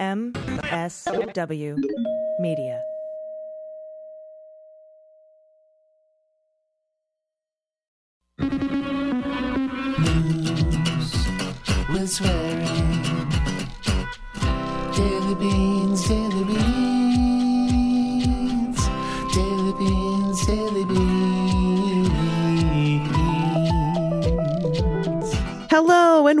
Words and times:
MSW 0.00 1.76
Media. 2.40 2.80
Daily 14.96 15.34
beans, 15.34 15.69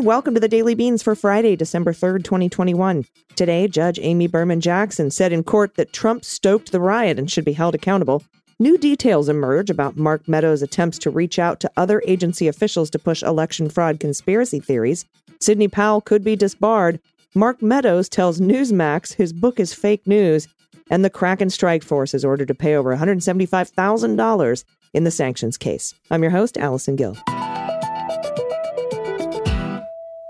Welcome 0.00 0.32
to 0.32 0.40
the 0.40 0.48
Daily 0.48 0.74
Beans 0.74 1.02
for 1.02 1.14
Friday, 1.14 1.56
December 1.56 1.92
3rd, 1.92 2.24
2021. 2.24 3.04
Today, 3.36 3.68
Judge 3.68 3.98
Amy 4.00 4.28
Berman 4.28 4.62
Jackson 4.62 5.10
said 5.10 5.30
in 5.30 5.44
court 5.44 5.74
that 5.74 5.92
Trump 5.92 6.24
stoked 6.24 6.72
the 6.72 6.80
riot 6.80 7.18
and 7.18 7.30
should 7.30 7.44
be 7.44 7.52
held 7.52 7.74
accountable. 7.74 8.22
New 8.58 8.78
details 8.78 9.28
emerge 9.28 9.68
about 9.68 9.98
Mark 9.98 10.26
Meadows' 10.26 10.62
attempts 10.62 10.98
to 11.00 11.10
reach 11.10 11.38
out 11.38 11.60
to 11.60 11.70
other 11.76 12.02
agency 12.06 12.48
officials 12.48 12.88
to 12.90 12.98
push 12.98 13.22
election 13.22 13.68
fraud 13.68 14.00
conspiracy 14.00 14.58
theories. 14.58 15.04
Sidney 15.38 15.68
Powell 15.68 16.00
could 16.00 16.24
be 16.24 16.34
disbarred. 16.34 16.98
Mark 17.34 17.60
Meadows 17.60 18.08
tells 18.08 18.40
Newsmax 18.40 19.12
his 19.12 19.34
book 19.34 19.60
is 19.60 19.74
fake 19.74 20.06
news. 20.06 20.48
And 20.88 21.04
the 21.04 21.10
Kraken 21.10 21.50
Strike 21.50 21.84
Force 21.84 22.14
is 22.14 22.24
ordered 22.24 22.48
to 22.48 22.54
pay 22.54 22.74
over 22.74 22.96
$175,000 22.96 24.64
in 24.94 25.04
the 25.04 25.10
sanctions 25.10 25.58
case. 25.58 25.94
I'm 26.10 26.22
your 26.22 26.32
host, 26.32 26.56
Allison 26.56 26.96
Gill. 26.96 27.18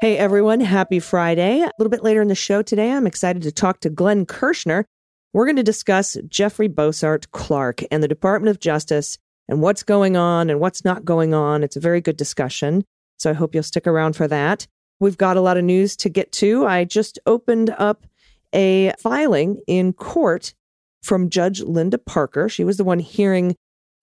Hey 0.00 0.16
everyone, 0.16 0.60
happy 0.60 0.98
Friday. 0.98 1.60
A 1.60 1.70
little 1.76 1.90
bit 1.90 2.02
later 2.02 2.22
in 2.22 2.28
the 2.28 2.34
show 2.34 2.62
today, 2.62 2.90
I'm 2.90 3.06
excited 3.06 3.42
to 3.42 3.52
talk 3.52 3.80
to 3.80 3.90
Glenn 3.90 4.24
Kirschner. 4.24 4.86
We're 5.34 5.44
going 5.44 5.56
to 5.56 5.62
discuss 5.62 6.16
Jeffrey 6.26 6.70
Bossert 6.70 7.30
Clark 7.32 7.82
and 7.90 8.02
the 8.02 8.08
Department 8.08 8.48
of 8.48 8.60
Justice 8.60 9.18
and 9.46 9.60
what's 9.60 9.82
going 9.82 10.16
on 10.16 10.48
and 10.48 10.58
what's 10.58 10.86
not 10.86 11.04
going 11.04 11.34
on. 11.34 11.62
It's 11.62 11.76
a 11.76 11.80
very 11.80 12.00
good 12.00 12.16
discussion. 12.16 12.82
So 13.18 13.28
I 13.28 13.34
hope 13.34 13.54
you'll 13.54 13.62
stick 13.62 13.86
around 13.86 14.16
for 14.16 14.26
that. 14.26 14.66
We've 15.00 15.18
got 15.18 15.36
a 15.36 15.42
lot 15.42 15.58
of 15.58 15.64
news 15.64 15.96
to 15.96 16.08
get 16.08 16.32
to. 16.32 16.64
I 16.64 16.84
just 16.84 17.18
opened 17.26 17.68
up 17.76 18.06
a 18.54 18.94
filing 18.98 19.60
in 19.66 19.92
court 19.92 20.54
from 21.02 21.28
Judge 21.28 21.60
Linda 21.60 21.98
Parker. 21.98 22.48
She 22.48 22.64
was 22.64 22.78
the 22.78 22.84
one 22.84 23.00
hearing 23.00 23.54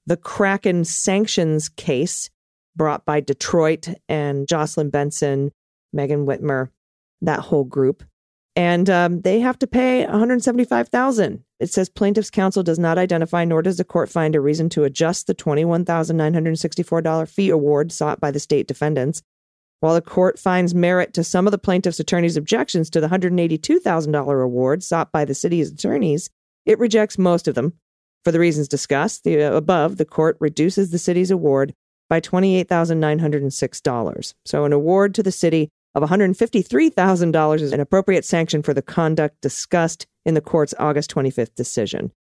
the 0.05 0.15
Kraken 0.15 0.85
sanctions 0.85 1.69
case 1.69 2.29
brought 2.75 3.03
by 3.03 3.19
Detroit 3.19 3.89
and 4.07 4.47
Jocelyn 4.47 4.91
Benson 4.91 5.49
Megan 5.97 6.25
Whitmer, 6.25 6.69
that 7.21 7.41
whole 7.41 7.65
group. 7.65 8.03
And 8.55 8.89
um, 8.89 9.19
they 9.21 9.41
have 9.41 9.59
to 9.59 9.67
pay 9.67 10.07
175000 10.07 11.43
It 11.59 11.69
says 11.69 11.89
plaintiff's 11.89 12.31
counsel 12.31 12.63
does 12.63 12.79
not 12.79 12.97
identify, 12.97 13.45
nor 13.45 13.61
does 13.61 13.77
the 13.77 13.83
court 13.83 14.09
find 14.09 14.35
a 14.35 14.41
reason 14.41 14.69
to 14.69 14.85
adjust 14.85 15.27
the 15.27 15.35
$21,964 15.35 17.29
fee 17.29 17.49
award 17.49 17.91
sought 17.91 18.19
by 18.19 18.31
the 18.31 18.39
state 18.39 18.67
defendants. 18.67 19.21
While 19.79 19.93
the 19.93 20.01
court 20.01 20.39
finds 20.39 20.73
merit 20.73 21.13
to 21.13 21.23
some 21.23 21.45
of 21.45 21.51
the 21.51 21.59
plaintiff's 21.59 21.99
attorneys' 21.99 22.35
objections 22.35 22.89
to 22.91 22.99
the 22.99 23.09
$182,000 23.09 24.43
award 24.43 24.81
sought 24.81 25.11
by 25.11 25.23
the 25.23 25.35
city's 25.35 25.71
attorneys, 25.71 26.31
it 26.65 26.79
rejects 26.79 27.19
most 27.19 27.47
of 27.47 27.53
them. 27.53 27.73
For 28.23 28.31
the 28.31 28.39
reasons 28.39 28.67
discussed 28.67 29.23
the, 29.23 29.43
uh, 29.43 29.53
above, 29.53 29.97
the 29.97 30.05
court 30.05 30.35
reduces 30.39 30.89
the 30.89 30.97
city's 30.97 31.29
award 31.29 31.75
by 32.09 32.21
$28,906. 32.21 34.33
So, 34.45 34.65
an 34.65 34.73
award 34.73 35.13
to 35.13 35.21
the 35.21 35.31
city 35.31 35.69
of 35.97 36.07
$153,000 36.07 37.61
is 37.61 37.73
an 37.73 37.79
appropriate 37.79 38.23
sanction 38.23 38.61
for 38.61 38.71
the 38.73 38.83
conduct 38.83 39.41
discussed 39.41 40.05
in 40.25 40.35
the 40.35 40.41
court's 40.41 40.75
August 40.77 41.11
25th 41.13 41.55
decision. 41.55 42.11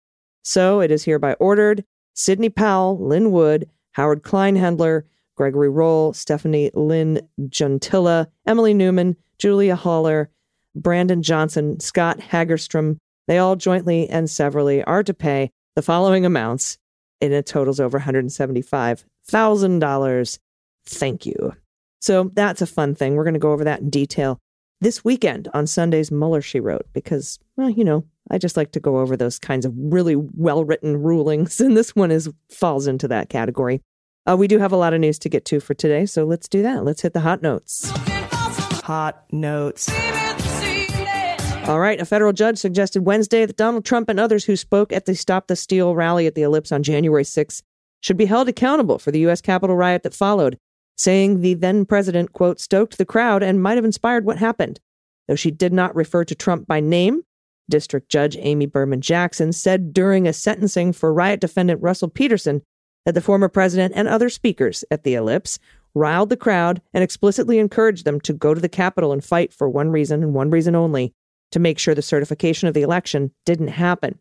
So, 0.43 0.79
it 0.79 0.89
is 0.89 1.03
hereby 1.03 1.33
ordered 1.33 1.85
Sidney 2.15 2.49
Powell, 2.49 2.97
Lin 2.99 3.29
Wood, 3.31 3.69
Howard 3.91 4.23
Kleinhandler, 4.23 5.03
Gregory 5.35 5.69
Rohl, 5.69 6.13
Stefanie 6.13 6.71
Lynn 6.73 7.21
Junttila, 7.39 8.25
Emily 8.47 8.73
Newman, 8.73 9.15
Julia 9.37 9.75
Haller, 9.75 10.31
Brandon 10.73 11.21
Johnson, 11.21 11.79
Scott 11.79 12.19
Hagerstrom, 12.19 12.97
they 13.27 13.37
all 13.37 13.55
jointly 13.55 14.09
and 14.09 14.27
severally 14.27 14.83
are 14.85 15.03
to 15.03 15.13
pay 15.13 15.51
the 15.75 15.83
following 15.83 16.25
amounts, 16.25 16.79
and 17.21 17.31
it 17.31 17.45
totals 17.45 17.79
over 17.79 17.99
$175,000. 17.99 20.39
Thank 20.85 21.27
you. 21.27 21.53
So 21.99 22.31
that's 22.33 22.61
a 22.61 22.67
fun 22.67 22.95
thing. 22.95 23.15
We're 23.15 23.23
going 23.23 23.33
to 23.33 23.39
go 23.39 23.51
over 23.51 23.63
that 23.63 23.81
in 23.81 23.89
detail 23.89 24.39
this 24.81 25.03
weekend 25.03 25.47
on 25.53 25.67
Sunday's 25.67 26.11
Mueller, 26.11 26.41
she 26.41 26.59
wrote, 26.59 26.85
because, 26.93 27.39
well, 27.55 27.69
you 27.69 27.83
know, 27.83 28.05
I 28.29 28.37
just 28.37 28.57
like 28.57 28.71
to 28.73 28.79
go 28.79 28.99
over 28.99 29.17
those 29.17 29.39
kinds 29.39 29.65
of 29.65 29.73
really 29.75 30.15
well 30.15 30.63
written 30.63 31.01
rulings, 31.01 31.59
and 31.61 31.75
this 31.75 31.95
one 31.95 32.11
is 32.11 32.29
falls 32.49 32.87
into 32.87 33.07
that 33.07 33.29
category. 33.29 33.81
Uh, 34.29 34.35
we 34.35 34.47
do 34.47 34.59
have 34.59 34.73
a 34.73 34.77
lot 34.77 34.93
of 34.93 34.99
news 34.99 35.17
to 35.19 35.29
get 35.29 35.45
to 35.45 35.59
for 35.59 35.73
today, 35.73 36.05
so 36.05 36.25
let's 36.25 36.47
do 36.49 36.61
that. 36.61 36.83
Let's 36.83 37.01
hit 37.01 37.13
the 37.13 37.21
hot 37.21 37.41
notes. 37.41 37.89
Hot 38.83 39.25
notes. 39.31 39.89
All 41.67 41.79
right, 41.79 41.99
a 41.99 42.05
federal 42.05 42.33
judge 42.33 42.57
suggested 42.57 43.05
Wednesday 43.05 43.45
that 43.45 43.57
Donald 43.57 43.83
Trump 43.83 44.09
and 44.09 44.19
others 44.19 44.45
who 44.45 44.55
spoke 44.55 44.93
at 44.93 45.05
the 45.05 45.15
Stop 45.15 45.47
the 45.47 45.55
Steal 45.55 45.95
rally 45.95 46.27
at 46.27 46.35
the 46.35 46.41
Ellipse 46.41 46.71
on 46.71 46.83
January 46.83 47.25
6 47.25 47.63
should 48.01 48.15
be 48.15 48.25
held 48.25 48.47
accountable 48.47 48.99
for 48.99 49.11
the 49.11 49.19
U.S. 49.21 49.41
Capitol 49.41 49.75
riot 49.75 50.03
that 50.03 50.13
followed, 50.13 50.57
saying 50.97 51.41
the 51.41 51.53
then 51.53 51.85
president, 51.85 52.33
quote, 52.33 52.59
stoked 52.59 52.97
the 52.97 53.05
crowd 53.05 53.43
and 53.43 53.61
might 53.61 53.77
have 53.77 53.85
inspired 53.85 54.25
what 54.25 54.37
happened. 54.37 54.79
Though 55.27 55.35
she 55.35 55.51
did 55.51 55.73
not 55.73 55.95
refer 55.95 56.23
to 56.25 56.35
Trump 56.35 56.67
by 56.67 56.79
name, 56.79 57.23
District 57.69 58.09
Judge 58.09 58.37
Amy 58.39 58.65
Berman 58.65 59.01
Jackson 59.01 59.51
said 59.51 59.93
during 59.93 60.27
a 60.27 60.33
sentencing 60.33 60.93
for 60.93 61.13
riot 61.13 61.39
defendant 61.39 61.81
Russell 61.81 62.07
Peterson 62.07 62.61
that 63.05 63.13
the 63.13 63.21
former 63.21 63.49
president 63.49 63.93
and 63.95 64.07
other 64.07 64.29
speakers 64.29 64.83
at 64.89 65.03
the 65.03 65.15
Ellipse 65.15 65.59
riled 65.93 66.29
the 66.29 66.37
crowd 66.37 66.81
and 66.93 67.03
explicitly 67.03 67.59
encouraged 67.59 68.05
them 68.05 68.21
to 68.21 68.33
go 68.33 68.53
to 68.53 68.61
the 68.61 68.69
Capitol 68.69 69.11
and 69.11 69.23
fight 69.23 69.53
for 69.53 69.69
one 69.69 69.89
reason 69.89 70.23
and 70.23 70.33
one 70.33 70.49
reason 70.49 70.75
only 70.75 71.13
to 71.51 71.59
make 71.59 71.79
sure 71.79 71.95
the 71.95 72.01
certification 72.01 72.67
of 72.67 72.73
the 72.73 72.81
election 72.81 73.31
didn't 73.45 73.69
happen. 73.69 74.19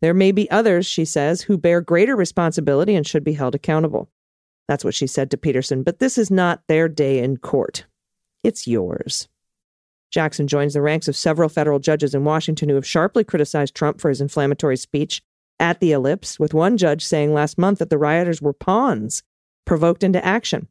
There 0.00 0.14
may 0.14 0.32
be 0.32 0.50
others, 0.50 0.86
she 0.86 1.04
says, 1.04 1.42
who 1.42 1.56
bear 1.56 1.80
greater 1.80 2.16
responsibility 2.16 2.94
and 2.94 3.06
should 3.06 3.24
be 3.24 3.34
held 3.34 3.54
accountable. 3.54 4.08
That's 4.72 4.86
what 4.86 4.94
she 4.94 5.06
said 5.06 5.30
to 5.30 5.36
Peterson, 5.36 5.82
but 5.82 5.98
this 5.98 6.16
is 6.16 6.30
not 6.30 6.62
their 6.66 6.88
day 6.88 7.18
in 7.18 7.36
court. 7.36 7.84
It's 8.42 8.66
yours. 8.66 9.28
Jackson 10.10 10.46
joins 10.46 10.72
the 10.72 10.80
ranks 10.80 11.08
of 11.08 11.14
several 11.14 11.50
federal 11.50 11.78
judges 11.78 12.14
in 12.14 12.24
Washington 12.24 12.70
who 12.70 12.76
have 12.76 12.86
sharply 12.86 13.22
criticized 13.22 13.74
Trump 13.74 14.00
for 14.00 14.08
his 14.08 14.22
inflammatory 14.22 14.78
speech 14.78 15.20
at 15.60 15.80
the 15.80 15.92
ellipse, 15.92 16.40
with 16.40 16.54
one 16.54 16.78
judge 16.78 17.04
saying 17.04 17.34
last 17.34 17.58
month 17.58 17.80
that 17.80 17.90
the 17.90 17.98
rioters 17.98 18.40
were 18.40 18.54
pawns 18.54 19.22
provoked 19.66 20.02
into 20.02 20.24
action. 20.24 20.68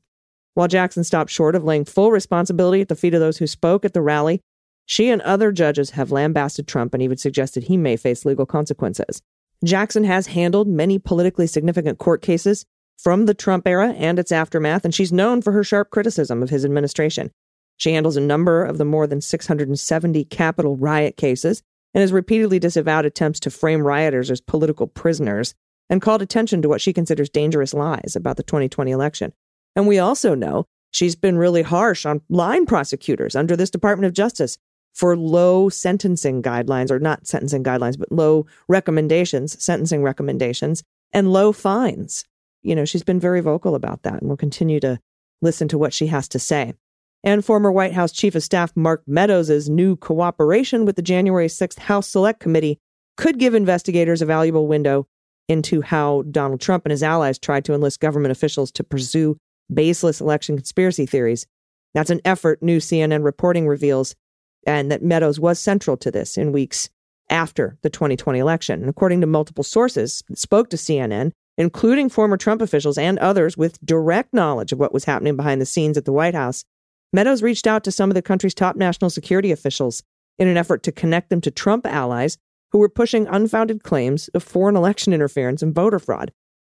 While 0.56 0.68
Jackson 0.68 1.04
stopped 1.04 1.30
short 1.30 1.54
of 1.54 1.64
laying 1.64 1.86
full 1.86 2.10
responsibility 2.10 2.82
at 2.82 2.88
the 2.88 2.96
feet 2.96 3.14
of 3.14 3.20
those 3.20 3.38
who 3.38 3.46
spoke 3.46 3.86
at 3.86 3.94
the 3.94 4.02
rally, 4.02 4.42
she 4.88 5.12
and 5.12 5.22
other 5.22 5.52
judges 5.52 5.92
have 5.92 6.12
lambasted 6.12 6.68
Trump 6.68 6.96
and 6.96 7.04
even 7.04 7.18
suggested 7.18 7.66
he 7.66 7.78
may 7.78 7.98
face 7.98 8.26
legal 8.26 8.48
consequences. 8.48 9.22
Jackson 9.64 10.06
has 10.06 10.26
handled 10.26 10.68
many 10.68 10.98
politically 10.98 11.46
significant 11.46 12.00
court 12.00 12.24
cases 12.24 12.66
from 13.02 13.26
the 13.26 13.34
Trump 13.34 13.68
era 13.68 13.94
and 13.94 14.20
its 14.20 14.32
aftermath, 14.32 14.86
and 14.86 14.94
she's 14.94 15.12
known 15.12 15.42
for 15.42 15.52
her 15.54 15.64
sharp 15.64 15.90
criticism 15.90 16.44
of 16.44 16.50
his 16.50 16.64
administration. 16.64 17.32
She 17.78 17.94
handles 17.94 18.16
a 18.16 18.22
number 18.22 18.64
of 18.64 18.78
the 18.78 18.86
more 18.86 19.08
than 19.08 19.22
670 19.22 20.26
Capitol 20.26 20.78
riot 20.78 21.18
cases 21.18 21.64
and 21.94 22.02
has 22.02 22.14
repeatedly 22.14 22.60
disavowed 22.60 23.06
attempts 23.06 23.40
to 23.42 23.50
frame 23.50 23.82
rioters 23.82 24.30
as 24.30 24.40
political 24.40 24.86
prisoners 24.86 25.56
and 25.90 26.02
called 26.02 26.22
attention 26.22 26.62
to 26.62 26.70
what 26.70 26.80
she 26.80 26.94
considers 26.94 27.30
dangerous 27.30 27.74
lies 27.74 28.16
about 28.16 28.38
the 28.38 28.44
2020 28.44 28.92
election. 28.92 29.34
And 29.76 29.88
we 29.88 29.98
also 29.98 30.36
know 30.36 30.68
she's 30.92 31.16
been 31.16 31.38
really 31.38 31.64
harsh 31.64 32.06
on 32.06 32.22
line 32.30 32.66
prosecutors 32.66 33.36
under 33.36 33.56
this 33.56 33.72
Department 33.72 34.06
of 34.06 34.14
Justice 34.14 34.58
for 34.94 35.18
low 35.18 35.70
sentencing 35.70 36.44
guidelines, 36.44 36.92
or 36.92 37.00
not 37.00 37.26
sentencing 37.26 37.64
guidelines, 37.64 37.98
but 37.98 38.12
low 38.12 38.46
recommendations, 38.68 39.62
sentencing 39.64 40.04
recommendations, 40.04 40.84
and 41.14 41.32
low 41.32 41.52
fines. 41.52 42.26
You 42.64 42.76
know, 42.76 42.86
she's 42.86 43.04
been 43.04 43.20
very 43.20 43.42
vocal 43.42 43.76
about 43.76 44.04
that, 44.04 44.22
and 44.22 44.28
we'll 44.28 44.38
continue 44.38 44.80
to 44.82 45.00
listen 45.42 45.68
to 45.70 45.78
what 45.78 45.94
she 45.94 46.08
has 46.08 46.28
to 46.30 46.40
say. 46.40 46.74
And 47.24 47.46
former 47.46 47.72
White 47.72 47.94
House 47.94 48.12
Chief 48.12 48.34
of 48.36 48.44
Staff 48.44 48.76
Mark 48.76 49.04
Meadows' 49.06 49.70
new 49.70 49.96
cooperation 49.96 50.86
with 50.86 50.96
the 50.96 51.02
January 51.02 51.48
6th 51.48 51.80
House 51.80 52.08
Select 52.08 52.40
Committee 52.40 52.80
could 53.18 53.38
give 53.38 53.54
investigators 53.54 54.22
a 54.22 54.26
valuable 54.26 54.68
window 54.68 55.08
into 55.48 55.82
how 55.82 56.24
Donald 56.32 56.62
Trump 56.62 56.86
and 56.86 56.92
his 56.92 57.04
allies 57.04 57.38
tried 57.38 57.66
to 57.66 57.74
enlist 57.74 58.00
government 58.00 58.32
officials 58.32 58.72
to 58.72 58.84
pursue 58.84 59.38
baseless 59.72 60.22
election 60.22 60.56
conspiracy 60.56 61.06
theories. 61.06 61.46
That's 61.94 62.10
an 62.10 62.22
effort, 62.26 62.64
new 62.64 62.78
CNN 62.78 63.24
reporting 63.24 63.68
reveals, 63.68 64.16
and 64.66 64.92
that 64.92 65.04
Meadows 65.04 65.40
was 65.40 65.60
central 65.60 65.98
to 65.98 66.12
this 66.12 66.38
in 66.38 66.52
weeks 66.52 66.90
after 67.30 67.78
the 67.82 67.90
2020 67.90 68.40
election. 68.40 68.80
And 68.82 68.90
according 68.90 69.22
to 69.22 69.28
multiple 69.28 69.64
sources 69.64 70.24
that 70.30 70.40
spoke 70.40 70.70
to 70.70 70.78
CNN, 70.78 71.32
including 71.58 72.10
former 72.10 72.38
Trump 72.38 72.62
officials 72.62 72.98
and 72.98 73.20
others 73.20 73.58
with 73.58 73.84
direct 73.86 74.34
knowledge 74.34 74.72
of 74.72 74.80
what 74.80 74.94
was 74.94 75.06
happening 75.06 75.36
behind 75.36 75.62
the 75.62 75.66
scenes 75.66 75.98
at 75.98 76.06
the 76.06 76.14
White 76.14 76.36
House, 76.36 76.66
Meadows 77.14 77.44
reached 77.44 77.68
out 77.68 77.84
to 77.84 77.92
some 77.92 78.10
of 78.10 78.16
the 78.16 78.22
country's 78.22 78.54
top 78.54 78.76
national 78.76 79.10
security 79.10 79.52
officials 79.52 80.02
in 80.40 80.48
an 80.48 80.58
effort 80.58 80.82
to 80.84 80.92
connect 80.92 81.30
them 81.30 81.42
to 81.42 81.52
Trump 81.52 81.86
allies 81.86 82.38
who 82.72 82.80
were 82.80 82.90
pushing 82.90 83.28
unfounded 83.28 83.84
claims 83.84 84.30
of 84.30 84.44
foreign 84.44 84.78
election 84.78 85.12
interference 85.12 85.62
and 85.62 85.76
voter 85.76 86.00
fraud. 86.00 86.32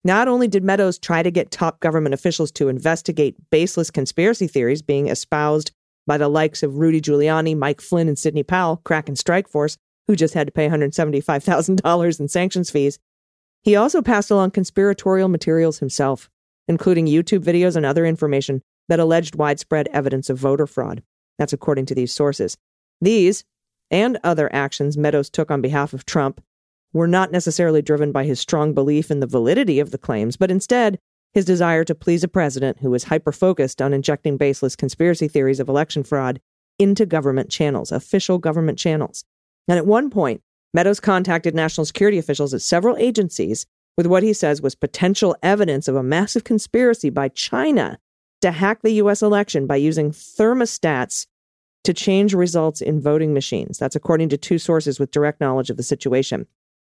Not 0.05 0.27
only 0.27 0.49
did 0.49 0.65
Meadows 0.65 0.99
try 0.99 1.23
to 1.23 1.31
get 1.31 1.51
top 1.51 1.81
government 1.81 2.15
officials 2.15 2.51
to 2.53 2.69
investigate 2.69 3.37
baseless 3.51 3.91
conspiracy 3.91 4.49
theories 4.49 4.83
being 4.83 5.09
espoused 5.09 5.71
by 6.07 6.19
the 6.19 6.29
likes 6.29 6.63
of 6.63 6.79
Rudy 6.79 7.01
Giuliani, 7.01 7.57
Mike 7.57 7.81
Flynn, 7.81 8.09
and 8.09 8.19
Sidney 8.19 8.43
Powell, 8.43 8.81
Kraken 8.85 9.15
Strike 9.17 9.49
Force, 9.49 9.77
who 10.09 10.17
just 10.17 10.35
had 10.35 10.49
to 10.49 10.53
pay 10.53 10.69
$175,000 10.69 12.21
in 12.21 12.29
sanctions 12.29 12.71
fees, 12.71 12.99
he 13.63 13.77
also 13.77 14.03
passed 14.03 14.31
along 14.31 14.51
conspiratorial 14.51 15.29
materials 15.29 15.79
himself, 15.79 16.29
including 16.69 17.07
YouTube 17.07 17.45
videos 17.45 17.77
and 17.77 17.87
other 17.87 18.05
information 18.05 18.63
that 18.89 19.01
alleged 19.01 19.37
widespread 19.37 19.89
evidence 19.89 20.29
of 20.29 20.39
voter 20.39 20.67
fraud. 20.67 21.03
That's 21.39 21.53
according 21.53 21.87
to 21.87 21.95
these 21.95 22.13
sources. 22.13 22.57
These 23.01 23.45
and 23.91 24.19
other 24.25 24.53
actions 24.53 24.97
Meadows 24.97 25.31
took 25.31 25.51
on 25.51 25.61
behalf 25.61 25.93
of 25.93 26.05
Trump 26.05 26.43
were 26.93 27.09
not 27.09 27.33
necessarily 27.33 27.83
driven 27.83 28.13
by 28.13 28.25
his 28.25 28.41
strong 28.41 28.75
belief 28.75 29.11
in 29.11 29.21
the 29.21 29.27
validity 29.27 29.81
of 29.81 29.91
the 29.91 29.99
claims, 29.99 30.37
but 30.37 30.51
instead 30.51 30.99
his 31.33 31.45
desire 31.45 31.85
to 31.85 31.95
please 31.95 32.23
a 32.23 32.29
president 32.29 32.79
who 32.81 32.91
was 32.91 33.05
hyper 33.05 33.33
focused 33.33 33.81
on 33.81 33.95
injecting 33.95 34.37
baseless 34.37 34.77
conspiracy 34.77 35.29
theories 35.29 35.61
of 35.61 35.69
election 35.69 36.03
fraud 36.03 36.41
into 36.79 37.07
government 37.07 37.51
channels, 37.51 37.93
official 37.93 38.39
government 38.39 38.79
channels. 38.79 39.25
And 39.69 39.79
at 39.79 39.87
one 39.87 40.11
point, 40.11 40.43
Meadows 40.75 41.01
contacted 41.01 41.55
national 41.55 41.85
security 41.85 42.19
officials 42.19 42.55
at 42.55 42.63
several 42.63 42.97
agencies 42.97 43.67
with 43.97 44.07
what 44.07 44.23
he 44.23 44.33
says 44.33 44.63
was 44.63 44.75
potential 44.75 45.37
evidence 45.43 45.87
of 45.87 45.97
a 45.97 46.03
massive 46.03 46.45
conspiracy 46.45 47.11
by 47.11 47.29
China 47.29 47.99
to 48.41 48.51
hack 48.51 48.81
the 48.83 48.93
U.S. 48.93 49.23
election 49.23 49.67
by 49.67 49.77
using 49.77 50.11
thermostats 50.11 51.27
to 51.85 51.93
change 51.93 52.33
results 52.33 52.81
in 52.81 53.01
voting 53.01 53.35
machines. 53.35 53.79
That's 53.79 53.97
according 53.97 54.31
to 54.31 54.37
two 54.37 54.59
sources 54.59 54.99
with 54.99 55.11
direct 55.11 55.41
knowledge 55.41 55.71
of 55.71 55.77
the 55.77 55.83
situation. 55.83 56.47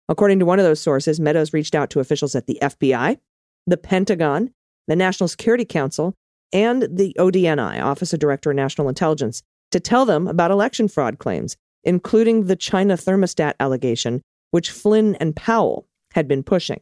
According 0.07 0.39
to 0.39 0.45
one 0.45 0.59
of 0.59 0.65
those 0.65 0.79
sources, 0.79 1.19
Meadows 1.19 1.53
reached 1.53 1.75
out 1.75 1.89
to 1.91 1.99
officials 1.99 2.35
at 2.35 2.47
the 2.47 2.59
FBI, 2.61 3.17
the 3.65 3.77
Pentagon, 3.77 4.53
the 4.87 4.95
National 4.95 5.27
Security 5.27 5.65
Council, 5.65 6.13
and 6.51 6.83
the 6.83 7.15
ODNI, 7.17 7.81
Office 7.81 8.13
of 8.13 8.19
Director 8.19 8.51
of 8.51 8.55
National 8.55 8.89
Intelligence, 8.89 9.41
to 9.71 9.79
tell 9.79 10.05
them 10.05 10.27
about 10.27 10.51
election 10.51 10.87
fraud 10.87 11.17
claims, 11.17 11.57
including 11.83 12.45
the 12.47 12.55
China 12.55 12.95
thermostat 12.95 13.53
allegation, 13.59 14.21
which 14.51 14.71
Flynn 14.71 15.15
and 15.15 15.35
Powell 15.35 15.87
had 16.13 16.27
been 16.27 16.43
pushing. 16.43 16.81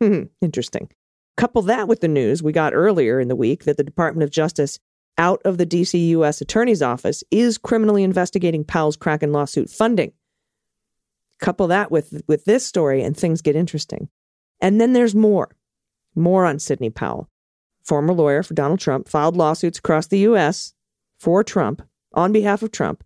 Hmm, 0.00 0.24
interesting. 0.40 0.88
Couple 1.36 1.62
that 1.62 1.88
with 1.88 2.00
the 2.00 2.08
news 2.08 2.42
we 2.42 2.52
got 2.52 2.74
earlier 2.74 3.18
in 3.18 3.28
the 3.28 3.36
week 3.36 3.64
that 3.64 3.76
the 3.76 3.84
Department 3.84 4.24
of 4.24 4.30
Justice 4.30 4.78
out 5.18 5.40
of 5.44 5.58
the 5.58 5.66
DC 5.66 6.08
U.S. 6.08 6.40
Attorney's 6.40 6.82
Office 6.82 7.22
is 7.30 7.58
criminally 7.58 8.02
investigating 8.02 8.64
Powell's 8.64 8.96
Kraken 8.96 9.32
lawsuit 9.32 9.70
funding. 9.70 10.12
Couple 11.40 11.66
that 11.68 11.90
with, 11.90 12.22
with 12.28 12.44
this 12.44 12.66
story, 12.66 13.02
and 13.02 13.16
things 13.16 13.42
get 13.42 13.56
interesting. 13.56 14.08
And 14.60 14.80
then 14.80 14.92
there's 14.92 15.14
more. 15.14 15.56
More 16.14 16.44
on 16.44 16.58
Sidney 16.58 16.90
Powell. 16.90 17.28
Former 17.82 18.12
lawyer 18.12 18.42
for 18.42 18.54
Donald 18.54 18.80
Trump 18.80 19.08
filed 19.08 19.36
lawsuits 19.36 19.78
across 19.78 20.06
the 20.06 20.20
U.S. 20.20 20.72
for 21.18 21.42
Trump, 21.42 21.82
on 22.14 22.32
behalf 22.32 22.62
of 22.62 22.70
Trump, 22.70 23.02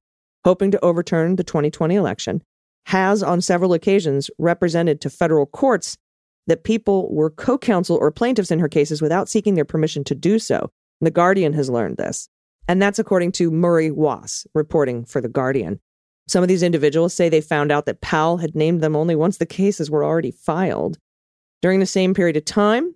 hoping 0.46 0.70
to 0.70 0.84
overturn 0.84 1.34
the 1.34 1.42
2020 1.42 1.96
election, 1.96 2.40
has 2.86 3.20
on 3.20 3.40
several 3.40 3.72
occasions 3.72 4.30
represented 4.38 5.00
to 5.00 5.10
federal 5.10 5.44
courts 5.44 5.98
that 6.46 6.62
people 6.62 7.12
were 7.12 7.30
co 7.30 7.58
counsel 7.58 7.98
or 8.00 8.12
plaintiffs 8.12 8.52
in 8.52 8.60
her 8.60 8.68
cases 8.68 9.02
without 9.02 9.28
seeking 9.28 9.56
their 9.56 9.64
permission 9.64 10.04
to 10.04 10.14
do 10.14 10.38
so. 10.38 10.70
The 11.00 11.10
Guardian 11.10 11.52
has 11.54 11.68
learned 11.68 11.96
this. 11.96 12.28
And 12.68 12.80
that's 12.80 13.00
according 13.00 13.32
to 13.32 13.50
Murray 13.50 13.90
Waas, 13.90 14.46
reporting 14.54 15.04
for 15.04 15.20
The 15.20 15.28
Guardian. 15.28 15.80
Some 16.28 16.44
of 16.44 16.48
these 16.48 16.62
individuals 16.62 17.12
say 17.12 17.28
they 17.28 17.40
found 17.40 17.72
out 17.72 17.86
that 17.86 18.00
Powell 18.00 18.36
had 18.36 18.54
named 18.54 18.82
them 18.82 18.94
only 18.94 19.16
once 19.16 19.38
the 19.38 19.46
cases 19.46 19.90
were 19.90 20.04
already 20.04 20.30
filed. 20.30 20.96
During 21.60 21.80
the 21.80 21.86
same 21.86 22.14
period 22.14 22.36
of 22.36 22.44
time, 22.44 22.94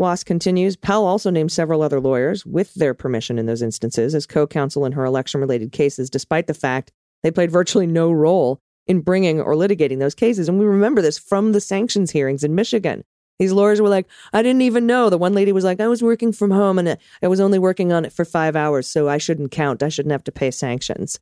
Waas 0.00 0.24
continues, 0.24 0.76
Powell 0.76 1.06
also 1.06 1.30
named 1.30 1.52
several 1.52 1.82
other 1.82 2.00
lawyers, 2.00 2.46
with 2.46 2.72
their 2.72 2.94
permission 2.94 3.38
in 3.38 3.44
those 3.44 3.60
instances, 3.60 4.14
as 4.14 4.26
co 4.26 4.46
counsel 4.46 4.86
in 4.86 4.92
her 4.92 5.04
election 5.04 5.42
related 5.42 5.72
cases, 5.72 6.08
despite 6.08 6.46
the 6.46 6.54
fact 6.54 6.90
they 7.22 7.30
played 7.30 7.50
virtually 7.50 7.86
no 7.86 8.10
role 8.10 8.62
in 8.86 9.02
bringing 9.02 9.42
or 9.42 9.54
litigating 9.54 9.98
those 9.98 10.14
cases. 10.14 10.48
And 10.48 10.58
we 10.58 10.64
remember 10.64 11.02
this 11.02 11.18
from 11.18 11.52
the 11.52 11.60
sanctions 11.60 12.10
hearings 12.10 12.42
in 12.42 12.54
Michigan. 12.54 13.04
These 13.38 13.52
lawyers 13.52 13.82
were 13.82 13.90
like, 13.90 14.06
I 14.32 14.42
didn't 14.42 14.62
even 14.62 14.86
know. 14.86 15.10
The 15.10 15.18
one 15.18 15.34
lady 15.34 15.52
was 15.52 15.64
like, 15.64 15.80
I 15.80 15.88
was 15.88 16.02
working 16.02 16.32
from 16.32 16.50
home 16.50 16.78
and 16.78 16.96
I 17.22 17.28
was 17.28 17.40
only 17.40 17.58
working 17.58 17.92
on 17.92 18.06
it 18.06 18.12
for 18.12 18.24
five 18.24 18.56
hours, 18.56 18.86
so 18.86 19.06
I 19.06 19.18
shouldn't 19.18 19.50
count. 19.50 19.82
I 19.82 19.90
shouldn't 19.90 20.12
have 20.12 20.24
to 20.24 20.32
pay 20.32 20.50
sanctions. 20.50 21.20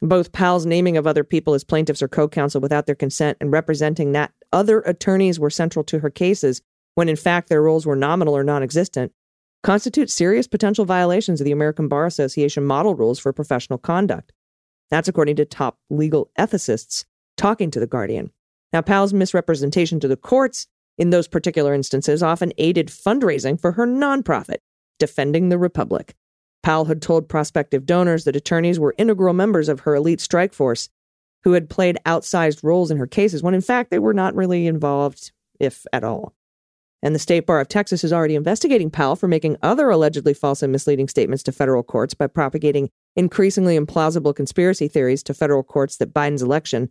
Both 0.00 0.30
Powell's 0.30 0.64
naming 0.64 0.96
of 0.96 1.08
other 1.08 1.24
people 1.24 1.54
as 1.54 1.64
plaintiffs 1.64 2.02
or 2.02 2.08
co 2.08 2.28
counsel 2.28 2.60
without 2.60 2.86
their 2.86 2.94
consent 2.94 3.36
and 3.40 3.50
representing 3.50 4.12
that 4.12 4.32
other 4.52 4.78
attorneys 4.82 5.40
were 5.40 5.50
central 5.50 5.84
to 5.86 5.98
her 5.98 6.10
cases 6.10 6.62
when 6.94 7.08
in 7.08 7.16
fact 7.16 7.48
their 7.48 7.62
roles 7.62 7.86
were 7.86 7.96
nominal 7.96 8.36
or 8.36 8.44
non 8.44 8.62
existent 8.62 9.12
constitute 9.62 10.10
serious 10.10 10.46
potential 10.46 10.84
violations 10.84 11.40
of 11.40 11.44
the 11.44 11.52
American 11.52 11.88
Bar 11.88 12.06
Association 12.06 12.64
model 12.64 12.94
rules 12.94 13.18
for 13.18 13.32
professional 13.32 13.78
conduct. 13.78 14.32
That's 14.90 15.08
according 15.08 15.36
to 15.36 15.44
top 15.44 15.78
legal 15.90 16.30
ethicists 16.38 17.04
talking 17.36 17.70
to 17.70 17.80
The 17.80 17.86
Guardian. 17.86 18.30
Now, 18.72 18.80
Powell's 18.80 19.12
misrepresentation 19.12 20.00
to 20.00 20.08
the 20.08 20.16
courts 20.16 20.66
in 20.98 21.10
those 21.10 21.28
particular 21.28 21.72
instances, 21.72 22.22
often 22.22 22.52
aided 22.58 22.88
fundraising 22.88 23.58
for 23.58 23.72
her 23.72 23.86
nonprofit, 23.86 24.58
Defending 24.98 25.48
the 25.48 25.58
Republic. 25.58 26.14
Powell 26.62 26.84
had 26.84 27.00
told 27.00 27.26
prospective 27.26 27.86
donors 27.86 28.24
that 28.24 28.36
attorneys 28.36 28.78
were 28.78 28.94
integral 28.98 29.32
members 29.32 29.70
of 29.70 29.80
her 29.80 29.94
elite 29.94 30.20
strike 30.20 30.52
force 30.52 30.90
who 31.42 31.52
had 31.52 31.70
played 31.70 31.96
outsized 32.04 32.62
roles 32.62 32.90
in 32.90 32.98
her 32.98 33.06
cases 33.06 33.42
when 33.42 33.54
in 33.54 33.62
fact 33.62 33.90
they 33.90 33.98
were 33.98 34.12
not 34.12 34.34
really 34.34 34.66
involved, 34.66 35.32
if 35.58 35.86
at 35.90 36.04
all. 36.04 36.34
And 37.02 37.14
the 37.14 37.18
State 37.18 37.46
Bar 37.46 37.60
of 37.60 37.68
Texas 37.68 38.04
is 38.04 38.12
already 38.12 38.34
investigating 38.34 38.90
Powell 38.90 39.16
for 39.16 39.26
making 39.26 39.56
other 39.62 39.88
allegedly 39.88 40.34
false 40.34 40.62
and 40.62 40.70
misleading 40.70 41.08
statements 41.08 41.42
to 41.44 41.52
federal 41.52 41.82
courts 41.82 42.12
by 42.12 42.26
propagating 42.26 42.90
increasingly 43.16 43.78
implausible 43.78 44.34
conspiracy 44.34 44.86
theories 44.86 45.22
to 45.22 45.34
federal 45.34 45.62
courts 45.62 45.96
that 45.96 46.12
Biden's 46.12 46.42
election 46.42 46.90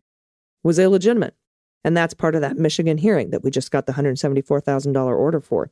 was 0.63 0.79
illegitimate. 0.79 1.35
And 1.83 1.95
that's 1.95 2.13
part 2.13 2.35
of 2.35 2.41
that 2.41 2.57
Michigan 2.57 2.97
hearing 2.97 3.29
that 3.29 3.43
we 3.43 3.51
just 3.51 3.71
got 3.71 3.85
the 3.85 3.93
$174,000 3.93 4.95
order 4.95 5.39
for. 5.39 5.71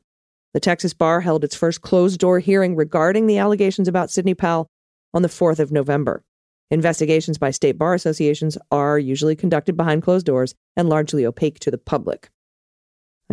The 0.54 0.60
Texas 0.60 0.94
Bar 0.94 1.20
held 1.20 1.44
its 1.44 1.54
first 1.54 1.82
closed 1.82 2.20
door 2.20 2.38
hearing 2.38 2.76
regarding 2.76 3.26
the 3.26 3.38
allegations 3.38 3.88
about 3.88 4.10
Sidney 4.10 4.34
Powell 4.34 4.68
on 5.12 5.22
the 5.22 5.28
4th 5.28 5.58
of 5.58 5.72
November. 5.72 6.22
Investigations 6.70 7.38
by 7.38 7.50
state 7.50 7.78
bar 7.78 7.94
associations 7.94 8.56
are 8.70 8.98
usually 8.98 9.34
conducted 9.34 9.76
behind 9.76 10.02
closed 10.02 10.26
doors 10.26 10.54
and 10.76 10.88
largely 10.88 11.26
opaque 11.26 11.58
to 11.60 11.70
the 11.70 11.78
public. 11.78 12.30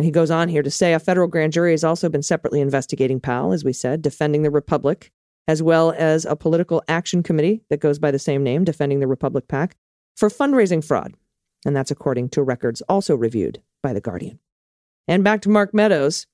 He 0.04 0.10
goes 0.10 0.30
on 0.30 0.48
here 0.48 0.62
to 0.62 0.70
say 0.70 0.92
a 0.92 0.98
federal 0.98 1.28
grand 1.28 1.52
jury 1.52 1.70
has 1.70 1.84
also 1.84 2.08
been 2.08 2.22
separately 2.22 2.60
investigating 2.60 3.20
Powell, 3.20 3.52
as 3.52 3.64
we 3.64 3.72
said, 3.72 4.02
defending 4.02 4.42
the 4.42 4.50
Republic, 4.50 5.10
as 5.48 5.62
well 5.62 5.92
as 5.96 6.24
a 6.24 6.36
political 6.36 6.82
action 6.88 7.22
committee 7.22 7.62
that 7.70 7.80
goes 7.80 7.98
by 7.98 8.10
the 8.10 8.18
same 8.18 8.42
name, 8.42 8.64
Defending 8.64 9.00
the 9.00 9.06
Republic 9.06 9.48
PAC, 9.48 9.76
for 10.16 10.28
fundraising 10.28 10.84
fraud 10.84 11.14
and 11.66 11.76
that's 11.76 11.90
according 11.90 12.28
to 12.30 12.42
records 12.42 12.80
also 12.82 13.14
reviewed 13.16 13.60
by 13.82 13.92
The 13.92 14.00
Guardian. 14.00 14.38
And 15.08 15.24
back 15.24 15.42
to 15.42 15.48
Mark 15.48 15.74
Meadows. 15.74 16.26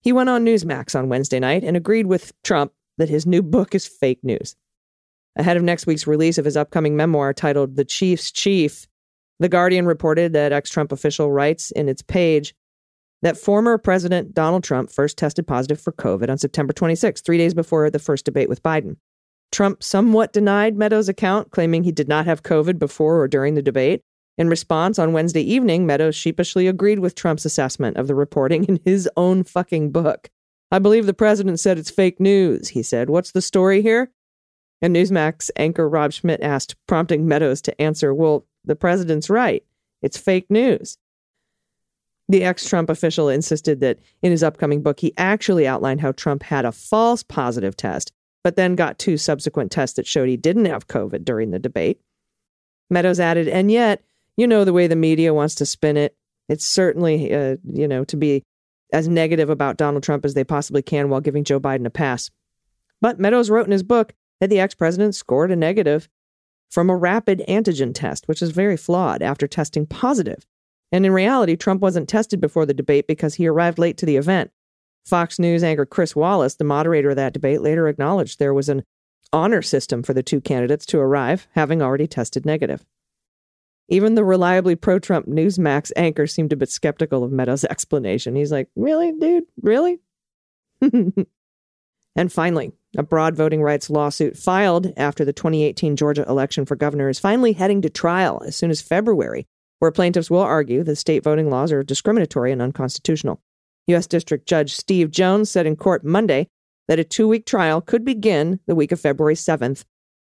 He 0.00 0.12
went 0.12 0.28
on 0.28 0.44
Newsmax 0.44 0.96
on 0.96 1.08
Wednesday 1.08 1.40
night 1.40 1.64
and 1.64 1.76
agreed 1.76 2.06
with 2.06 2.32
Trump 2.44 2.72
that 2.96 3.08
his 3.08 3.26
new 3.26 3.42
book 3.42 3.74
is 3.74 3.86
fake 3.86 4.20
news. 4.22 4.54
Ahead 5.36 5.56
of 5.56 5.64
next 5.64 5.86
week's 5.86 6.06
release 6.06 6.38
of 6.38 6.44
his 6.44 6.56
upcoming 6.56 6.96
memoir 6.96 7.32
titled 7.32 7.74
The 7.74 7.84
Chief's 7.84 8.30
Chief, 8.30 8.86
The 9.40 9.48
Guardian 9.48 9.84
reported 9.84 10.32
that 10.32 10.52
ex 10.52 10.70
Trump 10.70 10.92
official 10.92 11.30
writes 11.30 11.72
in 11.72 11.88
its 11.88 12.02
page 12.02 12.54
that 13.22 13.36
former 13.36 13.78
President 13.78 14.34
Donald 14.34 14.64
Trump 14.64 14.90
first 14.90 15.18
tested 15.18 15.46
positive 15.46 15.80
for 15.80 15.92
COVID 15.92 16.30
on 16.30 16.38
September 16.38 16.72
26, 16.72 17.20
three 17.20 17.38
days 17.38 17.54
before 17.54 17.90
the 17.90 17.98
first 17.98 18.24
debate 18.24 18.48
with 18.48 18.62
Biden. 18.62 18.96
Trump 19.50 19.82
somewhat 19.82 20.32
denied 20.32 20.76
Meadows' 20.76 21.08
account, 21.08 21.50
claiming 21.50 21.82
he 21.82 21.92
did 21.92 22.08
not 22.08 22.26
have 22.26 22.42
COVID 22.42 22.78
before 22.78 23.20
or 23.20 23.28
during 23.28 23.54
the 23.54 23.62
debate. 23.62 24.02
In 24.36 24.48
response, 24.48 24.98
on 24.98 25.12
Wednesday 25.12 25.42
evening, 25.42 25.86
Meadows 25.86 26.14
sheepishly 26.14 26.68
agreed 26.68 27.00
with 27.00 27.14
Trump's 27.14 27.44
assessment 27.44 27.96
of 27.96 28.06
the 28.06 28.14
reporting 28.14 28.64
in 28.64 28.78
his 28.84 29.08
own 29.16 29.42
fucking 29.44 29.90
book. 29.90 30.30
I 30.70 30.78
believe 30.78 31.06
the 31.06 31.14
president 31.14 31.60
said 31.60 31.78
it's 31.78 31.90
fake 31.90 32.20
news, 32.20 32.68
he 32.68 32.82
said. 32.82 33.08
What's 33.08 33.32
the 33.32 33.42
story 33.42 33.82
here? 33.82 34.12
And 34.80 34.94
Newsmax 34.94 35.50
anchor 35.56 35.88
Rob 35.88 36.12
Schmitt 36.12 36.42
asked, 36.42 36.76
prompting 36.86 37.26
Meadows 37.26 37.62
to 37.62 37.80
answer, 37.80 38.14
Well, 38.14 38.46
the 38.64 38.76
president's 38.76 39.30
right. 39.30 39.64
It's 40.02 40.18
fake 40.18 40.50
news. 40.50 40.98
The 42.28 42.44
ex 42.44 42.68
Trump 42.68 42.90
official 42.90 43.28
insisted 43.28 43.80
that 43.80 43.98
in 44.22 44.30
his 44.30 44.42
upcoming 44.42 44.82
book, 44.82 45.00
he 45.00 45.14
actually 45.16 45.66
outlined 45.66 46.00
how 46.00 46.12
Trump 46.12 46.42
had 46.42 46.64
a 46.64 46.72
false 46.72 47.22
positive 47.22 47.76
test, 47.76 48.12
but 48.44 48.56
then 48.56 48.74
got 48.74 48.98
two 48.98 49.16
subsequent 49.16 49.72
tests 49.72 49.96
that 49.96 50.06
showed 50.06 50.28
he 50.28 50.36
didn't 50.36 50.66
have 50.66 50.88
COVID 50.88 51.24
during 51.24 51.50
the 51.50 51.58
debate. 51.58 52.00
Meadows 52.90 53.20
added, 53.20 53.48
and 53.48 53.70
yet 53.70 54.02
you 54.36 54.46
know 54.46 54.64
the 54.64 54.72
way 54.72 54.86
the 54.86 54.96
media 54.96 55.32
wants 55.32 55.54
to 55.56 55.66
spin 55.66 55.96
it. 55.96 56.16
It's 56.48 56.66
certainly, 56.66 57.34
uh, 57.34 57.56
you 57.72 57.88
know, 57.88 58.04
to 58.04 58.16
be 58.16 58.44
as 58.92 59.08
negative 59.08 59.50
about 59.50 59.76
Donald 59.76 60.02
Trump 60.02 60.24
as 60.24 60.34
they 60.34 60.44
possibly 60.44 60.82
can 60.82 61.08
while 61.08 61.20
giving 61.20 61.44
Joe 61.44 61.60
Biden 61.60 61.86
a 61.86 61.90
pass. 61.90 62.30
But 63.00 63.18
Meadows 63.18 63.50
wrote 63.50 63.66
in 63.66 63.72
his 63.72 63.82
book 63.82 64.14
that 64.40 64.50
the 64.50 64.60
ex 64.60 64.74
president 64.74 65.14
scored 65.14 65.50
a 65.50 65.56
negative 65.56 66.08
from 66.70 66.90
a 66.90 66.96
rapid 66.96 67.42
antigen 67.48 67.94
test, 67.94 68.28
which 68.28 68.42
is 68.42 68.50
very 68.50 68.76
flawed 68.76 69.22
after 69.22 69.46
testing 69.46 69.86
positive. 69.86 70.46
And 70.90 71.04
in 71.04 71.12
reality, 71.12 71.56
Trump 71.56 71.82
wasn't 71.82 72.08
tested 72.08 72.40
before 72.40 72.66
the 72.66 72.74
debate 72.74 73.06
because 73.06 73.34
he 73.34 73.46
arrived 73.46 73.78
late 73.78 73.98
to 73.98 74.06
the 74.06 74.16
event. 74.16 74.50
Fox 75.04 75.38
News 75.38 75.62
anchor 75.62 75.86
Chris 75.86 76.14
Wallace, 76.14 76.54
the 76.54 76.64
moderator 76.64 77.10
of 77.10 77.16
that 77.16 77.32
debate, 77.32 77.62
later 77.62 77.88
acknowledged 77.88 78.38
there 78.38 78.54
was 78.54 78.68
an 78.68 78.84
honor 79.32 79.62
system 79.62 80.02
for 80.02 80.14
the 80.14 80.22
two 80.22 80.40
candidates 80.40 80.86
to 80.86 80.98
arrive, 80.98 81.48
having 81.52 81.82
already 81.82 82.06
tested 82.06 82.46
negative. 82.46 82.84
Even 83.88 84.14
the 84.14 84.24
reliably 84.24 84.76
pro 84.76 84.98
Trump 84.98 85.26
Newsmax 85.26 85.92
anchor 85.96 86.26
seemed 86.26 86.52
a 86.52 86.56
bit 86.56 86.70
skeptical 86.70 87.24
of 87.24 87.32
Meadows' 87.32 87.64
explanation. 87.70 88.36
He's 88.36 88.52
like, 88.52 88.68
Really, 88.76 89.12
dude? 89.12 89.44
Really? 89.62 90.00
and 90.82 92.30
finally, 92.30 92.72
a 92.96 93.02
broad 93.02 93.34
voting 93.34 93.62
rights 93.62 93.90
lawsuit 93.90 94.36
filed 94.36 94.92
after 94.96 95.24
the 95.24 95.32
2018 95.32 95.96
Georgia 95.96 96.24
election 96.28 96.64
for 96.64 96.76
governor 96.76 97.08
is 97.08 97.18
finally 97.18 97.54
heading 97.54 97.82
to 97.82 97.90
trial 97.90 98.42
as 98.46 98.56
soon 98.56 98.70
as 98.70 98.80
February, 98.80 99.46
where 99.78 99.90
plaintiffs 99.90 100.30
will 100.30 100.40
argue 100.40 100.82
that 100.82 100.96
state 100.96 101.22
voting 101.22 101.50
laws 101.50 101.72
are 101.72 101.82
discriminatory 101.82 102.52
and 102.52 102.62
unconstitutional. 102.62 103.40
U.S. 103.88 104.06
District 104.06 104.46
Judge 104.46 104.74
Steve 104.74 105.10
Jones 105.10 105.50
said 105.50 105.66
in 105.66 105.76
court 105.76 106.04
Monday 106.04 106.48
that 106.88 106.98
a 106.98 107.04
two 107.04 107.28
week 107.28 107.46
trial 107.46 107.80
could 107.80 108.04
begin 108.04 108.60
the 108.66 108.74
week 108.74 108.92
of 108.92 109.00
February 109.00 109.34
7th, 109.34 109.84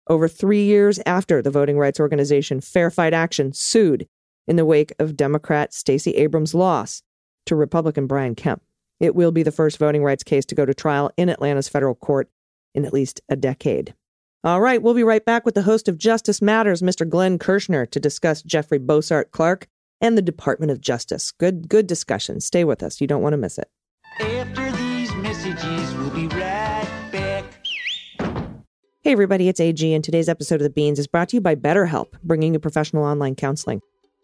over 0.07 0.27
three 0.27 0.63
years 0.63 0.99
after 1.05 1.41
the 1.41 1.51
voting 1.51 1.77
rights 1.77 1.99
organization 1.99 2.61
Fair 2.61 2.89
Fight 2.89 3.13
Action 3.13 3.53
sued 3.53 4.07
in 4.47 4.55
the 4.55 4.65
wake 4.65 4.93
of 4.97 5.15
Democrat 5.15 5.73
Stacey 5.73 6.11
Abrams' 6.15 6.55
loss 6.55 7.03
to 7.45 7.55
Republican 7.55 8.07
Brian 8.07 8.35
Kemp. 8.35 8.63
It 8.99 9.15
will 9.15 9.31
be 9.31 9.43
the 9.43 9.51
first 9.51 9.77
voting 9.77 10.03
rights 10.03 10.23
case 10.23 10.45
to 10.47 10.55
go 10.55 10.65
to 10.65 10.73
trial 10.73 11.11
in 11.15 11.29
Atlanta's 11.29 11.69
federal 11.69 11.95
court 11.95 12.29
in 12.73 12.85
at 12.85 12.93
least 12.93 13.21
a 13.29 13.35
decade. 13.35 13.93
All 14.41 14.61
right, 14.61 14.81
we'll 14.81 14.93
be 14.93 15.03
right 15.03 15.25
back 15.25 15.43
with 15.43 15.53
the 15.53 15.63
host 15.63 15.89
of 15.89 15.97
Justice 15.97 16.41
Matters, 16.41 16.81
Mr. 16.81 17.07
Glenn 17.07 17.37
Kirschner, 17.39 17.85
to 17.87 17.99
discuss 17.99 18.41
Jeffrey 18.41 18.79
Bossert 18.79 19.31
Clark 19.31 19.67
and 19.99 20.17
the 20.17 20.21
Department 20.21 20.71
of 20.71 20.79
Justice. 20.79 21.33
Good, 21.33 21.67
good 21.67 21.87
discussion. 21.87 22.39
Stay 22.39 22.63
with 22.63 22.81
us. 22.81 23.01
You 23.01 23.07
don't 23.07 23.21
want 23.21 23.33
to 23.33 23.37
miss 23.37 23.57
it. 23.57 23.69
After 24.21 24.71
these 24.77 25.13
messages, 25.15 25.93
we'll 25.95 26.11
be 26.11 26.27
right 26.27 27.09
back. 27.11 27.43
Hey, 29.01 29.11
everybody, 29.11 29.49
it's 29.49 29.59
AG, 29.59 29.93
and 29.93 30.05
today's 30.05 30.29
episode 30.29 30.55
of 30.55 30.63
The 30.63 30.69
Beans 30.69 30.99
is 30.99 31.07
brought 31.07 31.27
to 31.29 31.35
you 31.35 31.41
by 31.41 31.55
BetterHelp, 31.55 32.13
bringing 32.23 32.53
you 32.53 32.59
professional 32.59 33.03
online 33.03 33.35
counseling 33.35 33.81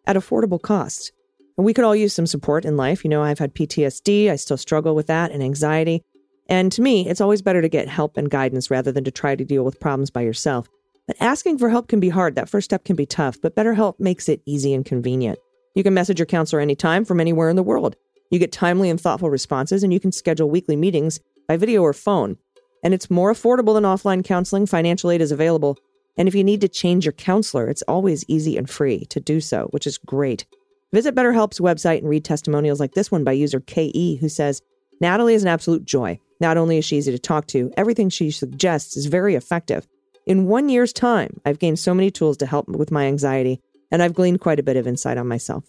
at 0.07 0.15
affordable 0.15 0.61
costs. 0.61 1.11
And 1.57 1.65
we 1.65 1.73
could 1.73 1.83
all 1.83 1.95
use 1.95 2.13
some 2.13 2.25
support 2.25 2.63
in 2.63 2.77
life. 2.77 3.03
You 3.03 3.09
know, 3.09 3.21
I've 3.21 3.39
had 3.39 3.53
PTSD, 3.53 4.31
I 4.31 4.37
still 4.37 4.55
struggle 4.55 4.95
with 4.95 5.07
that, 5.07 5.31
and 5.31 5.43
anxiety. 5.43 6.05
And 6.47 6.71
to 6.73 6.81
me, 6.81 7.07
it's 7.07 7.21
always 7.21 7.41
better 7.41 7.61
to 7.61 7.69
get 7.69 7.87
help 7.87 8.17
and 8.17 8.29
guidance 8.29 8.69
rather 8.69 8.91
than 8.91 9.03
to 9.03 9.11
try 9.11 9.35
to 9.35 9.43
deal 9.43 9.63
with 9.63 9.79
problems 9.79 10.09
by 10.09 10.21
yourself. 10.21 10.69
But 11.07 11.17
asking 11.19 11.57
for 11.57 11.69
help 11.69 11.87
can 11.87 11.99
be 11.99 12.09
hard. 12.09 12.35
That 12.35 12.49
first 12.49 12.65
step 12.65 12.83
can 12.83 12.95
be 12.95 13.05
tough, 13.05 13.37
but 13.41 13.55
BetterHelp 13.55 13.99
makes 13.99 14.27
it 14.27 14.41
easy 14.45 14.73
and 14.73 14.85
convenient. 14.85 15.39
You 15.75 15.83
can 15.83 15.93
message 15.93 16.19
your 16.19 16.25
counselor 16.25 16.61
anytime 16.61 17.05
from 17.05 17.19
anywhere 17.19 17.49
in 17.49 17.55
the 17.55 17.63
world. 17.63 17.95
You 18.31 18.39
get 18.39 18.51
timely 18.51 18.89
and 18.89 18.99
thoughtful 18.99 19.29
responses, 19.29 19.83
and 19.83 19.93
you 19.93 19.99
can 19.99 20.11
schedule 20.11 20.49
weekly 20.49 20.75
meetings 20.75 21.19
by 21.47 21.57
video 21.57 21.81
or 21.81 21.93
phone. 21.93 22.37
And 22.83 22.93
it's 22.93 23.09
more 23.09 23.31
affordable 23.31 23.73
than 23.73 23.83
offline 23.83 24.23
counseling. 24.23 24.65
Financial 24.65 25.11
aid 25.11 25.21
is 25.21 25.31
available. 25.31 25.77
And 26.17 26.27
if 26.27 26.35
you 26.35 26.43
need 26.43 26.61
to 26.61 26.67
change 26.67 27.05
your 27.05 27.13
counselor, 27.13 27.67
it's 27.67 27.83
always 27.83 28.23
easy 28.27 28.57
and 28.57 28.69
free 28.69 29.05
to 29.05 29.19
do 29.19 29.41
so, 29.41 29.67
which 29.71 29.85
is 29.85 29.97
great. 29.97 30.45
Visit 30.93 31.13
BetterHelp's 31.13 31.59
website 31.59 31.99
and 31.99 32.09
read 32.09 32.23
testimonials 32.23 32.79
like 32.79 32.93
this 32.93 33.11
one 33.11 33.23
by 33.23 33.33
user 33.33 33.59
KE, 33.59 34.17
who 34.21 34.29
says, 34.29 34.61
Natalie 35.01 35.33
is 35.33 35.43
an 35.43 35.49
absolute 35.49 35.83
joy. 35.83 36.19
Not 36.39 36.57
only 36.57 36.77
is 36.77 36.85
she 36.85 36.97
easy 36.97 37.11
to 37.11 37.19
talk 37.19 37.47
to, 37.47 37.71
everything 37.77 38.09
she 38.09 38.31
suggests 38.31 38.97
is 38.97 39.05
very 39.05 39.35
effective. 39.35 39.87
In 40.25 40.47
one 40.47 40.69
year's 40.69 40.91
time, 40.91 41.39
I've 41.45 41.59
gained 41.59 41.79
so 41.79 41.93
many 41.93 42.11
tools 42.11 42.37
to 42.37 42.45
help 42.45 42.67
with 42.67 42.91
my 42.91 43.05
anxiety, 43.05 43.61
and 43.91 44.01
I've 44.01 44.13
gleaned 44.13 44.41
quite 44.41 44.59
a 44.59 44.63
bit 44.63 44.77
of 44.77 44.87
insight 44.87 45.17
on 45.17 45.27
myself. 45.27 45.65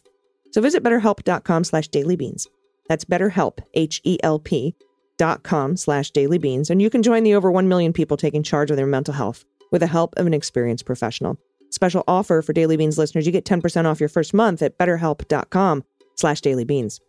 So 0.53 0.61
visit 0.61 0.83
betterhelp.com 0.83 1.65
slash 1.65 1.89
dailybeans. 1.91 2.47
That's 2.89 3.05
betterhelp, 3.05 3.59
H-E-L-P 3.75 4.75
dot 5.19 5.43
com 5.43 5.77
slash 5.77 6.13
dailybeans, 6.13 6.71
and 6.71 6.81
you 6.81 6.91
can 6.91 7.03
join 7.03 7.23
the 7.23 7.35
over 7.35 7.51
1 7.51 7.69
million 7.69 7.93
people 7.93 8.17
taking 8.17 8.43
charge 8.43 8.71
of 8.71 8.77
their 8.77 8.87
mental 8.87 9.15
health 9.15 9.45
with 9.73 9.81
the 9.81 9.87
help 9.87 10.15
of 10.17 10.27
an 10.27 10.35
experienced 10.35 10.85
professional. 10.85 11.39
Special 11.71 12.05
offer 12.07 12.43
for 12.43 12.53
Daily 12.53 12.77
Beans 12.77 12.99
listeners, 12.99 13.27
you 13.27 13.33
get 13.33 13.45
10% 13.45 13.87
off 13.87 14.01
your 14.01 14.09
first 14.09 14.33
month 14.33 14.63
at 14.63 14.79
betterhelp.com 14.79 15.85
slash 16.15 16.41
dailybeans. 16.41 17.01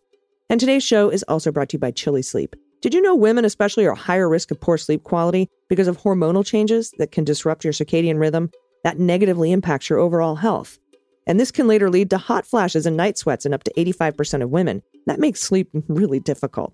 And 0.50 0.60
today's 0.60 0.84
show 0.84 1.10
is 1.10 1.24
also 1.24 1.52
brought 1.52 1.70
to 1.70 1.76
you 1.76 1.80
by 1.80 1.92
Chili 1.92 2.22
Sleep. 2.22 2.56
Did 2.82 2.94
you 2.94 3.02
know 3.02 3.16
women, 3.16 3.44
especially, 3.44 3.88
are 3.88 3.96
higher 3.96 4.30
risk 4.30 4.52
of 4.52 4.62
poor 4.62 4.78
sleep 4.78 5.04
quality 5.04 5.50
because 5.68 5.88
of 5.88 5.98
hormonal 5.98 6.46
changes 6.46 6.92
that 7.00 7.12
can 7.12 7.24
disrupt 7.24 7.64
your 7.64 7.74
circadian 7.74 8.20
rhythm 8.20 8.52
that 8.84 9.00
negatively 9.00 9.52
impacts 9.52 9.90
your 9.90 9.98
overall 9.98 10.36
health? 10.36 10.78
And 11.26 11.40
this 11.40 11.52
can 11.52 11.68
later 11.68 11.90
lead 11.90 12.12
to 12.12 12.18
hot 12.20 12.46
flashes 12.46 12.86
and 12.86 12.96
night 12.96 13.18
sweats 13.18 13.46
in 13.46 13.54
up 13.54 13.64
to 13.64 13.74
85% 13.74 14.44
of 14.44 14.52
women. 14.52 14.84
That 15.08 15.20
makes 15.20 15.42
sleep 15.42 15.70
really 15.88 16.20
difficult. 16.20 16.74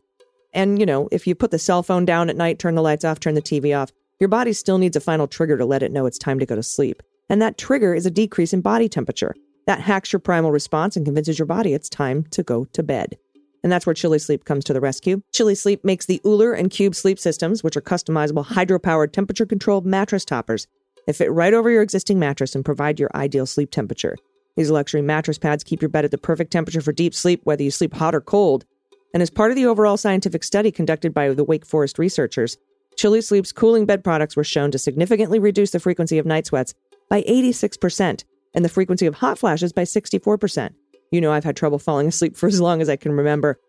And, 0.53 0.77
you 0.77 0.86
know, 0.86 1.07
if 1.12 1.25
you 1.25 1.36
put 1.36 1.51
the 1.51 1.57
cell 1.57 1.83
phone 1.83 2.05
down 2.05 2.29
at 2.29 2.36
night, 2.36 2.60
turn 2.60 2.75
the 2.75 2.81
lights 2.81 3.05
off, 3.05 3.19
turn 3.19 3.33
the 3.33 3.41
TV 3.41 3.75
off, 3.75 3.91
your 4.19 4.27
body 4.27 4.53
still 4.53 4.77
needs 4.77 4.95
a 4.95 5.01
final 5.01 5.27
trigger 5.27 5.57
to 5.57 5.65
let 5.65 5.83
it 5.83 5.91
know 5.91 6.05
it's 6.05 6.19
time 6.19 6.38
to 6.39 6.45
go 6.45 6.55
to 6.55 6.62
sleep. 6.62 7.01
And 7.29 7.41
that 7.41 7.57
trigger 7.57 7.95
is 7.95 8.05
a 8.05 8.12
decrease 8.12 8.53
in 8.53 8.62
body 8.62 8.88
temperature. 8.88 9.33
That 9.65 9.79
hacks 9.79 10.12
your 10.12 10.19
primal 10.19 10.51
response 10.51 10.98
and 10.98 11.05
convinces 11.05 11.39
your 11.39 11.45
body 11.45 11.74
it's 11.74 11.89
time 11.89 12.25
to 12.31 12.43
go 12.43 12.65
to 12.65 12.83
bed. 12.83 13.17
And 13.63 13.72
that's 13.72 13.86
where 13.86 13.93
Chili 13.93 14.20
Sleep 14.20 14.43
comes 14.43 14.65
to 14.65 14.74
the 14.74 14.82
rescue. 14.82 15.22
Chili 15.32 15.55
Sleep 15.55 15.84
makes 15.86 16.05
the 16.05 16.22
OOLER 16.25 16.53
and 16.53 16.70
Cube 16.70 16.96
sleep 16.96 17.17
systems, 17.17 17.63
which 17.63 17.77
are 17.77 17.82
customizable 17.82 18.46
hydro-powered 18.46 19.13
temperature 19.13 19.46
controlled 19.46 19.86
mattress 19.86 20.25
toppers. 20.25 20.67
They 21.08 21.13
fit 21.13 21.32
right 21.32 21.53
over 21.53 21.70
your 21.70 21.82
existing 21.82 22.20
mattress 22.20 22.55
and 22.55 22.65
provide 22.65 23.00
your 23.00 23.10
ideal 23.15 23.46
sleep 23.46 23.72
temperature. 23.72 24.17
These 24.55 24.70
luxury 24.70 25.01
mattress 25.01 25.38
pads 25.38 25.63
keep 25.63 25.82
your 25.82 25.89
bed 25.89 26.05
at 26.05 26.12
the 26.12 26.17
perfect 26.17 26.51
temperature 26.51 26.82
for 26.82 26.91
deep 26.91 27.15
sleep, 27.15 27.41
whether 27.43 27.63
you 27.63 27.72
sleep 27.72 27.93
hot 27.93 28.13
or 28.13 28.22
cold. 28.22 28.65
And 29.13 29.24
as 29.24 29.29
part 29.29 29.51
of 29.51 29.55
the 29.55 29.65
overall 29.65 29.98
scientific 29.98 30.43
study 30.43 30.72
conducted 30.72 31.13
by 31.13 31.29
the 31.34 31.43
Wake 31.43 31.65
Forest 31.65 31.98
researchers, 31.98 32.58
Chili 32.98 33.22
Sleep's 33.22 33.51
cooling 33.51 33.86
bed 33.86 34.03
products 34.03 34.36
were 34.36 34.43
shown 34.43 34.72
to 34.72 34.77
significantly 34.77 35.39
reduce 35.39 35.72
the 35.72 35.79
frequency 35.79 36.20
of 36.20 36.25
night 36.25 36.46
sweats 36.46 36.74
by 37.10 37.22
86% 37.24 38.24
and 38.53 38.65
the 38.65 38.70
frequency 38.70 39.05
of 39.05 39.15
hot 39.15 39.39
flashes 39.39 39.74
by 39.74 39.84
64%. 39.84 40.74
You 41.13 41.22
know, 41.22 41.32
I've 41.32 41.43
had 41.43 41.55
trouble 41.55 41.77
falling 41.77 42.08
asleep 42.08 42.36
for 42.36 42.48
as 42.48 42.60
long 42.60 42.82
as 42.82 42.89
I 42.89 42.96
can 42.96 43.12
remember, 43.12 43.60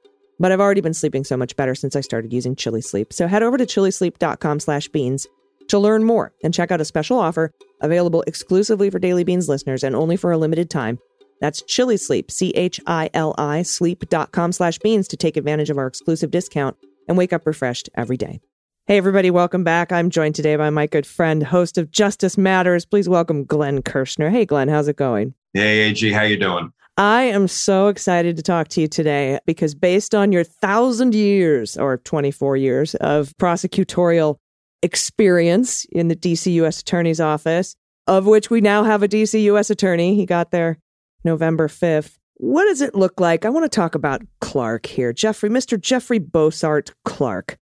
but 0.40 0.50
I've 0.50 0.62
already 0.62 0.80
been 0.80 0.94
sleeping 0.94 1.24
so 1.24 1.36
much 1.36 1.54
better 1.56 1.74
since 1.74 1.94
I 1.94 2.00
started 2.00 2.32
using 2.32 2.56
Chili 2.56 2.80
Sleep. 2.80 3.12
So 3.12 3.26
head 3.26 3.42
over 3.42 3.58
to 3.58 3.66
chilisleep.com 3.66 4.60
slash 4.60 4.88
beans 4.88 5.26
to 5.68 5.78
learn 5.78 6.04
more 6.04 6.32
and 6.42 6.54
check 6.54 6.70
out 6.70 6.80
a 6.80 6.86
special 6.86 7.18
offer 7.18 7.50
available 7.82 8.24
exclusively 8.26 8.88
for 8.88 8.98
Daily 8.98 9.24
Beans 9.24 9.46
listeners 9.46 9.84
and 9.84 9.94
only 9.94 10.16
for 10.16 10.32
a 10.32 10.38
limited 10.38 10.70
time. 10.70 10.98
That's 11.42 11.60
Chili 11.60 11.98
Sleep, 11.98 12.30
C-H-I-L-I, 12.30 13.62
sleep.com 13.62 14.52
slash 14.52 14.78
beans 14.78 15.06
to 15.08 15.18
take 15.18 15.36
advantage 15.36 15.68
of 15.68 15.76
our 15.76 15.86
exclusive 15.86 16.30
discount 16.30 16.78
and 17.08 17.18
wake 17.18 17.34
up 17.34 17.46
refreshed 17.46 17.90
every 17.94 18.16
day. 18.16 18.40
Hey, 18.86 18.96
everybody, 18.96 19.30
welcome 19.30 19.64
back. 19.64 19.92
I'm 19.92 20.08
joined 20.08 20.34
today 20.34 20.56
by 20.56 20.70
my 20.70 20.86
good 20.86 21.06
friend, 21.06 21.42
host 21.42 21.76
of 21.76 21.90
Justice 21.90 22.38
Matters. 22.38 22.86
Please 22.86 23.06
welcome 23.06 23.44
Glenn 23.44 23.82
Kirschner. 23.82 24.30
Hey, 24.30 24.46
Glenn, 24.46 24.68
how's 24.68 24.88
it 24.88 24.96
going? 24.96 25.34
Hey, 25.52 25.80
AG, 25.90 26.10
how 26.10 26.22
you 26.22 26.38
doing? 26.38 26.72
I 26.96 27.22
am 27.22 27.48
so 27.48 27.88
excited 27.88 28.36
to 28.36 28.42
talk 28.42 28.68
to 28.68 28.80
you 28.80 28.86
today 28.86 29.40
because 29.46 29.74
based 29.74 30.14
on 30.14 30.30
your 30.30 30.44
thousand 30.44 31.12
years 31.14 31.76
or 31.76 31.96
24 31.96 32.56
years 32.56 32.94
of 32.96 33.32
prosecutorial 33.36 34.36
experience 34.80 35.86
in 35.86 36.06
the 36.06 36.14
DC 36.14 36.52
U.S. 36.54 36.80
Attorney's 36.80 37.20
Office, 37.20 37.74
of 38.06 38.26
which 38.26 38.48
we 38.48 38.60
now 38.60 38.84
have 38.84 39.02
a 39.02 39.08
DC 39.08 39.42
U.S. 39.44 39.70
Attorney, 39.70 40.14
he 40.14 40.24
got 40.24 40.52
there 40.52 40.78
November 41.24 41.66
5th. 41.66 42.16
What 42.34 42.66
does 42.66 42.80
it 42.80 42.94
look 42.94 43.18
like? 43.18 43.44
I 43.44 43.48
want 43.48 43.64
to 43.64 43.74
talk 43.74 43.96
about 43.96 44.22
Clark 44.40 44.86
here. 44.86 45.12
Jeffrey, 45.12 45.50
Mr. 45.50 45.80
Jeffrey 45.80 46.20
Bossert 46.20 46.92
Clark, 47.04 47.56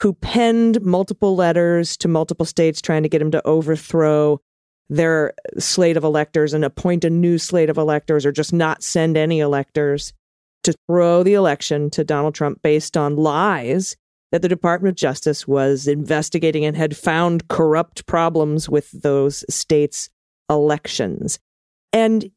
who 0.00 0.12
penned 0.12 0.84
multiple 0.84 1.36
letters 1.36 1.96
to 1.98 2.08
multiple 2.08 2.46
states 2.46 2.80
trying 2.80 3.04
to 3.04 3.08
get 3.08 3.22
him 3.22 3.30
to 3.30 3.46
overthrow 3.46 4.40
their 4.92 5.32
slate 5.58 5.96
of 5.96 6.04
electors 6.04 6.52
and 6.52 6.64
appoint 6.64 7.04
a 7.04 7.10
new 7.10 7.38
slate 7.38 7.70
of 7.70 7.78
electors 7.78 8.26
or 8.26 8.32
just 8.32 8.52
not 8.52 8.82
send 8.82 9.16
any 9.16 9.40
electors 9.40 10.12
to 10.64 10.74
throw 10.86 11.22
the 11.22 11.34
election 11.34 11.90
to 11.90 12.04
Donald 12.04 12.34
Trump 12.34 12.60
based 12.62 12.96
on 12.96 13.16
lies 13.16 13.96
that 14.30 14.42
the 14.42 14.48
Department 14.48 14.92
of 14.92 14.96
Justice 14.96 15.48
was 15.48 15.88
investigating 15.88 16.64
and 16.64 16.76
had 16.76 16.96
found 16.96 17.48
corrupt 17.48 18.06
problems 18.06 18.68
with 18.68 18.90
those 19.02 19.44
states' 19.48 20.10
elections. 20.50 21.38
And 21.92 22.30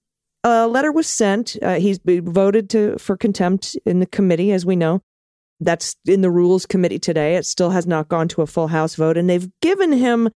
a 0.43 0.67
letter 0.67 0.91
was 0.91 1.07
sent. 1.07 1.57
Uh, 1.61 1.75
he's 1.75 1.99
voted 2.05 2.69
to 2.71 2.97
for 2.97 3.17
contempt 3.17 3.77
in 3.85 3.99
the 3.99 4.05
committee, 4.05 4.51
as 4.51 4.65
we 4.65 4.75
know. 4.75 5.01
That's 5.59 5.95
in 6.05 6.21
the 6.21 6.31
Rules 6.31 6.65
Committee 6.65 6.99
today. 6.99 7.35
It 7.35 7.45
still 7.45 7.69
has 7.69 7.87
not 7.87 8.09
gone 8.09 8.27
to 8.29 8.41
a 8.41 8.47
full 8.47 8.67
House 8.67 8.95
vote, 8.95 9.17
and 9.17 9.29
they've 9.29 9.49
given 9.61 9.91
him 9.91 10.29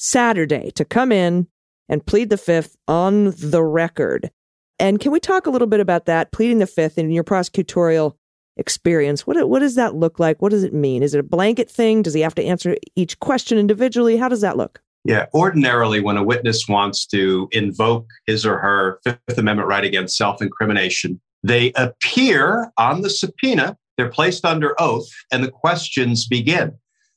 Saturday 0.00 0.70
to 0.72 0.84
come 0.84 1.12
in 1.12 1.46
and 1.88 2.04
plead 2.04 2.30
the 2.30 2.38
fifth 2.38 2.74
on 2.88 3.34
the 3.36 3.62
record. 3.62 4.30
And 4.78 4.98
can 4.98 5.12
we 5.12 5.20
talk 5.20 5.46
a 5.46 5.50
little 5.50 5.66
bit 5.66 5.80
about 5.80 6.06
that, 6.06 6.32
pleading 6.32 6.58
the 6.58 6.66
fifth 6.66 6.96
in 6.96 7.10
your 7.10 7.22
prosecutorial 7.22 8.14
experience? 8.56 9.26
What, 9.26 9.48
what 9.50 9.58
does 9.58 9.74
that 9.74 9.94
look 9.94 10.18
like? 10.18 10.40
What 10.40 10.52
does 10.52 10.64
it 10.64 10.72
mean? 10.72 11.02
Is 11.02 11.12
it 11.12 11.20
a 11.20 11.24
blanket 11.24 11.70
thing? 11.70 12.00
Does 12.00 12.14
he 12.14 12.22
have 12.22 12.34
to 12.36 12.44
answer 12.44 12.76
each 12.96 13.20
question 13.20 13.58
individually? 13.58 14.16
How 14.16 14.28
does 14.28 14.40
that 14.40 14.56
look? 14.56 14.80
Yeah, 15.04 15.26
ordinarily, 15.34 16.00
when 16.00 16.16
a 16.16 16.22
witness 16.22 16.66
wants 16.66 17.06
to 17.08 17.48
invoke 17.52 18.06
his 18.26 18.46
or 18.46 18.58
her 18.58 19.00
Fifth 19.04 19.38
Amendment 19.38 19.68
right 19.68 19.84
against 19.84 20.16
self 20.16 20.40
incrimination, 20.40 21.20
they 21.42 21.72
appear 21.72 22.70
on 22.78 23.02
the 23.02 23.10
subpoena, 23.10 23.76
they're 23.96 24.10
placed 24.10 24.44
under 24.44 24.74
oath, 24.80 25.08
and 25.30 25.44
the 25.44 25.50
questions 25.50 26.26
begin. 26.26 26.72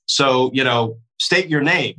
So, 0.06 0.50
you 0.54 0.64
know, 0.64 0.98
state 1.20 1.50
your 1.50 1.62
name. 1.62 1.96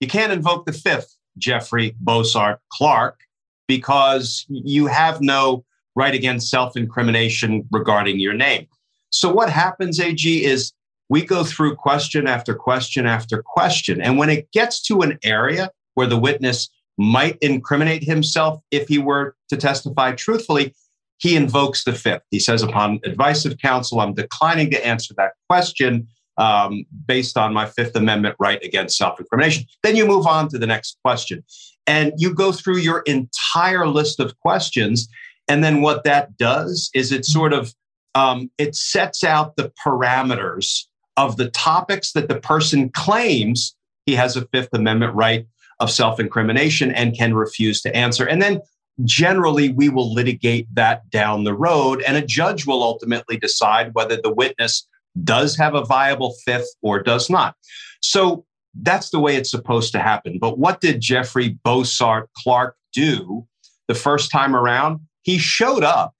You 0.00 0.08
can't 0.08 0.32
invoke 0.32 0.66
the 0.66 0.72
Fifth, 0.72 1.16
Jeffrey 1.38 1.96
Bossert 2.02 2.58
Clark, 2.72 3.18
because 3.66 4.46
you 4.48 4.86
have 4.86 5.20
no 5.20 5.64
right 5.94 6.14
against 6.14 6.50
self 6.50 6.76
incrimination 6.76 7.66
regarding 7.70 8.20
your 8.20 8.34
name. 8.34 8.66
So, 9.10 9.32
what 9.32 9.50
happens, 9.50 9.98
AG, 9.98 10.44
is 10.44 10.72
we 11.08 11.24
go 11.24 11.42
through 11.42 11.76
question 11.76 12.26
after 12.26 12.54
question 12.54 13.06
after 13.06 13.42
question. 13.42 14.00
And 14.00 14.18
when 14.18 14.30
it 14.30 14.50
gets 14.52 14.82
to 14.82 15.00
an 15.00 15.18
area 15.22 15.70
where 15.94 16.06
the 16.06 16.18
witness 16.18 16.68
might 16.98 17.38
incriminate 17.40 18.04
himself 18.04 18.60
if 18.70 18.88
he 18.88 18.98
were 18.98 19.34
to 19.48 19.56
testify 19.56 20.12
truthfully, 20.12 20.74
he 21.18 21.34
invokes 21.34 21.84
the 21.84 21.92
fifth. 21.92 22.22
He 22.30 22.38
says, 22.38 22.62
upon 22.62 23.00
advice 23.04 23.44
of 23.44 23.58
counsel, 23.58 24.00
I'm 24.00 24.14
declining 24.14 24.70
to 24.70 24.86
answer 24.86 25.14
that 25.16 25.32
question 25.48 26.08
um, 26.38 26.84
based 27.06 27.36
on 27.36 27.52
my 27.52 27.66
Fifth 27.66 27.94
Amendment 27.96 28.36
right 28.38 28.62
against 28.64 28.96
self 28.96 29.20
incrimination. 29.20 29.64
Then 29.82 29.96
you 29.96 30.06
move 30.06 30.26
on 30.26 30.48
to 30.48 30.58
the 30.58 30.66
next 30.66 30.98
question. 31.04 31.44
And 31.86 32.12
you 32.16 32.34
go 32.34 32.52
through 32.52 32.78
your 32.78 33.00
entire 33.00 33.86
list 33.86 34.20
of 34.20 34.38
questions. 34.40 35.08
And 35.48 35.64
then 35.64 35.80
what 35.80 36.04
that 36.04 36.36
does 36.36 36.90
is 36.94 37.12
it 37.12 37.24
sort 37.24 37.52
of 37.52 37.74
um, 38.14 38.50
it 38.58 38.74
sets 38.74 39.24
out 39.24 39.56
the 39.56 39.72
parameters 39.84 40.84
of 41.16 41.36
the 41.36 41.50
topics 41.50 42.12
that 42.12 42.28
the 42.28 42.40
person 42.40 42.90
claims 42.90 43.74
he 44.06 44.14
has 44.14 44.36
a 44.36 44.46
Fifth 44.46 44.72
Amendment 44.72 45.14
right 45.14 45.46
of 45.80 45.90
self 45.90 46.20
incrimination 46.20 46.90
and 46.92 47.16
can 47.16 47.34
refuse 47.34 47.80
to 47.82 47.94
answer. 47.94 48.26
And 48.26 48.40
then 48.40 48.60
generally 49.04 49.70
we 49.70 49.88
will 49.88 50.12
litigate 50.12 50.66
that 50.74 51.08
down 51.10 51.44
the 51.44 51.54
road, 51.54 52.02
and 52.06 52.16
a 52.16 52.22
judge 52.24 52.66
will 52.66 52.82
ultimately 52.82 53.36
decide 53.36 53.94
whether 53.94 54.20
the 54.20 54.32
witness 54.32 54.86
does 55.24 55.56
have 55.56 55.74
a 55.74 55.84
viable 55.84 56.34
fifth 56.44 56.74
or 56.82 57.02
does 57.02 57.28
not. 57.28 57.54
So 58.00 58.44
that's 58.82 59.10
the 59.10 59.18
way 59.18 59.36
it's 59.36 59.50
supposed 59.50 59.92
to 59.92 59.98
happen. 59.98 60.38
But 60.38 60.58
what 60.58 60.80
did 60.80 61.00
Jeffrey 61.00 61.58
Bossert 61.64 62.26
Clark 62.36 62.76
do 62.92 63.46
the 63.88 63.94
first 63.94 64.30
time 64.30 64.54
around? 64.54 65.00
He 65.22 65.38
showed 65.38 65.84
up 65.84 66.14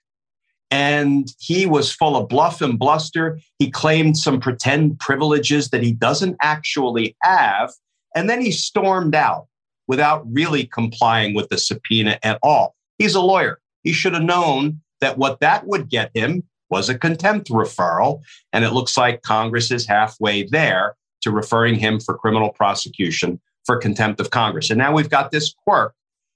and 0.71 1.33
he 1.39 1.67
was 1.67 1.93
full 1.93 2.17
of 2.17 2.29
bluff 2.29 2.61
and 2.61 2.79
bluster. 2.79 3.39
He 3.59 3.71
claimed 3.71 4.19
some 4.19 4.41
pretend 4.41 4.99
privileges 4.99 5.71
that 5.71 5.83
he 5.83 5.93
doesn't 5.93 6.37
actually 6.43 7.17
have. 7.23 7.73
And 8.15 8.29
then 8.29 8.41
he 8.41 8.51
stormed 8.51 9.15
out 9.15 9.47
without 9.87 10.23
really 10.31 10.67
complying 10.67 11.35
with 11.35 11.49
the 11.49 11.59
subpoena 11.59 12.19
at 12.23 12.39
all. 12.43 12.75
He's 12.99 13.15
a 13.15 13.21
lawyer. 13.21 13.61
He 13.83 13.93
should 13.93 14.13
have 14.15 14.23
known 14.23 14.81
that 15.01 15.17
what 15.17 15.41
that 15.41 15.67
would 15.67 15.89
get 15.89 16.11
him 16.15 16.43
was 16.71 16.89
a 16.89 16.99
contempt 16.99 17.51
referral. 17.51 18.23
And 18.53 18.65
it 18.65 18.73
looks 18.73 18.97
like 18.97 19.23
Congress 19.23 19.71
is 19.71 19.87
halfway 19.87 20.45
there 20.45 20.97
to 21.23 21.31
referring 21.31 21.77
him 21.77 22.01
for 22.01 22.17
criminal 22.17 22.51
prosecution 22.51 23.41
for 23.65 23.77
contempt 23.77 24.21
of 24.21 24.31
Congress. 24.31 24.71
And 24.71 24.79
now 24.79 24.93
we've 24.93 25.11
got 25.11 25.31
this 25.31 25.53
quirk 25.53 25.95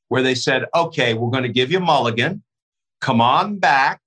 where 0.08 0.22
they 0.22 0.34
said, 0.34 0.66
okay, 0.74 1.14
we're 1.14 1.30
going 1.30 1.44
to 1.44 1.48
give 1.48 1.70
you 1.70 1.80
mulligan. 1.80 2.42
Come 3.00 3.20
on 3.20 3.58
back 3.58 4.02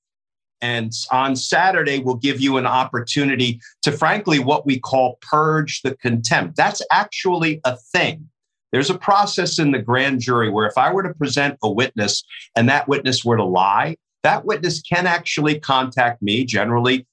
and 0.62 0.92
on 1.12 1.36
Saturday, 1.36 2.00
we'll 2.00 2.16
give 2.16 2.42
you 2.42 2.58
an 2.58 2.66
opportunity 2.66 3.62
to, 3.84 3.92
frankly, 3.92 4.40
what 4.40 4.66
we 4.66 4.80
call 4.80 5.20
purge 5.22 5.82
the 5.82 5.96
contempt. 5.98 6.56
That's 6.56 6.82
actually 6.92 7.62
a 7.66 7.78
thing. 7.78 8.30
There's 8.72 8.90
a 8.90 8.98
process 8.98 9.60
in 9.60 9.72
the 9.72 9.80
grand 9.80 10.22
jury 10.22 10.50
where 10.50 10.66
if 10.66 10.78
I 10.78 10.92
were 10.92 11.04
to 11.04 11.14
present 11.14 11.58
a 11.62 11.72
witness 11.72 12.24
and 12.56 12.68
that 12.68 12.88
witness 12.88 13.24
were 13.24 13.38
to 13.38 13.44
lie, 13.44 13.98
that 14.26 14.44
witness 14.44 14.82
can 14.82 15.06
actually 15.06 15.60
contact 15.60 16.20
me, 16.20 16.44
generally 16.44 17.06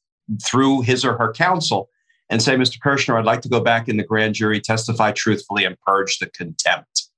through 0.42 0.80
his 0.80 1.04
or 1.04 1.18
her 1.18 1.30
counsel, 1.30 1.90
and 2.30 2.42
say, 2.42 2.56
Mr. 2.56 2.80
Kirschner, 2.80 3.18
I'd 3.18 3.26
like 3.26 3.42
to 3.42 3.50
go 3.50 3.60
back 3.60 3.86
in 3.86 3.98
the 3.98 4.02
grand 4.02 4.34
jury, 4.34 4.62
testify 4.62 5.12
truthfully, 5.12 5.66
and 5.66 5.78
purge 5.86 6.18
the 6.18 6.30
contempt. 6.30 7.08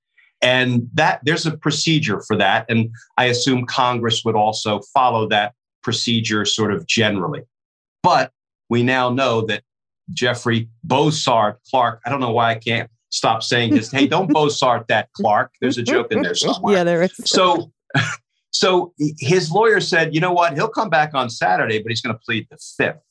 And 0.41 0.89
that 0.93 1.21
there's 1.23 1.45
a 1.45 1.55
procedure 1.55 2.21
for 2.27 2.35
that. 2.35 2.65
And 2.67 2.89
I 3.17 3.25
assume 3.25 3.65
Congress 3.65 4.25
would 4.25 4.35
also 4.35 4.81
follow 4.93 5.29
that 5.29 5.53
procedure 5.81 6.43
sort 6.43 6.73
of 6.73 6.85
generally. 6.87 7.43
But 8.03 8.33
we 8.69 8.83
now 8.83 9.09
know 9.09 9.45
that 9.45 9.63
Jeffrey 10.13 10.67
Bossert 10.85 11.55
Clark, 11.71 12.01
I 12.05 12.09
don't 12.09 12.19
know 12.19 12.33
why 12.33 12.51
I 12.51 12.55
can't 12.55 12.89
stop 13.11 13.43
saying 13.43 13.73
this. 13.73 13.89
hey, 13.89 14.07
don't 14.07 14.29
Bossert 14.35 14.87
that 14.87 15.07
Clark. 15.13 15.53
There's 15.61 15.77
a 15.77 15.83
joke 15.83 16.11
in 16.11 16.21
there 16.21 16.35
somewhere. 16.35 16.75
Yeah, 16.75 16.83
there 16.83 17.01
is. 17.01 17.13
So, 17.23 17.71
so 18.55 18.93
his 19.19 19.51
lawyer 19.51 19.81
said, 19.81 20.15
you 20.15 20.21
know 20.21 20.31
what? 20.31 20.53
He'll 20.53 20.69
come 20.69 20.89
back 20.89 21.13
on 21.13 21.29
Saturday, 21.29 21.83
but 21.83 21.89
he's 21.89 21.99
going 21.99 22.15
to 22.15 22.21
plead 22.25 22.47
the 22.49 22.57
fifth. 22.77 23.01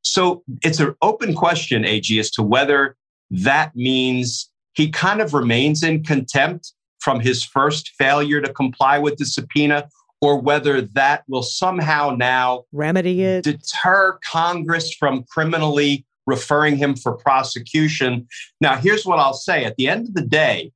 So 0.00 0.42
it's 0.62 0.80
an 0.80 0.94
open 1.02 1.34
question, 1.34 1.84
AG, 1.84 2.18
as 2.18 2.30
to 2.30 2.42
whether 2.42 2.96
that 3.30 3.76
means 3.76 4.50
he 4.72 4.88
kind 4.88 5.20
of 5.20 5.34
remains 5.34 5.82
in 5.82 6.02
contempt 6.02 6.72
from 7.00 7.20
his 7.20 7.44
first 7.44 7.90
failure 7.98 8.40
to 8.40 8.50
comply 8.54 8.98
with 8.98 9.18
the 9.18 9.26
subpoena, 9.26 9.86
or 10.22 10.40
whether 10.40 10.80
that 10.80 11.24
will 11.28 11.42
somehow 11.42 12.16
now 12.16 12.64
remedy 12.72 13.22
it, 13.22 13.44
deter 13.44 14.18
Congress 14.24 14.94
from 14.94 15.24
criminally 15.24 16.06
referring 16.26 16.78
him 16.78 16.96
for 16.96 17.12
prosecution. 17.12 18.26
Now, 18.62 18.76
here's 18.76 19.04
what 19.04 19.18
I'll 19.18 19.34
say 19.34 19.66
at 19.66 19.76
the 19.76 19.88
end 19.88 20.08
of 20.08 20.14
the 20.14 20.22
day, 20.22 20.72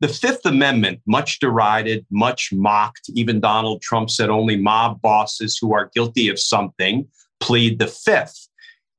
the 0.00 0.08
Fifth 0.08 0.46
Amendment, 0.46 1.00
much 1.06 1.40
derided, 1.40 2.06
much 2.10 2.52
mocked, 2.52 3.10
even 3.14 3.40
Donald 3.40 3.82
Trump 3.82 4.10
said 4.10 4.30
only 4.30 4.56
mob 4.56 5.00
bosses 5.02 5.58
who 5.60 5.74
are 5.74 5.90
guilty 5.94 6.28
of 6.28 6.38
something 6.38 7.06
plead 7.40 7.78
the 7.78 7.86
Fifth. 7.86 8.48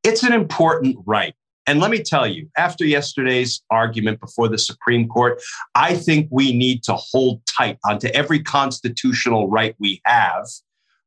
It's 0.04 0.24
an 0.24 0.34
important 0.34 0.98
right. 1.06 1.34
And 1.68 1.80
let 1.80 1.92
me 1.92 2.02
tell 2.02 2.26
you, 2.26 2.50
after 2.58 2.84
yesterday's 2.84 3.62
argument 3.70 4.20
before 4.20 4.48
the 4.48 4.58
Supreme 4.58 5.08
Court, 5.08 5.42
I 5.76 5.96
think 5.96 6.28
we 6.32 6.52
need 6.52 6.84
to 6.84 6.96
hold 6.96 7.42
tight 7.46 7.78
onto 7.86 8.08
every 8.08 8.42
constitutional 8.42 9.50
right 9.50 9.76
we 9.80 10.02
have, 10.06 10.48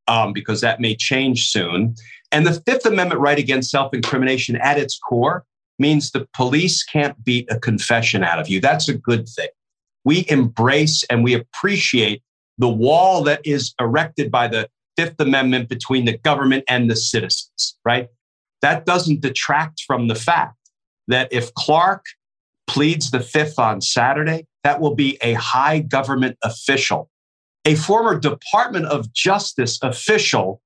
um, 0.07 0.33
because 0.33 0.61
that 0.61 0.81
may 0.81 0.95
change 0.95 1.49
soon. 1.49 1.97
And 2.31 2.47
the 2.47 2.63
Fifth 2.65 2.87
Amendment 2.87 3.21
right 3.21 3.39
against 3.39 3.71
self 3.71 3.93
incrimination 3.93 4.57
at 4.57 4.79
its 4.79 4.99
core 4.99 5.45
means 5.79 6.11
the 6.11 6.29
police 6.35 6.85
can't 6.85 7.23
beat 7.25 7.51
a 7.51 7.59
confession 7.59 8.23
out 8.23 8.39
of 8.39 8.49
you. 8.49 8.61
That's 8.61 8.89
a 8.89 8.95
good 8.95 9.29
thing. 9.29 9.49
We 10.05 10.27
embrace 10.29 11.05
and 11.11 11.23
we 11.23 11.35
appreciate 11.35 12.23
the 12.59 12.69
wall 12.69 13.23
that 13.25 13.41
is 13.45 13.75
erected 13.81 14.31
by 14.31 14.49
the 14.49 14.69
Fifth 14.97 15.21
Amendment 15.21 15.69
between 15.69 16.05
the 16.05 16.19
government 16.19 16.65
and 16.69 16.91
the 16.91 16.97
citizens, 16.97 17.77
right? 17.85 18.09
that 18.63 18.87
doesn't 18.87 19.21
detract 19.21 19.83
from 19.87 20.09
the 20.09 20.15
fact 20.15 20.57
that 21.09 21.31
if 21.33 21.53
Clark 21.55 22.07
pleads 22.67 23.11
the 23.11 23.21
fifth 23.21 23.59
on 23.59 23.81
Saturday, 23.81 24.47
that 24.65 24.81
will 24.81 24.95
be 24.95 25.19
a 25.21 25.35
high 25.35 25.81
government 25.81 26.39
official, 26.43 27.11
a 27.65 27.75
former 27.75 28.19
Department 28.19 28.87
of 28.87 29.13
Justice 29.13 29.79
official 29.83 30.63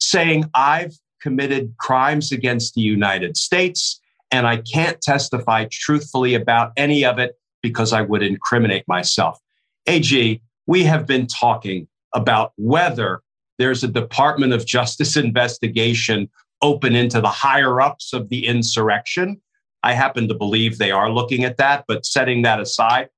saying, 0.00 0.50
I've 0.54 0.94
committed 1.22 1.74
crimes 1.78 2.32
against 2.32 2.74
the 2.74 2.82
United 2.82 3.36
States 3.36 4.00
and 4.32 4.46
I 4.46 4.58
can't 4.58 5.00
testify 5.00 5.66
truthfully 5.70 6.34
about 6.34 6.72
any 6.76 7.04
of 7.04 7.18
it 7.18 7.36
because 7.66 7.92
I 7.92 8.00
would 8.00 8.22
incriminate 8.22 8.86
myself. 8.86 9.40
AG, 9.88 10.40
we 10.68 10.84
have 10.84 11.04
been 11.04 11.26
talking 11.26 11.88
about 12.14 12.52
whether 12.56 13.22
there's 13.58 13.82
a 13.82 13.88
Department 13.88 14.52
of 14.52 14.64
Justice 14.64 15.16
investigation 15.16 16.30
open 16.62 16.94
into 16.94 17.20
the 17.20 17.28
higher 17.28 17.80
ups 17.80 18.12
of 18.12 18.28
the 18.28 18.46
insurrection. 18.46 19.40
I 19.82 19.94
happen 19.94 20.28
to 20.28 20.34
believe 20.34 20.78
they 20.78 20.92
are 20.92 21.10
looking 21.10 21.42
at 21.42 21.56
that, 21.56 21.86
but 21.88 22.06
setting 22.06 22.42
that 22.42 22.60
aside, 22.60 23.08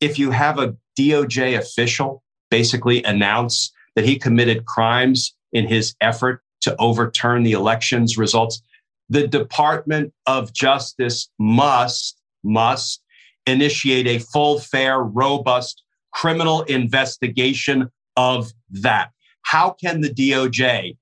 if 0.00 0.18
you 0.18 0.32
have 0.32 0.58
a 0.58 0.76
DOJ 0.98 1.56
official 1.56 2.22
basically 2.50 3.02
announce 3.04 3.72
that 3.96 4.04
he 4.04 4.18
committed 4.18 4.66
crimes 4.66 5.34
in 5.54 5.66
his 5.66 5.94
effort 6.02 6.42
to 6.60 6.76
overturn 6.78 7.42
the 7.42 7.52
election's 7.52 8.18
results, 8.18 8.60
the 9.08 9.26
Department 9.26 10.12
of 10.26 10.52
Justice 10.52 11.30
must, 11.38 12.20
must 12.44 13.02
initiate 13.48 14.06
a 14.06 14.18
full, 14.18 14.60
fair, 14.60 15.00
robust 15.00 15.82
criminal 16.12 16.62
investigation 16.62 17.88
of 18.16 18.52
that. 18.70 19.10
How 19.42 19.70
can 19.70 20.00
the 20.00 20.10
DOJ 20.10 20.96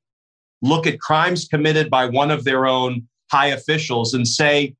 look 0.62 0.86
at 0.86 1.00
crimes 1.00 1.46
committed 1.46 1.90
by 1.90 2.06
one 2.06 2.30
of 2.30 2.44
their 2.44 2.66
own 2.66 3.06
high 3.30 3.48
officials 3.48 4.14
and 4.14 4.26
say, 4.26 4.74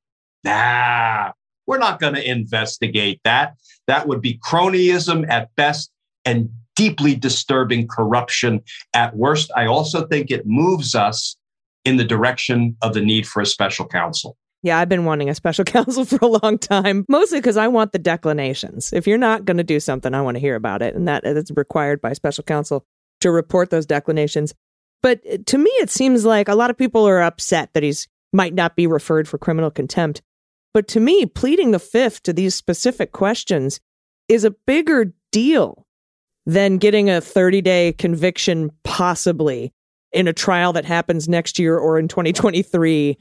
nah, 0.45 1.33
we're 1.67 1.79
not 1.79 2.01
going 2.01 2.15
to 2.15 2.31
investigate 2.31 3.21
that. 3.25 3.55
That 3.87 4.07
would 4.07 4.21
be 4.21 4.39
cronyism 4.39 5.29
at 5.29 5.55
best 5.57 5.91
and 6.25 6.51
deeply 6.77 7.15
disturbing 7.15 7.89
corruption 7.89 8.63
at 8.95 9.17
worst. 9.17 9.51
I 9.57 9.67
also 9.67 10.07
think 10.07 10.31
it 10.31 10.47
moves 10.47 10.95
us 10.95 11.37
in 11.85 11.97
the 11.97 12.05
direction 12.05 12.77
of 12.83 12.95
the 12.95 13.01
need 13.01 13.27
for 13.27 13.41
a 13.41 13.47
special 13.47 13.87
counsel. 13.87 14.37
Yeah, 14.67 14.81
I've 14.81 14.89
been 14.89 15.05
wanting 15.05 15.31
a 15.31 15.35
special 15.35 15.65
counsel 15.77 16.05
for 16.05 16.19
a 16.21 16.27
long 16.27 16.59
time, 16.59 17.05
mostly 17.09 17.39
because 17.39 17.57
I 17.57 17.69
want 17.69 17.93
the 17.93 18.01
declinations. 18.01 18.93
If 18.93 19.07
you're 19.07 19.17
not 19.17 19.45
going 19.45 19.59
to 19.59 19.65
do 19.65 19.79
something, 19.79 20.13
I 20.13 20.23
want 20.23 20.35
to 20.35 20.41
hear 20.41 20.57
about 20.57 20.83
it. 20.83 20.97
And 20.97 21.07
that 21.07 21.25
is 21.25 21.53
required 21.55 22.01
by 22.01 22.15
special 22.15 22.43
counsel 22.43 22.85
to 23.21 23.31
report 23.31 23.71
those 23.71 23.87
declinations. 23.87 24.55
But 25.05 25.21
uh, 25.33 25.39
to 25.47 25.59
me, 25.59 25.71
it 25.75 25.89
seems 25.89 26.25
like 26.25 26.49
a 26.49 26.57
lot 26.57 26.71
of 26.71 26.77
people 26.77 27.07
are 27.07 27.23
upset 27.23 27.75
that 27.75 27.85
he's 27.85 28.09
might 28.33 28.55
not 28.55 28.75
be 28.75 28.89
referred 28.89 29.29
for 29.29 29.39
criminal 29.39 29.71
contempt. 29.71 30.21
But 30.75 30.89
to 30.89 31.01
me, 31.01 31.27
pleading 31.27 31.71
the 31.71 31.79
fifth 31.79 32.25
to 32.25 32.33
these 32.33 32.57
specific 32.57 33.13
questions 33.13 33.79
is 34.29 34.43
a 34.43 34.51
bigger 34.51 35.15
deal 35.31 35.87
than 36.45 36.79
getting 36.79 37.09
a 37.09 37.21
30 37.21 37.63
day 37.63 37.93
conviction, 37.93 38.73
possibly 38.83 39.73
in 40.13 40.27
a 40.27 40.33
trial 40.33 40.73
that 40.73 40.85
happens 40.85 41.29
next 41.29 41.61
year 41.61 41.79
or 41.79 42.01
in 42.01 42.09
2023 42.09 43.17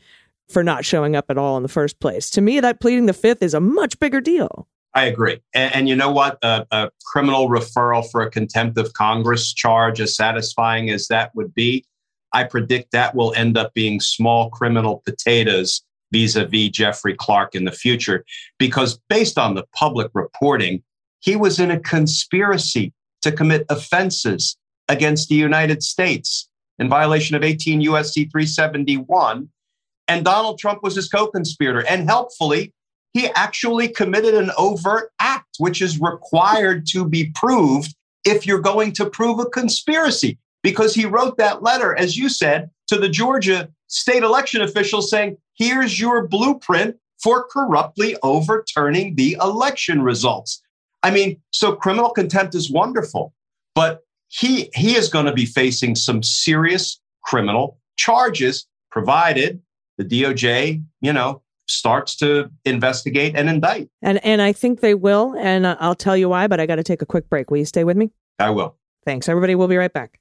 for 0.49 0.63
not 0.63 0.85
showing 0.85 1.15
up 1.15 1.25
at 1.29 1.37
all 1.37 1.57
in 1.57 1.63
the 1.63 1.69
first 1.69 1.99
place. 1.99 2.29
To 2.31 2.41
me, 2.41 2.59
that 2.59 2.79
pleading 2.79 3.05
the 3.07 3.13
fifth 3.13 3.41
is 3.41 3.53
a 3.53 3.59
much 3.59 3.99
bigger 3.99 4.21
deal. 4.21 4.67
I 4.93 5.05
agree. 5.05 5.41
And, 5.53 5.75
and 5.75 5.89
you 5.89 5.95
know 5.95 6.11
what? 6.11 6.37
A, 6.41 6.65
a 6.71 6.89
criminal 7.05 7.49
referral 7.49 8.09
for 8.09 8.21
a 8.21 8.31
contempt 8.31 8.77
of 8.77 8.93
Congress 8.93 9.53
charge, 9.53 9.99
as 9.99 10.15
satisfying 10.15 10.89
as 10.89 11.07
that 11.07 11.35
would 11.35 11.53
be, 11.53 11.85
I 12.33 12.43
predict 12.43 12.91
that 12.91 13.15
will 13.15 13.33
end 13.33 13.57
up 13.57 13.73
being 13.73 13.99
small 13.99 14.49
criminal 14.49 15.01
potatoes 15.05 15.81
vis 16.11 16.35
a 16.35 16.45
vis 16.45 16.69
Jeffrey 16.69 17.15
Clark 17.15 17.55
in 17.55 17.65
the 17.65 17.71
future. 17.71 18.25
Because 18.59 18.99
based 19.09 19.37
on 19.37 19.55
the 19.55 19.65
public 19.73 20.11
reporting, 20.13 20.83
he 21.19 21.35
was 21.35 21.59
in 21.59 21.71
a 21.71 21.79
conspiracy 21.79 22.93
to 23.21 23.31
commit 23.31 23.65
offenses 23.69 24.57
against 24.87 25.29
the 25.29 25.35
United 25.35 25.81
States 25.81 26.49
in 26.77 26.89
violation 26.89 27.35
of 27.35 27.43
18 27.43 27.81
USC 27.81 28.29
371. 28.31 29.49
And 30.07 30.23
Donald 30.23 30.59
Trump 30.59 30.83
was 30.83 30.95
his 30.95 31.09
co 31.09 31.27
conspirator. 31.27 31.85
And 31.87 32.07
helpfully, 32.07 32.73
he 33.13 33.29
actually 33.29 33.87
committed 33.87 34.33
an 34.33 34.51
overt 34.57 35.11
act, 35.19 35.55
which 35.57 35.81
is 35.81 35.99
required 35.99 36.85
to 36.87 37.07
be 37.07 37.31
proved 37.33 37.95
if 38.25 38.45
you're 38.45 38.59
going 38.59 38.91
to 38.93 39.09
prove 39.09 39.39
a 39.39 39.45
conspiracy. 39.45 40.37
Because 40.63 40.95
he 40.95 41.05
wrote 41.05 41.37
that 41.37 41.61
letter, 41.61 41.95
as 41.95 42.17
you 42.17 42.27
said, 42.27 42.71
to 42.87 42.97
the 42.97 43.09
Georgia 43.09 43.69
state 43.87 44.23
election 44.23 44.61
officials 44.61 45.09
saying, 45.09 45.37
here's 45.55 45.99
your 45.99 46.27
blueprint 46.27 46.97
for 47.21 47.47
corruptly 47.47 48.17
overturning 48.23 49.15
the 49.15 49.37
election 49.41 50.01
results. 50.01 50.61
I 51.03 51.11
mean, 51.11 51.39
so 51.51 51.75
criminal 51.75 52.09
contempt 52.09 52.55
is 52.55 52.71
wonderful, 52.71 53.33
but 53.73 54.01
he 54.27 54.69
he 54.73 54.95
is 54.95 55.07
going 55.07 55.25
to 55.25 55.33
be 55.33 55.45
facing 55.45 55.95
some 55.95 56.23
serious 56.23 56.99
criminal 57.23 57.77
charges 57.95 58.67
provided 58.91 59.61
the 59.97 60.05
DOJ, 60.05 60.83
you 61.01 61.13
know, 61.13 61.41
starts 61.67 62.15
to 62.17 62.51
investigate 62.63 63.35
and 63.35 63.49
indict. 63.49 63.89
And 64.01 64.23
and 64.23 64.41
I 64.41 64.53
think 64.53 64.81
they 64.81 64.93
will 64.93 65.35
and 65.37 65.65
I'll 65.65 65.95
tell 65.95 66.15
you 66.15 66.29
why, 66.29 66.47
but 66.47 66.59
I 66.59 66.65
got 66.65 66.75
to 66.75 66.83
take 66.83 67.01
a 67.01 67.05
quick 67.05 67.29
break. 67.29 67.49
Will 67.49 67.57
you 67.57 67.65
stay 67.65 67.83
with 67.83 67.97
me? 67.97 68.11
I 68.39 68.49
will. 68.51 68.77
Thanks 69.05 69.29
everybody. 69.29 69.55
We'll 69.55 69.67
be 69.67 69.77
right 69.77 69.93
back. 69.93 70.19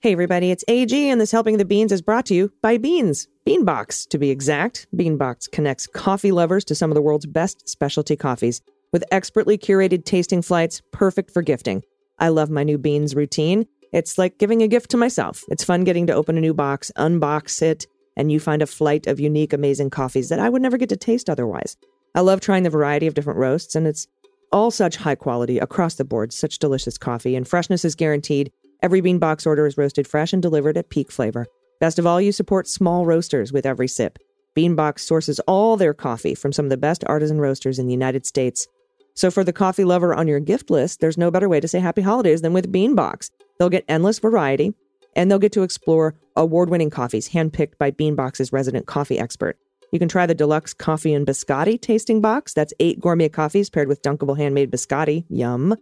Hey 0.00 0.12
everybody, 0.12 0.52
it's 0.52 0.64
AG 0.68 1.10
and 1.10 1.20
this 1.20 1.32
helping 1.32 1.56
the 1.56 1.64
beans 1.64 1.90
is 1.90 2.02
brought 2.02 2.26
to 2.26 2.34
you 2.34 2.52
by 2.62 2.78
Beans. 2.78 3.26
Beanbox 3.44 4.08
to 4.10 4.18
be 4.18 4.30
exact. 4.30 4.86
Beanbox 4.94 5.50
connects 5.50 5.88
coffee 5.88 6.30
lovers 6.30 6.64
to 6.66 6.74
some 6.74 6.90
of 6.90 6.94
the 6.94 7.02
world's 7.02 7.26
best 7.26 7.68
specialty 7.68 8.14
coffees 8.14 8.60
with 8.92 9.04
expertly 9.10 9.58
curated 9.58 10.04
tasting 10.04 10.40
flights 10.40 10.82
perfect 10.92 11.32
for 11.32 11.42
gifting. 11.42 11.82
I 12.18 12.28
love 12.28 12.48
my 12.48 12.62
new 12.62 12.78
beans 12.78 13.16
routine. 13.16 13.66
It's 13.92 14.18
like 14.18 14.38
giving 14.38 14.62
a 14.62 14.68
gift 14.68 14.90
to 14.92 14.96
myself. 14.96 15.42
It's 15.48 15.64
fun 15.64 15.84
getting 15.84 16.06
to 16.06 16.14
open 16.14 16.36
a 16.38 16.40
new 16.40 16.54
box, 16.54 16.92
unbox 16.96 17.60
it, 17.62 17.86
and 18.18 18.30
you 18.30 18.38
find 18.40 18.60
a 18.60 18.66
flight 18.66 19.06
of 19.06 19.20
unique, 19.20 19.54
amazing 19.54 19.88
coffees 19.88 20.28
that 20.28 20.40
I 20.40 20.50
would 20.50 20.60
never 20.60 20.76
get 20.76 20.90
to 20.90 20.96
taste 20.96 21.30
otherwise. 21.30 21.76
I 22.14 22.20
love 22.20 22.40
trying 22.40 22.64
the 22.64 22.70
variety 22.70 23.06
of 23.06 23.14
different 23.14 23.38
roasts, 23.38 23.74
and 23.74 23.86
it's 23.86 24.06
all 24.52 24.70
such 24.70 24.96
high 24.96 25.14
quality 25.14 25.58
across 25.58 25.94
the 25.94 26.04
board, 26.04 26.32
such 26.32 26.58
delicious 26.58 26.98
coffee, 26.98 27.36
and 27.36 27.46
freshness 27.46 27.84
is 27.84 27.94
guaranteed. 27.94 28.50
Every 28.82 29.00
bean 29.00 29.18
box 29.18 29.46
order 29.46 29.66
is 29.66 29.78
roasted 29.78 30.06
fresh 30.06 30.32
and 30.32 30.42
delivered 30.42 30.76
at 30.76 30.90
peak 30.90 31.12
flavor. 31.12 31.46
Best 31.80 31.98
of 31.98 32.06
all, 32.06 32.20
you 32.20 32.32
support 32.32 32.66
small 32.66 33.06
roasters 33.06 33.52
with 33.52 33.64
every 33.64 33.88
sip. 33.88 34.18
Beanbox 34.56 35.00
sources 35.00 35.38
all 35.40 35.76
their 35.76 35.94
coffee 35.94 36.34
from 36.34 36.52
some 36.52 36.66
of 36.66 36.70
the 36.70 36.76
best 36.76 37.04
artisan 37.06 37.40
roasters 37.40 37.78
in 37.78 37.86
the 37.86 37.92
United 37.92 38.26
States. 38.26 38.66
So 39.14 39.30
for 39.30 39.44
the 39.44 39.52
coffee 39.52 39.84
lover 39.84 40.12
on 40.12 40.26
your 40.26 40.40
gift 40.40 40.70
list, 40.70 41.00
there's 41.00 41.18
no 41.18 41.30
better 41.30 41.48
way 41.48 41.60
to 41.60 41.68
say 41.68 41.78
happy 41.78 42.02
holidays 42.02 42.42
than 42.42 42.52
with 42.52 42.72
Beanbox. 42.72 43.30
They'll 43.58 43.68
get 43.68 43.84
endless 43.88 44.18
variety, 44.18 44.74
and 45.18 45.28
they'll 45.28 45.38
get 45.40 45.52
to 45.52 45.64
explore 45.64 46.14
award-winning 46.36 46.90
coffees 46.90 47.28
handpicked 47.28 47.76
by 47.76 47.90
Beanbox's 47.90 48.52
resident 48.52 48.86
coffee 48.86 49.18
expert. 49.18 49.58
You 49.92 49.98
can 49.98 50.08
try 50.08 50.26
the 50.26 50.34
deluxe 50.34 50.72
coffee 50.72 51.12
and 51.12 51.26
biscotti 51.26 51.80
tasting 51.80 52.20
box. 52.20 52.54
That's 52.54 52.72
eight 52.78 53.00
gourmet 53.00 53.28
coffees 53.28 53.68
paired 53.68 53.88
with 53.88 54.00
dunkable 54.00 54.38
handmade 54.38 54.70
biscotti. 54.70 55.24
Yum. 55.28 55.74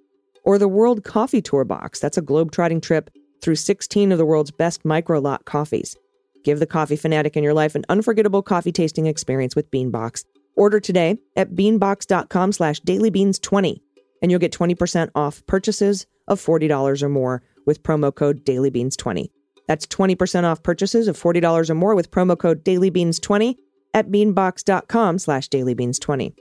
Or 0.42 0.58
the 0.58 0.68
World 0.68 1.04
Coffee 1.04 1.42
Tour 1.42 1.64
box. 1.64 2.00
That's 2.00 2.16
a 2.16 2.22
globe-trotting 2.22 2.80
trip 2.80 3.10
through 3.42 3.56
16 3.56 4.10
of 4.10 4.16
the 4.16 4.24
world's 4.24 4.52
best 4.52 4.86
micro 4.86 5.20
lot 5.20 5.44
coffees. 5.44 5.96
Give 6.42 6.58
the 6.58 6.66
coffee 6.66 6.96
fanatic 6.96 7.36
in 7.36 7.44
your 7.44 7.52
life 7.52 7.74
an 7.74 7.84
unforgettable 7.90 8.42
coffee 8.42 8.72
tasting 8.72 9.06
experience 9.06 9.54
with 9.54 9.70
Beanbox. 9.70 10.24
Order 10.56 10.80
today 10.80 11.18
at 11.36 11.50
beanbox.com 11.50 12.52
slash 12.52 12.80
dailybeans20 12.80 13.80
and 14.22 14.30
you'll 14.30 14.40
get 14.40 14.52
20% 14.52 15.10
off 15.14 15.44
purchases 15.46 16.06
of 16.26 16.40
$40 16.40 17.02
or 17.02 17.08
more 17.08 17.42
with 17.66 17.82
promo 17.82 18.14
code 18.14 18.44
dailybeans20. 18.44 19.28
That's 19.68 19.86
20% 19.86 20.44
off 20.44 20.62
purchases 20.62 21.08
of 21.08 21.20
$40 21.20 21.68
or 21.68 21.74
more 21.74 21.94
with 21.94 22.10
promo 22.10 22.38
code 22.38 22.64
dailybeans20 22.64 23.56
at 23.92 24.10
beanbox.com 24.10 25.18
slash 25.18 25.48
dailybeans20. 25.48 26.34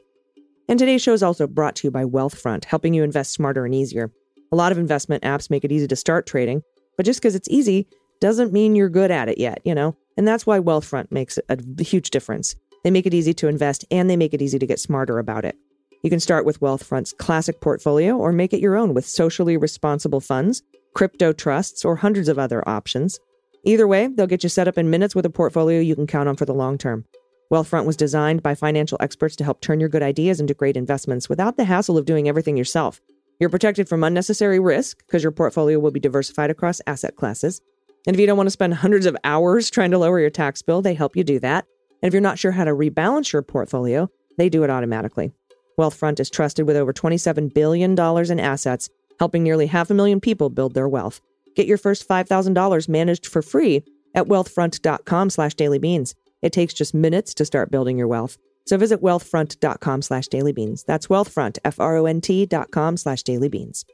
And 0.67 0.79
today's 0.79 1.01
show 1.01 1.13
is 1.13 1.23
also 1.23 1.47
brought 1.47 1.75
to 1.77 1.87
you 1.87 1.91
by 1.91 2.05
Wealthfront, 2.05 2.65
helping 2.65 2.93
you 2.93 3.03
invest 3.03 3.33
smarter 3.33 3.65
and 3.65 3.75
easier. 3.75 4.11
A 4.51 4.55
lot 4.55 4.71
of 4.71 4.77
investment 4.77 5.23
apps 5.23 5.49
make 5.49 5.63
it 5.63 5.71
easy 5.71 5.87
to 5.87 5.95
start 5.95 6.25
trading, 6.25 6.61
but 6.97 7.05
just 7.05 7.19
because 7.19 7.35
it's 7.35 7.49
easy 7.49 7.87
doesn't 8.19 8.53
mean 8.53 8.75
you're 8.75 8.89
good 8.89 9.11
at 9.11 9.29
it 9.29 9.37
yet, 9.37 9.61
you 9.65 9.75
know? 9.75 9.95
And 10.17 10.27
that's 10.27 10.45
why 10.45 10.59
Wealthfront 10.59 11.11
makes 11.11 11.37
a 11.49 11.57
huge 11.83 12.09
difference. 12.09 12.55
They 12.83 12.91
make 12.91 13.05
it 13.05 13.13
easy 13.13 13.33
to 13.35 13.47
invest 13.47 13.85
and 13.91 14.09
they 14.09 14.15
make 14.15 14.33
it 14.33 14.41
easy 14.41 14.59
to 14.59 14.67
get 14.67 14.79
smarter 14.79 15.19
about 15.19 15.45
it. 15.45 15.55
You 16.03 16.09
can 16.09 16.19
start 16.19 16.45
with 16.45 16.59
Wealthfront's 16.59 17.13
classic 17.13 17.61
portfolio 17.61 18.15
or 18.15 18.31
make 18.31 18.53
it 18.53 18.59
your 18.59 18.75
own 18.75 18.93
with 18.93 19.07
socially 19.07 19.57
responsible 19.57 20.21
funds, 20.21 20.61
crypto 20.95 21.31
trusts, 21.31 21.85
or 21.85 21.97
hundreds 21.97 22.27
of 22.27 22.39
other 22.39 22.67
options. 22.67 23.19
Either 23.65 23.87
way, 23.87 24.07
they'll 24.07 24.25
get 24.25 24.41
you 24.41 24.49
set 24.49 24.67
up 24.67 24.77
in 24.77 24.89
minutes 24.89 25.13
with 25.13 25.25
a 25.25 25.29
portfolio 25.29 25.79
you 25.79 25.93
can 25.93 26.07
count 26.07 26.27
on 26.27 26.35
for 26.35 26.45
the 26.45 26.53
long 26.53 26.77
term. 26.77 27.05
Wealthfront 27.51 27.85
was 27.85 27.95
designed 27.95 28.41
by 28.41 28.55
financial 28.55 28.97
experts 28.99 29.35
to 29.35 29.43
help 29.43 29.61
turn 29.61 29.79
your 29.79 29.89
good 29.89 30.01
ideas 30.01 30.39
into 30.39 30.55
great 30.55 30.75
investments 30.75 31.29
without 31.29 31.57
the 31.57 31.65
hassle 31.65 31.97
of 31.97 32.05
doing 32.05 32.27
everything 32.27 32.57
yourself. 32.57 33.01
You're 33.39 33.49
protected 33.49 33.87
from 33.87 34.03
unnecessary 34.03 34.59
risk 34.59 35.05
because 35.05 35.21
your 35.21 35.31
portfolio 35.31 35.77
will 35.79 35.91
be 35.91 35.99
diversified 35.99 36.49
across 36.49 36.81
asset 36.87 37.15
classes. 37.17 37.61
And 38.07 38.15
if 38.15 38.19
you 38.19 38.25
don't 38.25 38.37
want 38.37 38.47
to 38.47 38.51
spend 38.51 38.73
hundreds 38.75 39.05
of 39.05 39.17
hours 39.23 39.69
trying 39.71 39.91
to 39.91 39.97
lower 39.97 40.19
your 40.19 40.29
tax 40.29 40.61
bill, 40.61 40.81
they 40.81 40.93
help 40.93 41.15
you 41.15 41.23
do 41.23 41.39
that. 41.39 41.65
And 42.01 42.07
if 42.07 42.13
you're 42.13 42.21
not 42.21 42.39
sure 42.39 42.51
how 42.51 42.63
to 42.63 42.71
rebalance 42.71 43.33
your 43.33 43.41
portfolio, 43.41 44.09
they 44.37 44.49
do 44.49 44.63
it 44.63 44.69
automatically. 44.69 45.31
Wealthfront 45.77 46.19
is 46.19 46.29
trusted 46.29 46.65
with 46.65 46.77
over 46.77 46.93
$27 46.93 47.53
billion 47.53 47.99
in 47.99 48.39
assets, 48.39 48.89
helping 49.19 49.43
nearly 49.43 49.67
half 49.67 49.89
a 49.89 49.93
million 49.93 50.19
people 50.19 50.49
build 50.49 50.73
their 50.73 50.89
wealth. 50.89 51.21
Get 51.55 51.67
your 51.67 51.77
first 51.77 52.07
$5,000 52.07 52.89
managed 52.89 53.27
for 53.27 53.41
free 53.41 53.83
at 54.13 54.25
wealthfront.com 54.27 55.29
slash 55.29 55.55
dailybeans. 55.55 56.15
It 56.41 56.53
takes 56.53 56.73
just 56.73 56.93
minutes 56.93 57.33
to 57.35 57.45
start 57.45 57.71
building 57.71 57.97
your 57.97 58.07
wealth. 58.07 58.37
So 58.65 58.77
visit 58.77 59.01
wealthfront.com 59.01 60.01
slash 60.01 60.27
dailybeans. 60.27 60.85
That's 60.85 61.07
wealthfront, 61.07 61.59
F-R-O-N-T 61.63 62.47
dot 62.47 62.71
com 62.71 62.97
slash 62.97 63.23
dailybeans. 63.23 63.85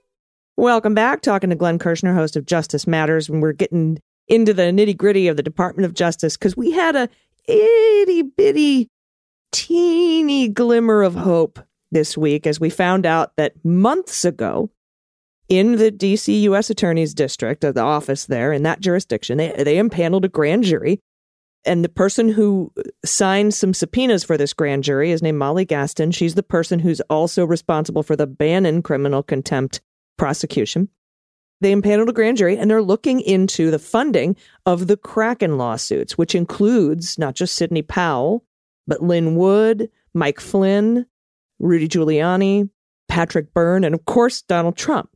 Welcome 0.58 0.94
back. 0.94 1.22
Talking 1.22 1.50
to 1.50 1.56
Glenn 1.56 1.80
Kirschner, 1.80 2.14
host 2.14 2.36
of 2.36 2.46
Justice 2.46 2.88
Matters, 2.88 3.30
and 3.30 3.42
we're 3.42 3.52
getting 3.52 4.00
into 4.28 4.54
the 4.54 4.64
nitty 4.64 4.96
gritty 4.96 5.28
of 5.28 5.38
the 5.38 5.44
Department 5.44 5.86
of 5.86 5.94
Justice 5.94 6.38
because 6.38 6.56
we 6.56 6.72
had 6.72 6.96
a 6.96 7.10
itty 7.48 8.22
bitty, 8.22 8.90
teeny 9.52 10.48
glimmer 10.48 11.02
of 11.04 11.16
hope 11.16 11.60
this 11.92 12.18
week 12.18 12.48
as 12.48 12.60
we 12.60 12.70
found 12.70 13.06
out 13.06 13.36
that 13.36 13.54
months 13.66 14.24
ago, 14.24 14.70
in 15.52 15.76
the 15.76 15.92
DC 15.92 16.44
U.S. 16.44 16.70
Attorney's 16.70 17.14
District, 17.14 17.60
the 17.60 17.82
office 17.82 18.26
there 18.26 18.54
in 18.54 18.64
that 18.64 18.80
jurisdiction, 18.80 19.38
they, 19.38 19.52
they 19.52 19.78
impaneled 19.78 20.24
a 20.24 20.30
grand 20.30 20.64
jury. 20.64 21.02
And 21.66 21.84
the 21.84 21.90
person 21.90 22.30
who 22.30 22.72
signed 23.04 23.54
some 23.54 23.74
subpoenas 23.74 24.24
for 24.24 24.38
this 24.38 24.54
grand 24.54 24.86
jury 24.86 25.12
is 25.12 25.22
named 25.22 25.38
Molly 25.38 25.66
Gaston. 25.66 26.12
She's 26.12 26.36
the 26.36 26.42
person 26.42 26.80
who's 26.80 27.02
also 27.02 27.44
responsible 27.44 28.02
for 28.02 28.16
the 28.16 28.26
Bannon 28.26 28.82
criminal 28.82 29.24
contempt 29.24 29.82
prosecution. 30.18 30.88
They 31.60 31.74
impaneled 31.74 32.08
a 32.08 32.14
grand 32.14 32.38
jury 32.38 32.58
and 32.58 32.72
they're 32.72 32.82
looking 32.82 33.20
into 33.20 33.72
the 33.72 33.78
funding 33.78 34.38
of 34.66 34.88
the 34.88 34.96
Kraken 34.96 35.58
lawsuits, 35.58 36.18
which 36.18 36.34
includes 36.34 37.20
not 37.20 37.36
just 37.36 37.56
Sidney 37.56 37.82
Powell, 37.82 38.46
but 38.88 39.04
Lin 39.04 39.36
Wood, 39.36 39.90
Mike 40.14 40.40
Flynn, 40.40 41.06
Rudy 41.60 41.90
Giuliani, 41.90 42.70
Patrick 43.10 43.54
Byrne, 43.54 43.84
and 43.84 43.94
of 43.94 44.06
course, 44.06 44.42
Donald 44.44 44.78
Trump, 44.78 45.11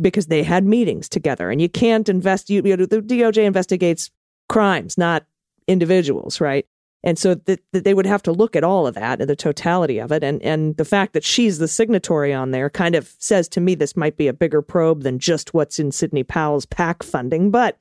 because 0.00 0.26
they 0.26 0.42
had 0.42 0.64
meetings 0.64 1.08
together. 1.08 1.50
And 1.50 1.60
you 1.60 1.68
can't 1.68 2.08
invest, 2.08 2.50
you, 2.50 2.62
you 2.64 2.76
know, 2.76 2.86
the 2.86 3.00
DOJ 3.00 3.44
investigates 3.44 4.10
crimes, 4.48 4.96
not 4.96 5.24
individuals, 5.66 6.40
right? 6.40 6.66
And 7.02 7.18
so 7.18 7.34
that, 7.34 7.60
they 7.72 7.94
would 7.94 8.06
have 8.06 8.22
to 8.24 8.32
look 8.32 8.54
at 8.54 8.64
all 8.64 8.86
of 8.86 8.94
that 8.94 9.20
and 9.20 9.30
the 9.30 9.36
totality 9.36 9.98
of 9.98 10.12
it. 10.12 10.22
And, 10.22 10.42
and 10.42 10.76
the 10.76 10.84
fact 10.84 11.14
that 11.14 11.24
she's 11.24 11.58
the 11.58 11.68
signatory 11.68 12.34
on 12.34 12.50
there 12.50 12.68
kind 12.68 12.94
of 12.94 13.14
says 13.18 13.48
to 13.50 13.60
me 13.60 13.74
this 13.74 13.96
might 13.96 14.16
be 14.16 14.28
a 14.28 14.34
bigger 14.34 14.60
probe 14.60 15.02
than 15.02 15.18
just 15.18 15.54
what's 15.54 15.78
in 15.78 15.92
Sidney 15.92 16.24
Powell's 16.24 16.66
PAC 16.66 17.02
funding, 17.02 17.50
but 17.50 17.78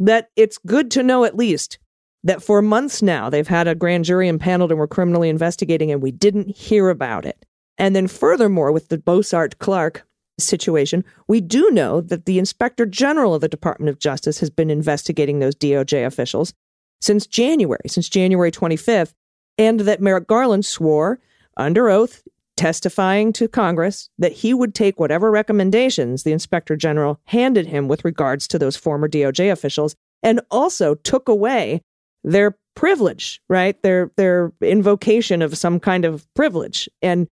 that 0.00 0.30
it's 0.34 0.58
good 0.58 0.90
to 0.92 1.02
know 1.02 1.24
at 1.24 1.36
least 1.36 1.78
that 2.24 2.42
for 2.42 2.60
months 2.60 3.02
now 3.02 3.30
they've 3.30 3.46
had 3.46 3.68
a 3.68 3.74
grand 3.74 4.04
jury 4.04 4.28
impaneled 4.28 4.70
and 4.70 4.78
were 4.78 4.88
criminally 4.88 5.28
investigating 5.28 5.92
and 5.92 6.02
we 6.02 6.10
didn't 6.10 6.56
hear 6.56 6.88
about 6.88 7.24
it. 7.24 7.46
And 7.78 7.94
then 7.94 8.08
furthermore, 8.08 8.72
with 8.72 8.88
the 8.88 8.98
Bossert 8.98 9.58
Clark 9.58 10.06
situation, 10.44 11.04
we 11.28 11.40
do 11.40 11.70
know 11.70 12.00
that 12.00 12.26
the 12.26 12.38
Inspector 12.38 12.84
General 12.86 13.34
of 13.34 13.40
the 13.40 13.48
Department 13.48 13.88
of 13.88 13.98
Justice 13.98 14.40
has 14.40 14.50
been 14.50 14.70
investigating 14.70 15.38
those 15.38 15.54
DOJ 15.54 16.06
officials 16.06 16.52
since 17.00 17.26
January, 17.26 17.80
since 17.86 18.08
January 18.08 18.50
25th, 18.50 19.12
and 19.58 19.80
that 19.80 20.00
Merrick 20.00 20.26
Garland 20.26 20.64
swore 20.64 21.18
under 21.56 21.88
oath, 21.88 22.22
testifying 22.56 23.32
to 23.32 23.48
Congress, 23.48 24.10
that 24.18 24.32
he 24.32 24.52
would 24.52 24.74
take 24.74 25.00
whatever 25.00 25.30
recommendations 25.30 26.22
the 26.22 26.32
Inspector 26.32 26.74
General 26.76 27.18
handed 27.24 27.66
him 27.66 27.88
with 27.88 28.04
regards 28.04 28.46
to 28.48 28.58
those 28.58 28.76
former 28.76 29.08
DOJ 29.08 29.50
officials 29.50 29.94
and 30.22 30.40
also 30.50 30.94
took 30.94 31.28
away 31.28 31.80
their 32.22 32.56
privilege, 32.74 33.40
right? 33.48 33.80
Their 33.82 34.10
their 34.16 34.52
invocation 34.60 35.42
of 35.42 35.56
some 35.56 35.80
kind 35.80 36.04
of 36.04 36.26
privilege. 36.34 36.88
And 37.02 37.28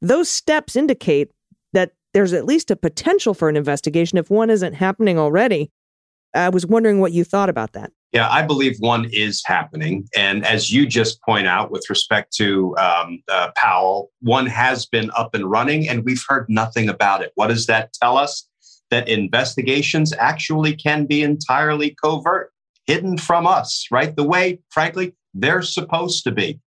those 0.00 0.28
steps 0.28 0.76
indicate 0.76 1.30
there's 2.18 2.32
at 2.32 2.46
least 2.46 2.68
a 2.68 2.74
potential 2.74 3.32
for 3.32 3.48
an 3.48 3.54
investigation 3.56 4.18
if 4.18 4.28
one 4.28 4.50
isn't 4.50 4.72
happening 4.72 5.20
already. 5.20 5.70
I 6.34 6.48
was 6.48 6.66
wondering 6.66 6.98
what 6.98 7.12
you 7.12 7.22
thought 7.22 7.48
about 7.48 7.74
that. 7.74 7.92
Yeah, 8.10 8.28
I 8.28 8.42
believe 8.42 8.74
one 8.80 9.08
is 9.12 9.40
happening. 9.46 10.08
And 10.16 10.44
as 10.44 10.72
you 10.72 10.84
just 10.84 11.22
point 11.22 11.46
out 11.46 11.70
with 11.70 11.88
respect 11.88 12.34
to 12.38 12.76
um, 12.76 13.22
uh, 13.28 13.52
Powell, 13.56 14.10
one 14.20 14.46
has 14.46 14.84
been 14.84 15.12
up 15.16 15.32
and 15.32 15.48
running, 15.48 15.88
and 15.88 16.04
we've 16.04 16.24
heard 16.28 16.46
nothing 16.48 16.88
about 16.88 17.22
it. 17.22 17.30
What 17.36 17.50
does 17.50 17.66
that 17.66 17.92
tell 17.92 18.18
us? 18.18 18.48
That 18.90 19.08
investigations 19.08 20.12
actually 20.18 20.74
can 20.74 21.06
be 21.06 21.22
entirely 21.22 21.94
covert, 22.02 22.50
hidden 22.88 23.16
from 23.16 23.46
us, 23.46 23.86
right? 23.92 24.16
The 24.16 24.24
way, 24.24 24.58
frankly, 24.70 25.14
they're 25.34 25.62
supposed 25.62 26.24
to 26.24 26.32
be. 26.32 26.58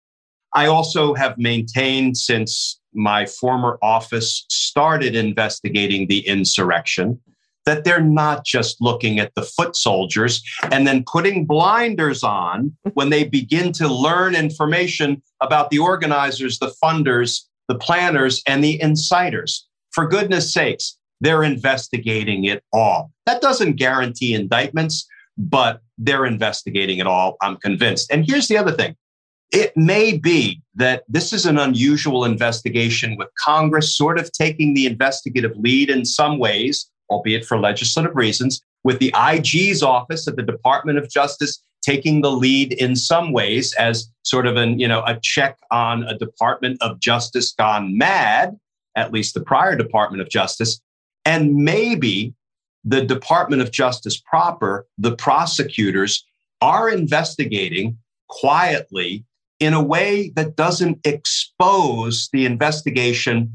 I 0.53 0.67
also 0.67 1.13
have 1.13 1.37
maintained 1.37 2.15
since 2.15 2.80
my 2.93 3.25
former 3.25 3.77
office 3.81 4.45
started 4.49 5.15
investigating 5.15 6.07
the 6.07 6.27
insurrection 6.27 7.19
that 7.65 7.83
they're 7.83 8.01
not 8.01 8.43
just 8.43 8.81
looking 8.81 9.19
at 9.19 9.33
the 9.35 9.43
foot 9.43 9.75
soldiers 9.75 10.43
and 10.71 10.87
then 10.87 11.03
putting 11.05 11.45
blinders 11.45 12.23
on 12.23 12.75
when 12.93 13.09
they 13.09 13.23
begin 13.23 13.71
to 13.73 13.87
learn 13.87 14.35
information 14.35 15.21
about 15.41 15.69
the 15.69 15.79
organizers, 15.79 16.57
the 16.59 16.73
funders, 16.83 17.41
the 17.67 17.77
planners, 17.77 18.41
and 18.47 18.63
the 18.63 18.79
inciters. 18.79 19.61
For 19.91 20.07
goodness 20.07 20.51
sakes, 20.51 20.97
they're 21.19 21.43
investigating 21.43 22.45
it 22.45 22.63
all. 22.73 23.11
That 23.25 23.41
doesn't 23.41 23.73
guarantee 23.73 24.33
indictments, 24.33 25.07
but 25.37 25.81
they're 25.97 26.25
investigating 26.25 26.97
it 26.97 27.07
all, 27.07 27.37
I'm 27.41 27.57
convinced. 27.57 28.11
And 28.11 28.25
here's 28.27 28.47
the 28.47 28.57
other 28.57 28.71
thing 28.71 28.95
it 29.51 29.75
may 29.75 30.17
be 30.17 30.61
that 30.75 31.03
this 31.09 31.33
is 31.33 31.45
an 31.45 31.57
unusual 31.57 32.23
investigation 32.23 33.17
with 33.17 33.27
Congress 33.37 33.95
sort 33.95 34.17
of 34.17 34.31
taking 34.31 34.73
the 34.73 34.85
investigative 34.85 35.55
lead 35.57 35.89
in 35.89 36.05
some 36.05 36.39
ways, 36.39 36.89
albeit 37.09 37.45
for 37.45 37.59
legislative 37.59 38.15
reasons, 38.15 38.61
with 38.83 38.99
the 38.99 39.13
IG's 39.33 39.83
office 39.83 40.27
at 40.27 40.37
the 40.37 40.43
Department 40.43 40.97
of 40.97 41.09
Justice 41.09 41.61
taking 41.81 42.21
the 42.21 42.31
lead 42.31 42.73
in 42.73 42.95
some 42.95 43.31
ways 43.31 43.73
as 43.73 44.07
sort 44.23 44.45
of 44.45 44.55
an, 44.55 44.79
you 44.79 44.87
know, 44.87 45.03
a 45.05 45.19
check 45.21 45.57
on 45.71 46.03
a 46.03 46.17
Department 46.17 46.77
of 46.81 46.99
Justice 46.99 47.53
gone 47.53 47.97
mad, 47.97 48.57
at 48.95 49.11
least 49.11 49.33
the 49.33 49.41
prior 49.41 49.75
Department 49.75 50.21
of 50.21 50.29
Justice. 50.29 50.79
And 51.25 51.55
maybe 51.55 52.33
the 52.83 53.03
Department 53.03 53.61
of 53.61 53.71
Justice 53.71 54.17
proper, 54.17 54.87
the 54.97 55.15
prosecutors, 55.15 56.25
are 56.61 56.89
investigating 56.89 57.97
quietly 58.27 59.25
in 59.61 59.75
a 59.75 59.81
way 59.81 60.33
that 60.35 60.55
doesn't 60.55 60.99
expose 61.05 62.27
the 62.33 62.45
investigation 62.45 63.53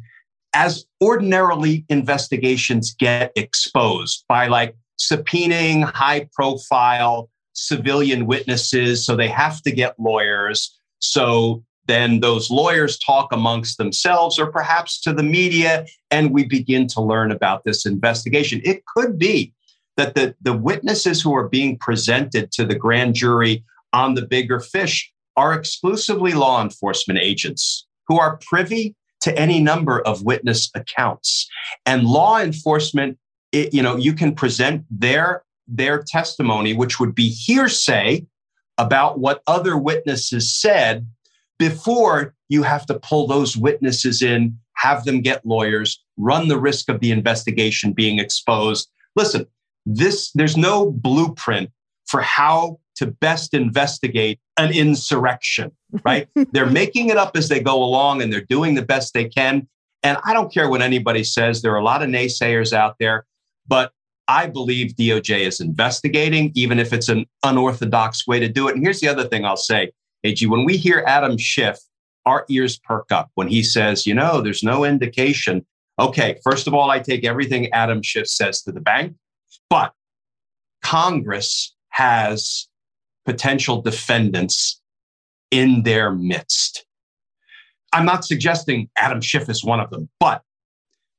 as 0.55 0.87
ordinarily 1.03 1.85
investigations 1.89 2.95
get 2.97 3.33
exposed 3.35 4.25
by 4.29 4.47
like 4.47 4.77
subpoenaing 4.99 5.83
high 5.83 6.29
profile 6.33 7.29
civilian 7.55 8.27
witnesses. 8.27 9.05
So 9.05 9.17
they 9.17 9.29
have 9.29 9.61
to 9.63 9.73
get 9.73 9.99
lawyers. 9.99 10.79
So 11.01 11.65
then 11.87 12.21
those 12.21 12.51
lawyers 12.51 12.99
talk 13.01 13.33
amongst 13.33 13.77
themselves 13.77 14.39
or 14.39 14.47
perhaps 14.47 15.01
to 15.03 15.13
the 15.13 15.25
media, 15.25 15.87
and 16.13 16.31
we 16.31 16.45
begin 16.45 16.87
to 16.89 17.01
learn 17.01 17.33
about 17.33 17.65
this 17.65 17.85
investigation. 17.85 18.61
It 18.65 18.85
could 18.87 19.19
be 19.19 19.53
that 19.97 20.15
the, 20.15 20.37
the 20.41 20.57
witnesses 20.57 21.21
who 21.21 21.35
are 21.35 21.49
being 21.49 21.77
presented 21.79 22.53
to 22.53 22.65
the 22.65 22.77
grand 22.77 23.15
jury 23.15 23.65
on 23.93 24.15
the 24.15 24.23
bigger 24.23 24.61
fish 24.61 25.13
are 25.37 25.53
exclusively 25.53 26.33
law 26.33 26.63
enforcement 26.63 27.19
agents 27.21 27.87
who 28.09 28.19
are 28.19 28.39
privy 28.49 28.95
to 29.21 29.37
any 29.39 29.61
number 29.61 30.01
of 30.01 30.23
witness 30.23 30.71
accounts. 30.75 31.49
And 31.85 32.05
law 32.05 32.41
enforcement, 32.41 33.19
it, 33.53 33.75
you 33.75 33.83
know, 33.83 33.97
you 33.97 34.13
can 34.13 34.35
present 34.35 34.85
their 34.91 35.43
their 35.69 36.03
testimony, 36.07 36.75
which 36.75 37.01
would 37.01 37.15
be 37.15 37.29
hearsay 37.29 38.25
about 38.79 39.19
what 39.19 39.43
other 39.49 39.77
witnesses 39.77 40.55
said 40.55 41.07
before 41.59 42.35
you 42.49 42.63
have 42.63 42.87
to 42.87 43.01
pull 43.01 43.27
those 43.27 43.57
witnesses 43.57 44.23
in, 44.23 44.57
have 44.75 45.05
them 45.05 45.21
get 45.21 45.45
lawyers, 45.45 46.01
run 46.17 46.49
the 46.49 46.59
risk 46.59 46.89
of 46.89 47.01
the 47.01 47.11
investigation 47.11 47.93
being 47.93 48.21
exposed. 48.21 48.89
Listen, 49.17 49.47
this 49.87 50.31
there's 50.33 50.57
no 50.57 50.91
blueprint 50.91 51.71
for 52.07 52.21
how 52.21 52.79
to 52.97 53.07
best 53.07 53.55
investigate 53.55 54.41
an 54.57 54.73
insurrection, 54.73 55.71
right? 56.05 56.29
they're 56.53 56.71
making 56.71 57.11
it 57.11 57.17
up 57.17 57.37
as 57.37 57.49
they 57.49 57.61
go 57.61 57.83
along 57.83 58.23
and 58.23 58.33
they're 58.33 58.47
doing 58.49 58.75
the 58.75 58.83
best 58.83 59.15
they 59.15 59.29
can. 59.29 59.69
And 60.03 60.19
I 60.25 60.33
don't 60.33 60.53
care 60.53 60.69
what 60.69 60.83
anybody 60.83 61.25
says. 61.25 61.63
There 61.63 61.73
are 61.73 61.79
a 61.79 61.85
lot 61.85 62.03
of 62.03 62.09
naysayers 62.09 62.73
out 62.73 62.97
there, 62.99 63.27
but 63.67 63.93
I 64.29 64.47
believe 64.47 64.93
DOJ 64.93 65.41
is 65.41 65.61
investigating, 65.61 66.53
even 66.55 66.79
if 66.79 66.93
it's 66.93 67.09
an 67.09 67.27
unorthodox 67.45 68.27
way 68.27 68.41
to 68.41 68.49
do 68.49 68.69
it. 68.69 68.75
And 68.75 68.83
here's 68.83 69.01
the 69.01 69.09
other 69.09 69.25
thing 69.25 69.45
I'll 69.45 69.57
say, 69.57 69.93
AG, 70.25 70.45
when 70.47 70.65
we 70.65 70.77
hear 70.77 71.05
Adam 71.07 71.39
Schiff, 71.39 71.79
our 72.25 72.45
ears 72.49 72.79
perk 72.79 73.13
up 73.13 73.31
when 73.35 73.47
he 73.47 73.63
says, 73.63 74.07
you 74.07 74.15
know, 74.15 74.41
there's 74.41 74.65
no 74.65 74.85
indication. 74.85 75.65
Okay, 75.99 76.39
first 76.43 76.67
of 76.67 76.75
all, 76.75 76.91
I 76.91 76.99
take 76.99 77.25
everything 77.25 77.71
Adam 77.73 78.03
Schiff 78.03 78.27
says 78.27 78.63
to 78.63 78.73
the 78.73 78.81
bank, 78.81 79.15
but 79.71 79.93
Congress 80.83 81.76
has 81.97 82.69
potential 83.25 83.81
defendants 83.81 84.83
in 85.51 85.83
their 85.83 86.13
midst. 86.13 86.85
I'm 87.95 88.05
not 88.05 88.27
suggesting 88.27 88.91
Adam 88.99 89.23
Schiff 89.23 89.49
is 89.49 89.65
one 89.65 89.81
of 89.81 89.89
them, 89.89 90.11
but 90.21 90.43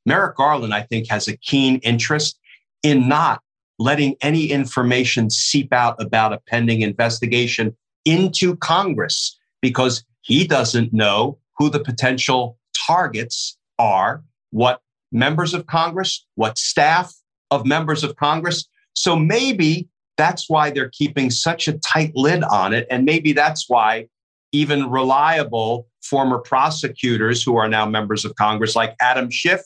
Merrick 0.06 0.36
Garland, 0.36 0.76
I 0.76 0.84
think, 0.84 1.10
has 1.10 1.28
a 1.28 1.36
keen 1.38 1.78
interest 1.78 2.40
in 2.84 3.10
not 3.10 3.42
letting 3.80 4.16
any 4.22 4.52
information 4.52 5.32
seep 5.32 5.74
out 5.74 6.00
about 6.00 6.32
a 6.32 6.40
pending 6.48 6.82
investigation 6.82 7.76
into 8.06 8.56
Congress 8.58 9.36
because 9.64 10.06
he 10.22 10.46
doesn't 10.46 10.94
know 10.94 11.40
who 11.58 11.72
the 11.72 11.80
potential 11.80 12.60
targets 12.86 13.58
are, 13.80 14.24
what 14.52 14.82
members 15.12 15.56
of 15.56 15.66
Congress, 15.66 16.24
what 16.36 16.60
staff 16.60 17.16
of 17.50 17.66
members 17.66 18.04
of 18.04 18.16
Congress. 18.16 18.68
So 18.94 19.16
maybe 19.16 19.90
that's 20.18 20.50
why 20.50 20.72
they're 20.72 20.90
keeping 20.90 21.30
such 21.30 21.68
a 21.68 21.78
tight 21.80 22.12
lid 22.16 22.44
on 22.44 22.74
it. 22.74 22.88
And 22.90 23.06
maybe 23.06 23.34
that's 23.34 23.70
why 23.70 24.08
even 24.52 24.90
reliable 24.90 25.88
former 26.02 26.40
prosecutors 26.40 27.44
who 27.44 27.56
are 27.58 27.68
now 27.68 27.86
members 27.86 28.26
of 28.26 28.36
Congress, 28.36 28.76
like 28.76 28.96
Adam 29.00 29.30
Schiff, 29.30 29.62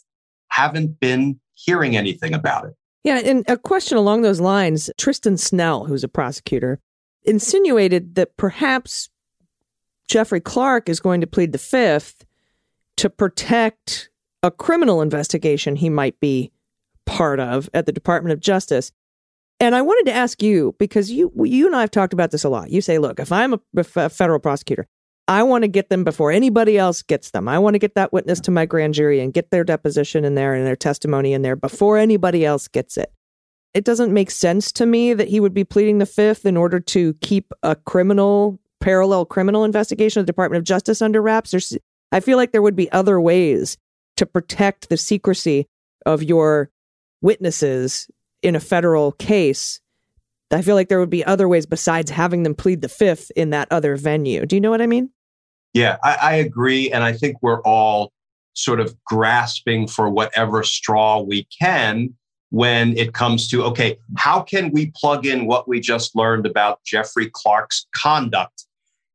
haven't 0.49 0.99
been 0.99 1.39
hearing 1.53 1.95
anything 1.95 2.33
about 2.33 2.65
it. 2.65 2.73
Yeah, 3.03 3.19
and 3.19 3.43
a 3.47 3.57
question 3.57 3.97
along 3.97 4.21
those 4.21 4.39
lines 4.39 4.89
Tristan 4.97 5.37
Snell, 5.37 5.85
who's 5.85 6.03
a 6.03 6.07
prosecutor, 6.07 6.79
insinuated 7.23 8.15
that 8.15 8.37
perhaps 8.37 9.09
Jeffrey 10.07 10.41
Clark 10.41 10.89
is 10.89 10.99
going 10.99 11.21
to 11.21 11.27
plead 11.27 11.51
the 11.51 11.57
fifth 11.57 12.25
to 12.97 13.09
protect 13.09 14.09
a 14.43 14.51
criminal 14.51 15.01
investigation 15.01 15.75
he 15.75 15.89
might 15.89 16.19
be 16.19 16.51
part 17.05 17.39
of 17.39 17.69
at 17.73 17.85
the 17.85 17.91
Department 17.91 18.33
of 18.33 18.39
Justice. 18.39 18.91
And 19.61 19.75
I 19.75 19.83
wanted 19.83 20.09
to 20.09 20.17
ask 20.17 20.41
you 20.41 20.75
because 20.79 21.11
you 21.11 21.31
you 21.43 21.67
and 21.67 21.75
I 21.75 21.81
have 21.81 21.91
talked 21.91 22.13
about 22.13 22.31
this 22.31 22.43
a 22.43 22.49
lot. 22.49 22.71
You 22.71 22.81
say, 22.81 22.97
look, 22.97 23.19
if 23.19 23.31
I'm 23.31 23.53
a, 23.53 23.59
a 23.77 24.09
federal 24.09 24.39
prosecutor, 24.39 24.87
I 25.27 25.43
want 25.43 25.63
to 25.63 25.67
get 25.67 25.89
them 25.89 26.03
before 26.03 26.31
anybody 26.31 26.79
else 26.79 27.03
gets 27.03 27.29
them. 27.29 27.47
I 27.47 27.59
want 27.59 27.75
to 27.75 27.79
get 27.79 27.93
that 27.93 28.11
witness 28.11 28.39
to 28.41 28.51
my 28.51 28.65
grand 28.65 28.95
jury 28.95 29.19
and 29.19 29.31
get 29.31 29.51
their 29.51 29.63
deposition 29.63 30.25
in 30.25 30.33
there 30.33 30.55
and 30.55 30.65
their 30.65 30.75
testimony 30.75 31.33
in 31.33 31.43
there 31.43 31.55
before 31.55 31.99
anybody 31.99 32.43
else 32.43 32.67
gets 32.67 32.97
it. 32.97 33.13
It 33.75 33.85
doesn't 33.85 34.11
make 34.11 34.31
sense 34.31 34.71
to 34.73 34.87
me 34.87 35.13
that 35.13 35.27
he 35.27 35.39
would 35.39 35.53
be 35.53 35.63
pleading 35.63 35.99
the 35.99 36.07
fifth 36.07 36.43
in 36.47 36.57
order 36.57 36.79
to 36.79 37.13
keep 37.21 37.53
a 37.61 37.75
criminal 37.75 38.59
parallel 38.81 39.25
criminal 39.25 39.63
investigation 39.63 40.19
of 40.19 40.25
the 40.25 40.33
Department 40.33 40.57
of 40.57 40.65
Justice 40.65 41.03
under 41.03 41.21
wraps. 41.21 41.51
There's, 41.51 41.77
I 42.11 42.19
feel 42.19 42.37
like 42.37 42.51
there 42.51 42.63
would 42.63 42.75
be 42.75 42.91
other 42.91 43.21
ways 43.21 43.77
to 44.17 44.25
protect 44.25 44.89
the 44.89 44.97
secrecy 44.97 45.67
of 46.03 46.23
your 46.23 46.71
witnesses 47.21 48.09
in 48.41 48.55
a 48.55 48.59
federal 48.59 49.11
case. 49.13 49.79
I 50.51 50.61
feel 50.61 50.75
like 50.75 50.89
there 50.89 50.99
would 50.99 51.09
be 51.09 51.23
other 51.23 51.47
ways 51.47 51.65
besides 51.65 52.11
having 52.11 52.43
them 52.43 52.55
plead 52.55 52.81
the 52.81 52.89
fifth 52.89 53.31
in 53.35 53.51
that 53.51 53.67
other 53.71 53.95
venue. 53.95 54.45
Do 54.45 54.55
you 54.55 54.59
know 54.59 54.69
what 54.69 54.81
I 54.81 54.87
mean? 54.87 55.09
Yeah, 55.73 55.97
I, 56.03 56.17
I 56.21 56.33
agree. 56.35 56.91
And 56.91 57.03
I 57.03 57.13
think 57.13 57.37
we're 57.41 57.61
all 57.61 58.11
sort 58.53 58.81
of 58.81 58.95
grasping 59.05 59.87
for 59.87 60.09
whatever 60.09 60.63
straw 60.63 61.21
we 61.21 61.47
can 61.57 62.13
when 62.49 62.97
it 62.97 63.13
comes 63.13 63.47
to 63.47 63.63
okay, 63.63 63.97
how 64.17 64.41
can 64.41 64.71
we 64.71 64.91
plug 64.93 65.25
in 65.25 65.45
what 65.45 65.69
we 65.69 65.79
just 65.79 66.15
learned 66.15 66.45
about 66.45 66.83
Jeffrey 66.83 67.29
Clark's 67.31 67.87
conduct 67.95 68.65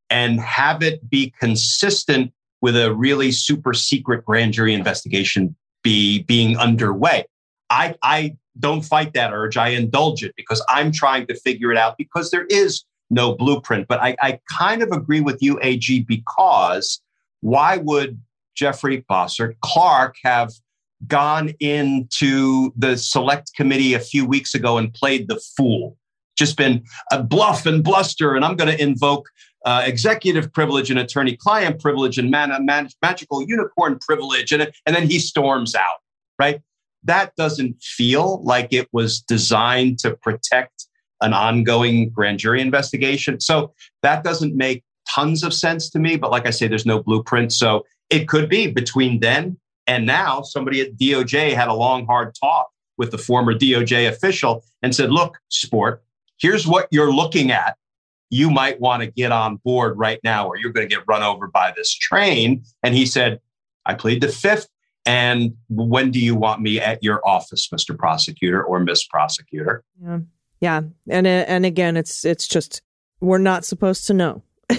and 0.09 0.39
have 0.39 0.81
it 0.81 1.07
be 1.07 1.31
consistent 1.39 2.33
with 2.61 2.75
a 2.75 2.95
really 2.95 3.31
super 3.31 3.75
secret 3.75 4.25
grand 4.25 4.53
jury 4.53 4.73
investigation 4.73 5.55
be 5.83 6.23
being 6.23 6.57
underway? 6.57 7.25
I, 7.69 7.95
I 8.01 8.35
don't 8.59 8.81
fight 8.81 9.13
that 9.13 9.33
urge. 9.33 9.57
I 9.57 9.69
indulge 9.69 10.23
it 10.23 10.33
because 10.35 10.63
I'm 10.69 10.91
trying 10.91 11.27
to 11.27 11.35
figure 11.35 11.71
it 11.71 11.77
out 11.77 11.97
because 11.97 12.31
there 12.31 12.45
is 12.49 12.83
no 13.09 13.35
blueprint. 13.35 13.87
But 13.87 14.01
I, 14.01 14.15
I 14.21 14.39
kind 14.51 14.81
of 14.81 14.91
agree 14.91 15.21
with 15.21 15.41
you, 15.41 15.59
AG, 15.61 16.03
because 16.03 17.01
why 17.41 17.77
would 17.77 18.19
Jeffrey 18.55 19.05
Bossert 19.09 19.55
Clark 19.61 20.15
have 20.23 20.51
gone 21.07 21.53
into 21.59 22.73
the 22.75 22.97
select 22.97 23.51
committee 23.55 23.93
a 23.93 23.99
few 23.99 24.25
weeks 24.25 24.55
ago 24.55 24.77
and 24.77 24.93
played 24.93 25.27
the 25.27 25.39
fool? 25.55 25.97
Just 26.37 26.57
been 26.57 26.83
a 27.11 27.23
bluff 27.23 27.65
and 27.65 27.83
bluster, 27.83 28.35
and 28.35 28.45
I'm 28.45 28.55
going 28.55 28.75
to 28.75 28.81
invoke 28.81 29.27
uh, 29.65 29.83
executive 29.85 30.53
privilege 30.53 30.89
and 30.89 30.99
attorney 30.99 31.35
client 31.35 31.79
privilege 31.81 32.17
and 32.17 32.29
man- 32.29 32.65
man- 32.65 32.89
magical 33.01 33.41
unicorn 33.47 33.99
privilege. 33.99 34.51
And, 34.51 34.71
and 34.85 34.95
then 34.95 35.09
he 35.09 35.19
storms 35.19 35.75
out, 35.75 35.97
right? 36.39 36.61
That 37.07 37.35
doesn't 37.35 37.81
feel 37.81 38.41
like 38.43 38.71
it 38.71 38.87
was 38.91 39.19
designed 39.19 39.99
to 39.99 40.15
protect 40.15 40.85
an 41.21 41.33
ongoing 41.33 42.09
grand 42.09 42.39
jury 42.39 42.61
investigation. 42.61 43.39
So 43.39 43.73
that 44.03 44.23
doesn't 44.23 44.55
make 44.55 44.83
tons 45.09 45.43
of 45.43 45.53
sense 45.53 45.89
to 45.89 45.99
me. 45.99 46.15
But 46.15 46.31
like 46.31 46.45
I 46.45 46.51
say, 46.51 46.67
there's 46.67 46.85
no 46.85 47.01
blueprint. 47.01 47.51
So 47.51 47.85
it 48.09 48.27
could 48.27 48.49
be 48.49 48.67
between 48.67 49.19
then 49.19 49.57
and 49.87 50.05
now, 50.05 50.41
somebody 50.41 50.81
at 50.81 50.97
DOJ 50.97 51.53
had 51.53 51.69
a 51.69 51.73
long, 51.73 52.05
hard 52.05 52.35
talk 52.39 52.69
with 52.97 53.11
the 53.11 53.17
former 53.17 53.53
DOJ 53.53 54.09
official 54.09 54.65
and 54.83 54.93
said, 54.93 55.11
look, 55.11 55.37
sport, 55.47 56.03
here's 56.39 56.67
what 56.67 56.87
you're 56.91 57.11
looking 57.11 57.51
at. 57.51 57.77
You 58.29 58.49
might 58.49 58.81
want 58.81 59.01
to 59.01 59.09
get 59.09 59.31
on 59.31 59.55
board 59.63 59.97
right 59.97 60.19
now, 60.23 60.45
or 60.47 60.57
you're 60.57 60.73
going 60.73 60.87
to 60.87 60.93
get 60.93 61.05
run 61.07 61.23
over 61.23 61.47
by 61.47 61.73
this 61.75 61.93
train. 61.95 62.63
And 62.83 62.93
he 62.93 63.05
said, 63.05 63.39
I 63.85 63.93
plead 63.93 64.21
the 64.21 64.27
fifth. 64.27 64.67
And 65.07 65.55
when 65.69 66.11
do 66.11 66.19
you 66.19 66.35
want 66.35 66.61
me 66.61 66.79
at 66.79 67.01
your 67.01 67.25
office, 67.27 67.69
Mr. 67.73 67.97
Prosecutor 67.97 68.61
or 68.61 68.79
Miss 68.81 69.05
Prosecutor? 69.07 69.83
Yeah. 70.03 70.19
Yeah, 70.59 70.81
and 71.07 71.27
uh, 71.27 71.45
and 71.47 71.67
again, 71.67 71.95
it's 71.95 72.25
it's 72.25 72.47
just 72.47 72.81
we're 73.21 73.37
not 73.37 73.63
supposed 73.63 74.07
to 74.07 74.13
know, 74.15 74.41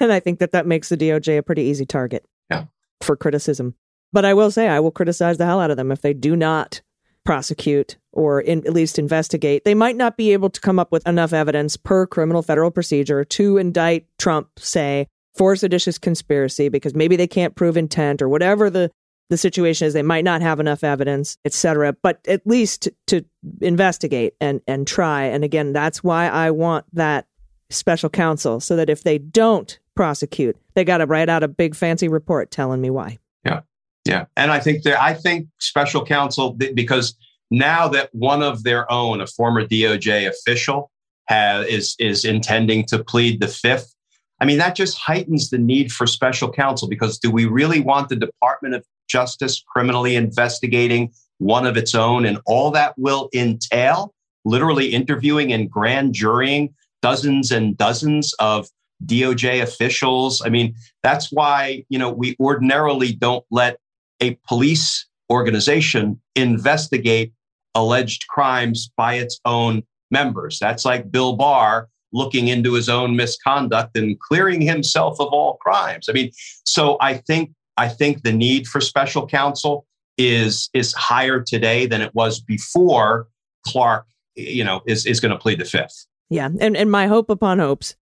and 0.00 0.12
I 0.12 0.20
think 0.20 0.38
that 0.38 0.52
that 0.52 0.64
makes 0.64 0.90
the 0.90 0.96
DOJ 0.96 1.38
a 1.38 1.42
pretty 1.42 1.62
easy 1.62 1.84
target. 1.84 2.24
Yeah. 2.50 2.66
for 3.00 3.16
criticism. 3.16 3.74
But 4.12 4.24
I 4.24 4.32
will 4.34 4.50
say, 4.50 4.68
I 4.68 4.80
will 4.80 4.90
criticize 4.90 5.36
the 5.36 5.44
hell 5.44 5.60
out 5.60 5.70
of 5.70 5.76
them 5.76 5.92
if 5.92 6.00
they 6.00 6.14
do 6.14 6.34
not 6.34 6.80
prosecute 7.24 7.98
or 8.12 8.40
in, 8.40 8.66
at 8.66 8.72
least 8.72 8.98
investigate. 8.98 9.64
They 9.64 9.74
might 9.74 9.96
not 9.96 10.16
be 10.16 10.32
able 10.32 10.50
to 10.50 10.60
come 10.60 10.78
up 10.78 10.90
with 10.90 11.06
enough 11.06 11.32
evidence 11.32 11.76
per 11.76 12.06
criminal 12.06 12.42
federal 12.42 12.70
procedure 12.70 13.24
to 13.24 13.58
indict 13.58 14.06
Trump, 14.18 14.48
say, 14.58 15.08
for 15.36 15.54
seditious 15.56 15.98
conspiracy 15.98 16.68
because 16.68 16.94
maybe 16.94 17.16
they 17.16 17.26
can't 17.26 17.54
prove 17.54 17.76
intent 17.76 18.22
or 18.22 18.28
whatever 18.28 18.70
the 18.70 18.90
the 19.30 19.36
situation 19.36 19.86
is 19.86 19.92
they 19.92 20.02
might 20.02 20.24
not 20.24 20.40
have 20.40 20.60
enough 20.60 20.82
evidence, 20.82 21.36
et 21.44 21.52
cetera, 21.52 21.92
But 21.92 22.20
at 22.26 22.46
least 22.46 22.88
to 23.08 23.24
investigate 23.60 24.34
and 24.40 24.60
and 24.66 24.86
try. 24.86 25.24
And 25.24 25.44
again, 25.44 25.72
that's 25.72 26.02
why 26.02 26.28
I 26.28 26.50
want 26.50 26.86
that 26.94 27.26
special 27.70 28.08
counsel, 28.08 28.60
so 28.60 28.76
that 28.76 28.88
if 28.88 29.02
they 29.02 29.18
don't 29.18 29.78
prosecute, 29.94 30.56
they 30.74 30.84
got 30.84 30.98
to 30.98 31.06
write 31.06 31.28
out 31.28 31.42
a 31.42 31.48
big 31.48 31.74
fancy 31.74 32.08
report 32.08 32.50
telling 32.50 32.80
me 32.80 32.88
why. 32.88 33.18
Yeah, 33.44 33.60
yeah. 34.06 34.26
And 34.36 34.50
I 34.50 34.60
think 34.60 34.84
that 34.84 35.00
I 35.00 35.12
think 35.12 35.48
special 35.60 36.04
counsel 36.04 36.52
because 36.52 37.14
now 37.50 37.88
that 37.88 38.10
one 38.12 38.42
of 38.42 38.64
their 38.64 38.90
own, 38.90 39.20
a 39.20 39.26
former 39.26 39.66
DOJ 39.66 40.28
official, 40.28 40.90
has 41.26 41.66
is 41.66 41.96
is 41.98 42.24
intending 42.24 42.84
to 42.86 43.02
plead 43.04 43.40
the 43.40 43.48
fifth. 43.48 43.94
I 44.40 44.44
mean, 44.44 44.58
that 44.58 44.76
just 44.76 44.96
heightens 44.96 45.50
the 45.50 45.58
need 45.58 45.90
for 45.92 46.06
special 46.06 46.50
counsel 46.50 46.88
because 46.88 47.18
do 47.18 47.30
we 47.30 47.44
really 47.44 47.80
want 47.80 48.08
the 48.08 48.16
Department 48.16 48.74
of 48.74 48.84
Justice 49.08 49.62
criminally 49.66 50.16
investigating 50.16 51.12
one 51.38 51.66
of 51.66 51.76
its 51.76 51.94
own? 51.94 52.24
And 52.24 52.38
all 52.46 52.70
that 52.72 52.94
will 52.96 53.28
entail 53.34 54.14
literally 54.44 54.92
interviewing 54.92 55.52
and 55.52 55.70
grand 55.70 56.14
jurying 56.14 56.74
dozens 57.02 57.50
and 57.50 57.76
dozens 57.76 58.34
of 58.34 58.68
DOJ 59.04 59.62
officials. 59.62 60.42
I 60.44 60.48
mean, 60.48 60.74
that's 61.02 61.30
why, 61.32 61.84
you 61.88 61.98
know, 61.98 62.10
we 62.10 62.36
ordinarily 62.40 63.12
don't 63.12 63.44
let 63.50 63.78
a 64.20 64.34
police 64.46 65.06
organization 65.30 66.20
investigate 66.34 67.32
alleged 67.74 68.26
crimes 68.28 68.90
by 68.96 69.14
its 69.14 69.40
own 69.44 69.82
members. 70.10 70.58
That's 70.58 70.84
like 70.84 71.10
Bill 71.10 71.36
Barr 71.36 71.88
looking 72.12 72.48
into 72.48 72.72
his 72.72 72.88
own 72.88 73.14
misconduct 73.14 73.96
and 73.96 74.18
clearing 74.18 74.62
himself 74.62 75.20
of 75.20 75.28
all 75.28 75.58
crimes. 75.58 76.08
I 76.08 76.12
mean, 76.12 76.30
so 76.64 76.96
I 77.00 77.14
think 77.14 77.52
I 77.78 77.88
think 77.88 78.22
the 78.22 78.32
need 78.32 78.66
for 78.66 78.80
special 78.80 79.26
counsel 79.26 79.86
is 80.18 80.68
is 80.74 80.92
higher 80.92 81.40
today 81.40 81.86
than 81.86 82.02
it 82.02 82.14
was 82.14 82.40
before 82.40 83.28
Clark, 83.64 84.06
you 84.34 84.64
know, 84.64 84.82
is 84.86 85.06
is 85.06 85.20
going 85.20 85.30
to 85.30 85.38
plead 85.38 85.60
the 85.60 85.64
fifth. 85.64 86.06
Yeah, 86.28 86.48
and 86.60 86.76
and 86.76 86.90
my 86.90 87.06
hope 87.06 87.30
upon 87.30 87.60
hopes, 87.60 87.96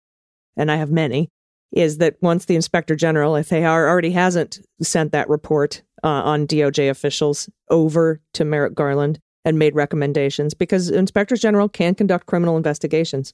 and 0.57 0.71
I 0.71 0.77
have 0.77 0.91
many, 0.91 1.31
is 1.73 1.99
that 1.99 2.17
once 2.21 2.45
the 2.45 2.55
inspector 2.55 2.95
general, 2.95 3.35
if 3.35 3.49
they 3.49 3.65
are 3.65 3.89
already 3.89 4.11
hasn't 4.11 4.61
sent 4.83 5.13
that 5.13 5.29
report 5.29 5.83
uh, 6.05 6.09
on 6.09 6.47
DOJ 6.47 6.91
officials 6.91 7.49
over 7.71 8.21
to 8.35 8.45
Merrick 8.45 8.75
Garland 8.75 9.19
and 9.45 9.59
made 9.59 9.75
recommendations, 9.75 10.55
because 10.55 10.91
inspectors 10.91 11.41
general 11.41 11.69
can 11.69 11.95
conduct 11.95 12.27
criminal 12.27 12.59
investigations. 12.59 13.33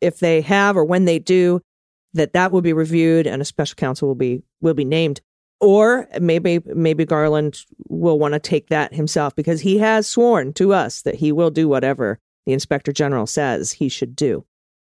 If 0.00 0.18
they 0.18 0.40
have 0.40 0.76
or 0.76 0.84
when 0.84 1.04
they 1.04 1.18
do, 1.18 1.60
that 2.14 2.32
that 2.32 2.52
will 2.52 2.62
be 2.62 2.72
reviewed 2.72 3.26
and 3.26 3.42
a 3.42 3.44
special 3.44 3.76
counsel 3.76 4.08
will 4.08 4.14
be 4.14 4.42
will 4.62 4.74
be 4.74 4.84
named 4.84 5.20
or 5.60 6.08
maybe 6.20 6.60
maybe 6.66 7.04
Garland 7.04 7.64
will 7.88 8.18
want 8.18 8.34
to 8.34 8.40
take 8.40 8.68
that 8.68 8.94
himself 8.94 9.34
because 9.34 9.60
he 9.60 9.78
has 9.78 10.06
sworn 10.06 10.52
to 10.54 10.72
us 10.72 11.02
that 11.02 11.16
he 11.16 11.32
will 11.32 11.50
do 11.50 11.68
whatever 11.68 12.18
the 12.46 12.52
inspector 12.52 12.92
general 12.92 13.26
says 13.26 13.72
he 13.72 13.88
should 13.88 14.14
do. 14.16 14.44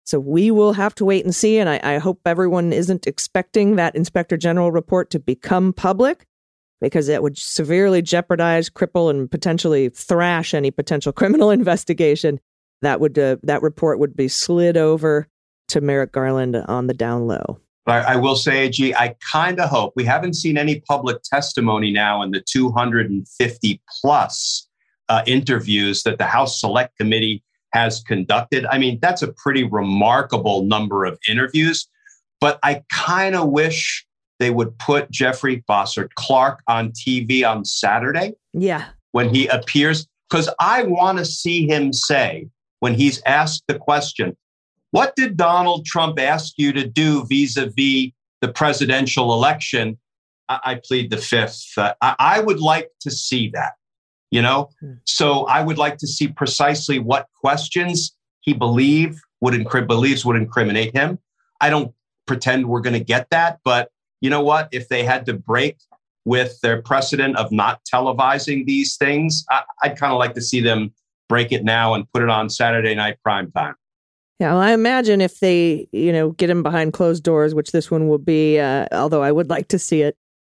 So 0.05 0.21
we 0.21 0.51
will 0.51 0.73
have 0.73 0.95
to 0.97 1.05
wait 1.05 1.25
and 1.25 1.35
see. 1.35 1.59
And 1.59 1.69
I, 1.69 1.81
I 1.83 1.99
hope 1.99 2.21
everyone 2.25 2.73
isn't 2.73 3.07
expecting 3.07 3.77
that 3.77 3.97
inspector 3.97 4.37
general 4.37 4.71
report 4.71 5.11
to 5.11 5.19
become 5.19 5.73
public 5.73 6.27
because 6.81 7.09
it 7.09 7.23
would 7.23 7.39
severely 7.39 8.03
jeopardize, 8.03 8.71
cripple, 8.71 9.11
and 9.11 9.31
potentially 9.31 9.89
thrash 9.89 10.55
any 10.55 10.71
potential 10.71 11.13
criminal 11.13 11.51
investigation. 11.61 12.39
That 12.83 13.01
would 13.01 13.19
uh, 13.19 13.37
that 13.43 13.63
report 13.63 13.99
would 13.99 14.17
be 14.17 14.29
slid 14.29 14.77
over 14.77 15.29
to 15.69 15.81
Merrick 15.81 16.13
Garland 16.13 16.55
on 16.57 16.87
the 16.87 16.95
down 16.95 17.27
low. 17.27 17.59
But 17.87 18.05
I, 18.05 18.17
will 18.17 18.35
say, 18.35 18.67
AG, 18.67 18.95
I 18.97 19.15
kind 19.33 19.61
of 19.61 19.71
hope 19.71 19.93
we 19.95 20.05
haven't 20.05 20.35
seen 20.35 20.59
any 20.59 20.81
public 20.81 21.23
testimony 21.23 21.93
now 21.93 22.21
in 22.21 22.33
the 22.33 22.41
250 22.41 23.81
plus 24.01 24.69
uh, 25.09 25.23
interviews 25.25 26.03
that 26.03 26.19
the 26.19 26.27
House 26.27 26.61
Select 26.61 26.99
Committee 26.99 27.45
has 27.73 28.03
conducted. 28.03 28.67
I 28.67 28.79
mean, 28.79 28.99
that's 29.01 29.23
a 29.23 29.33
pretty 29.33 29.63
remarkable 29.63 30.65
number 30.65 31.05
of 31.05 31.17
interviews. 31.29 31.87
But 32.41 32.59
I 32.65 32.83
kind 32.93 33.37
of 33.37 33.51
wish 33.51 34.05
they 34.41 34.51
would 34.51 34.77
put 34.79 35.11
Jeffrey 35.11 35.65
Bossert 35.69 36.09
Clark 36.17 36.63
on 36.67 36.91
TV 36.91 37.49
on 37.49 37.65
Saturday. 37.65 38.35
Yeah. 38.53 38.87
When 39.13 39.33
he 39.33 39.47
appears, 39.47 40.09
because 40.29 40.51
I 40.59 40.83
want 40.83 41.19
to 41.19 41.25
see 41.25 41.69
him 41.69 41.93
say, 41.93 42.49
when 42.81 42.95
he's 42.95 43.23
asked 43.25 43.63
the 43.69 43.79
question, 43.79 44.37
what 44.91 45.17
did 45.17 45.37
Donald 45.37 45.85
Trump 45.85 46.19
ask 46.19 46.55
you 46.57 46.73
to 46.73 46.87
do 46.87 47.27
vis 47.27 47.57
a 47.57 47.67
vis 47.67 48.13
the 48.41 48.49
presidential 48.55 49.33
election? 49.33 49.99
I, 50.49 50.61
I 50.65 50.81
plead 50.83 51.11
the 51.11 51.17
fifth. 51.17 51.67
Uh, 51.77 51.95
I, 52.01 52.17
I, 52.19 52.41
would 52.41 52.61
like 52.61 52.91
to 53.01 53.11
see 53.11 53.51
that, 53.51 53.75
you 54.31 54.43
know? 54.43 54.71
Hmm. 54.81 54.93
So 55.05 55.45
I 55.47 55.63
would 55.63 55.79
like 55.79 55.99
to 55.99 56.07
see 56.07 56.29
precisely 56.29 56.99
what 56.99 57.27
questions 57.35 58.15
he 58.41 58.53
believe 58.53 59.21
would 59.41 59.55
incri- 59.55 59.87
believes 59.87 60.25
would 60.25 60.37
incriminate 60.37 60.97
him. 60.97 61.19
I 61.61 61.71
don't 61.71 61.93
pretend 62.27 62.69
we're 62.69 62.81
going 62.81 62.95
to 62.95 63.05
get 63.05 63.31
that, 63.31 63.59
but 63.65 63.91
you 64.21 64.31
know 64.31 64.43
what? 64.43 64.69
If 64.73 64.89
they 64.89 65.05
had 65.05 65.27
to 65.27 65.35
break 65.35 65.77
with 66.25 66.61
their 66.61 66.83
precedent 66.83 67.37
of 67.37 67.53
not 67.53 67.81
televising 67.93 68.67
these 68.67 68.97
things, 68.97 69.45
I, 69.51 69.63
would 69.85 69.97
kind 69.97 70.13
of 70.13 70.19
like 70.19 70.35
to 70.35 70.43
see 70.43 70.61
them 70.61 70.93
break 71.29 71.53
it 71.53 71.65
now 71.65 71.95
and 71.95 72.11
put 72.13 72.23
it 72.23 72.29
on 72.29 72.51
Saturday 72.51 72.95
night 72.95 73.19
prime 73.23 73.51
time. 73.53 73.75
Yeah, 74.39 74.53
well, 74.53 74.61
I 74.61 74.73
imagine 74.73 75.21
if 75.23 75.41
they, 75.41 75.89
you 75.93 76.13
know, 76.13 76.31
get 76.31 76.51
him 76.51 76.63
behind 76.63 76.93
closed 76.93 77.23
doors, 77.23 77.55
which 77.55 77.73
this 77.73 77.91
one 77.91 78.07
will 78.09 78.19
be, 78.19 78.59
uh, 78.59 78.87
although 78.93 79.23
I 79.23 79.33
would 79.33 79.49
like 79.49 79.69
to 79.69 79.79
see 79.79 80.03
it. 80.03 80.17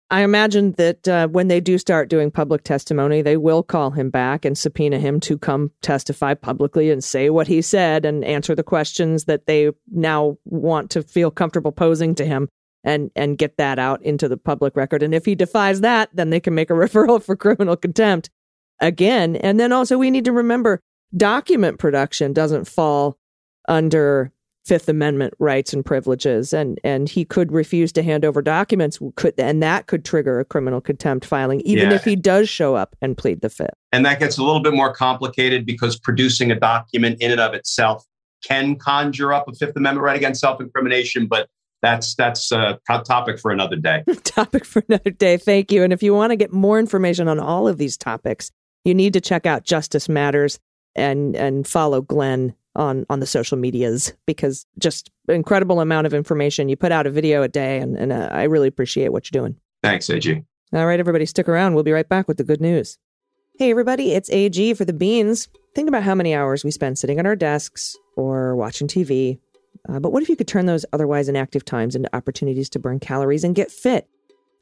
I 0.10 0.22
imagine 0.22 0.72
that 0.74 1.08
uh, 1.08 1.28
when 1.28 1.50
they 1.50 1.60
do 1.60 1.78
start 1.78 2.10
doing 2.10 2.32
public 2.32 2.64
testimony, 2.64 3.22
they 3.22 3.36
will 3.36 3.62
call 3.62 3.92
him 3.92 4.10
back 4.10 4.46
and 4.46 4.58
subpoena 4.58 5.00
him 5.00 5.20
to 5.22 5.38
come 5.38 5.72
testify 5.82 6.34
publicly 6.34 6.90
and 6.90 7.04
say 7.04 7.30
what 7.30 7.48
he 7.48 7.62
said 7.62 8.06
and 8.06 8.24
answer 8.24 8.56
the 8.56 8.64
questions 8.64 9.26
that 9.26 9.48
they 9.48 9.70
now 9.92 10.38
want 10.46 10.90
to 10.92 11.04
feel 11.04 11.30
comfortable 11.30 11.74
posing 11.74 12.16
to 12.16 12.26
him 12.26 12.48
and 12.86 13.12
and 13.18 13.38
get 13.38 13.58
that 13.58 13.80
out 13.80 14.02
into 14.02 14.30
the 14.30 14.38
public 14.38 14.78
record. 14.78 15.04
And 15.04 15.14
if 15.14 15.26
he 15.26 15.36
defies 15.36 15.82
that, 15.82 16.10
then 16.14 16.30
they 16.30 16.40
can 16.40 16.56
make 16.56 16.70
a 16.70 16.74
referral 16.74 17.22
for 17.22 17.36
criminal 17.36 17.76
contempt 17.76 18.30
again. 18.80 19.36
And 19.36 19.60
then 19.60 19.74
also 19.74 19.98
we 19.98 20.10
need 20.10 20.26
to 20.26 20.32
remember 20.32 20.80
document 21.16 21.80
production 21.80 22.32
doesn't 22.32 22.66
fall 22.66 23.18
under 23.68 24.32
Fifth 24.66 24.90
Amendment 24.90 25.34
rights 25.40 25.74
and 25.74 25.86
privileges, 25.86 26.52
and 26.54 26.78
and 26.84 27.08
he 27.08 27.24
could 27.24 27.52
refuse 27.54 27.92
to 27.94 28.04
hand 28.04 28.26
over 28.26 28.42
documents, 28.42 29.00
could 29.16 29.34
and 29.38 29.64
that 29.64 29.88
could 29.88 30.04
trigger 30.04 30.40
a 30.42 30.46
criminal 30.46 30.82
contempt 30.82 31.26
filing, 31.26 31.62
even 31.62 31.90
Yeah. 31.90 31.96
if 31.96 32.04
he 32.04 32.18
does 32.18 32.50
show 32.50 32.76
up 32.76 32.94
and 33.02 33.18
plead 33.18 33.40
the 33.42 33.50
fifth. 33.50 33.70
And 33.94 34.06
that 34.06 34.20
gets 34.20 34.38
a 34.38 34.44
little 34.44 34.62
bit 34.62 34.74
more 34.74 34.94
complicated 34.94 35.66
because 35.66 35.98
producing 35.98 36.52
a 36.52 36.60
document 36.60 37.22
in 37.22 37.32
and 37.32 37.40
of 37.40 37.54
itself 37.54 38.04
can 38.46 38.76
conjure 38.76 39.32
up 39.34 39.48
a 39.48 39.54
Fifth 39.54 39.76
Amendment 39.78 40.04
right 40.04 40.18
against 40.18 40.42
self 40.42 40.60
incrimination, 40.60 41.28
but 41.28 41.48
that's 41.82 42.16
that's 42.16 42.52
a 42.52 42.78
topic 43.06 43.40
for 43.40 43.52
another 43.52 43.76
day. 43.78 44.04
Topic 44.24 44.66
for 44.66 44.84
another 44.90 45.12
day. 45.12 45.38
Thank 45.38 45.72
you. 45.72 45.84
And 45.84 45.94
if 45.94 46.02
you 46.04 46.14
want 46.14 46.32
to 46.32 46.36
get 46.36 46.52
more 46.52 46.80
information 46.80 47.28
on 47.28 47.40
all 47.40 47.68
of 47.68 47.78
these 47.78 47.96
topics, 47.98 48.52
you 48.84 48.94
need 48.96 49.14
to 49.14 49.22
check 49.22 49.46
out 49.46 49.64
Justice 49.64 50.10
Matters 50.10 50.60
and 50.96 51.36
and 51.36 51.66
follow 51.68 52.02
Glenn 52.02 52.54
on 52.78 53.06
on 53.10 53.20
the 53.20 53.26
social 53.26 53.58
medias 53.58 54.14
because 54.26 54.66
just 54.80 55.12
incredible 55.28 55.82
amount 55.82 56.08
of 56.08 56.14
information. 56.14 56.70
You 56.70 56.78
put 56.78 56.92
out 56.92 57.06
a 57.06 57.10
video 57.10 57.44
a 57.44 57.48
day, 57.48 57.80
and, 57.80 57.98
and 57.98 58.14
uh, 58.14 58.30
I 58.32 58.44
really 58.44 58.68
appreciate 58.68 59.12
what 59.12 59.30
you're 59.30 59.42
doing. 59.42 59.58
Thanks, 59.84 60.10
AG. 60.10 60.44
All 60.74 60.86
right, 60.86 61.00
everybody, 61.00 61.26
stick 61.26 61.50
around. 61.50 61.74
We'll 61.74 61.84
be 61.84 61.92
right 61.92 62.08
back 62.08 62.28
with 62.28 62.38
the 62.38 62.44
good 62.44 62.62
news. 62.62 62.98
Hey, 63.58 63.72
everybody, 63.72 64.14
it's 64.14 64.30
AG 64.30 64.74
for 64.76 64.86
the 64.86 64.94
beans. 64.94 65.48
Think 65.74 65.88
about 65.88 66.04
how 66.04 66.14
many 66.14 66.36
hours 66.36 66.64
we 66.64 66.72
spend 66.72 67.00
sitting 67.00 67.20
at 67.20 67.26
our 67.26 67.36
desks 67.36 67.96
or 68.16 68.56
watching 68.56 68.88
TV. 68.88 69.40
Uh, 69.90 70.00
but 70.00 70.12
what 70.12 70.22
if 70.22 70.30
you 70.30 70.36
could 70.36 70.48
turn 70.48 70.66
those 70.66 70.86
otherwise 70.94 71.30
inactive 71.30 71.66
times 71.66 71.96
into 71.96 72.16
opportunities 72.16 72.70
to 72.70 72.80
burn 72.80 73.00
calories 73.00 73.44
and 73.44 73.56
get 73.56 73.72
fit? 73.72 74.08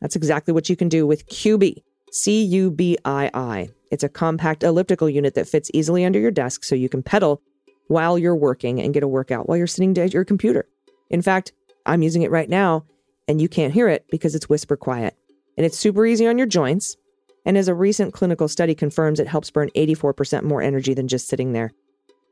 That's 0.02 0.16
exactly 0.16 0.54
what 0.54 0.70
you 0.70 0.76
can 0.76 0.90
do 0.90 1.08
with 1.08 1.28
Cubii. 1.28 1.84
C 2.12 2.44
U 2.44 2.72
B 2.72 2.98
I 3.04 3.30
I. 3.34 3.70
It's 3.92 4.04
a 4.04 4.10
compact 4.10 4.64
elliptical 4.64 5.10
unit 5.10 5.34
that 5.34 5.50
fits 5.50 5.70
easily 5.74 6.06
under 6.06 6.18
your 6.18 6.32
desk 6.32 6.64
so 6.64 6.74
you 6.74 6.88
can 6.88 7.04
pedal 7.04 7.42
while 7.88 8.18
you're 8.18 8.36
working 8.36 8.82
and 8.82 8.94
get 8.94 9.04
a 9.04 9.08
workout 9.08 9.48
while 9.48 9.58
you're 9.58 9.68
sitting 9.68 9.98
at 9.98 10.14
your 10.14 10.26
computer. 10.26 10.68
In 11.10 11.22
fact, 11.22 11.54
I'm 11.86 12.02
using 12.02 12.24
it 12.24 12.32
right 12.32 12.50
now 12.50 12.86
and 13.28 13.42
you 13.42 13.50
can't 13.50 13.74
hear 13.74 13.88
it 13.88 14.06
because 14.10 14.36
it's 14.36 14.50
whisper 14.50 14.76
quiet. 14.76 15.16
And 15.58 15.66
it's 15.66 15.78
super 15.78 16.06
easy 16.06 16.28
on 16.28 16.38
your 16.38 16.48
joints. 16.48 16.98
And 17.46 17.58
as 17.58 17.68
a 17.68 17.76
recent 17.76 18.14
clinical 18.14 18.48
study 18.48 18.76
confirms, 18.76 19.20
it 19.20 19.28
helps 19.28 19.52
burn 19.52 19.70
84% 19.76 20.44
more 20.44 20.62
energy 20.62 20.94
than 20.94 21.08
just 21.08 21.28
sitting 21.28 21.54
there. 21.54 21.72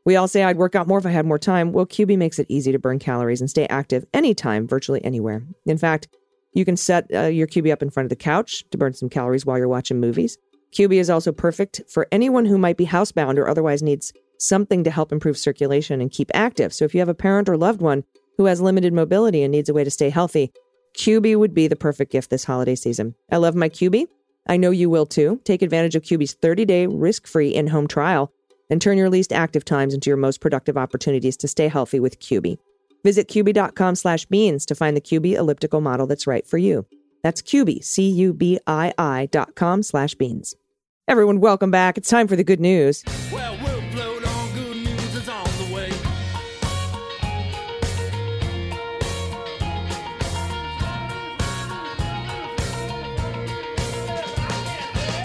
We 0.05 0.15
all 0.17 0.27
say 0.27 0.43
I'd 0.43 0.57
work 0.57 0.75
out 0.75 0.87
more 0.87 0.97
if 0.97 1.05
I 1.05 1.11
had 1.11 1.25
more 1.25 1.39
time. 1.39 1.71
Well, 1.71 1.85
Cubii 1.85 2.17
makes 2.17 2.39
it 2.39 2.47
easy 2.49 2.71
to 2.73 2.79
burn 2.79 2.99
calories 2.99 3.39
and 3.39 3.49
stay 3.49 3.67
active 3.67 4.05
anytime, 4.13 4.67
virtually 4.67 5.03
anywhere. 5.05 5.43
In 5.65 5.77
fact, 5.77 6.09
you 6.53 6.65
can 6.65 6.75
set 6.75 7.07
uh, 7.13 7.21
your 7.23 7.47
Cubii 7.47 7.71
up 7.71 7.81
in 7.81 7.89
front 7.89 8.05
of 8.05 8.09
the 8.09 8.15
couch 8.15 8.65
to 8.71 8.77
burn 8.77 8.93
some 8.93 9.09
calories 9.09 9.45
while 9.45 9.57
you're 9.57 9.67
watching 9.67 9.99
movies. 9.99 10.37
Cubii 10.73 10.99
is 10.99 11.09
also 11.09 11.31
perfect 11.31 11.81
for 11.87 12.07
anyone 12.11 12.45
who 12.45 12.57
might 12.57 12.77
be 12.77 12.85
housebound 12.85 13.37
or 13.37 13.47
otherwise 13.47 13.81
needs 13.81 14.11
something 14.43 14.83
to 14.83 14.91
help 14.91 15.11
improve 15.11 15.37
circulation 15.37 16.01
and 16.01 16.11
keep 16.11 16.29
active. 16.33 16.73
So 16.73 16.85
if 16.85 16.93
you 16.93 16.99
have 16.99 17.09
a 17.09 17.13
parent 17.13 17.49
or 17.49 17.57
loved 17.57 17.81
one 17.81 18.03
who 18.37 18.45
has 18.45 18.61
limited 18.61 18.93
mobility 18.93 19.43
and 19.43 19.51
needs 19.51 19.69
a 19.69 19.73
way 19.73 19.83
to 19.83 19.91
stay 19.91 20.09
healthy, 20.09 20.51
Cubii 20.97 21.35
would 21.35 21.53
be 21.53 21.67
the 21.67 21.75
perfect 21.75 22.11
gift 22.11 22.29
this 22.29 22.43
holiday 22.43 22.75
season. 22.75 23.15
I 23.31 23.37
love 23.37 23.55
my 23.55 23.69
Cubii. 23.69 24.07
I 24.47 24.57
know 24.57 24.71
you 24.71 24.89
will 24.89 25.05
too. 25.05 25.39
Take 25.43 25.61
advantage 25.61 25.95
of 25.95 26.03
Cubii's 26.03 26.33
30 26.33 26.65
day 26.65 26.87
risk 26.87 27.27
free 27.27 27.49
in 27.49 27.67
home 27.67 27.87
trial 27.87 28.31
and 28.69 28.81
turn 28.81 28.97
your 28.97 29.09
least 29.09 29.31
active 29.33 29.65
times 29.65 29.93
into 29.93 30.09
your 30.09 30.17
most 30.17 30.41
productive 30.41 30.77
opportunities 30.77 31.37
to 31.37 31.47
stay 31.47 31.67
healthy 31.67 31.99
with 31.99 32.19
Cubii. 32.19 32.57
Visit 33.03 33.27
Cubii.com 33.27 33.95
slash 33.95 34.25
beans 34.25 34.65
to 34.65 34.75
find 34.75 34.95
the 34.95 35.01
Cubii 35.01 35.35
elliptical 35.35 35.81
model 35.81 36.07
that's 36.07 36.27
right 36.27 36.45
for 36.47 36.57
you. 36.57 36.85
That's 37.21 37.41
Cubii, 37.41 37.83
C 37.83 38.09
U 38.09 38.33
B 38.33 38.59
I 38.67 38.93
I 38.97 39.27
dot 39.31 39.55
com 39.55 39.83
slash 39.83 40.15
beans. 40.15 40.55
Everyone, 41.07 41.39
welcome 41.39 41.71
back. 41.71 41.97
It's 41.97 42.09
time 42.09 42.27
for 42.27 42.35
the 42.35 42.43
good 42.43 42.59
news. 42.61 43.03
Well, 43.31 43.57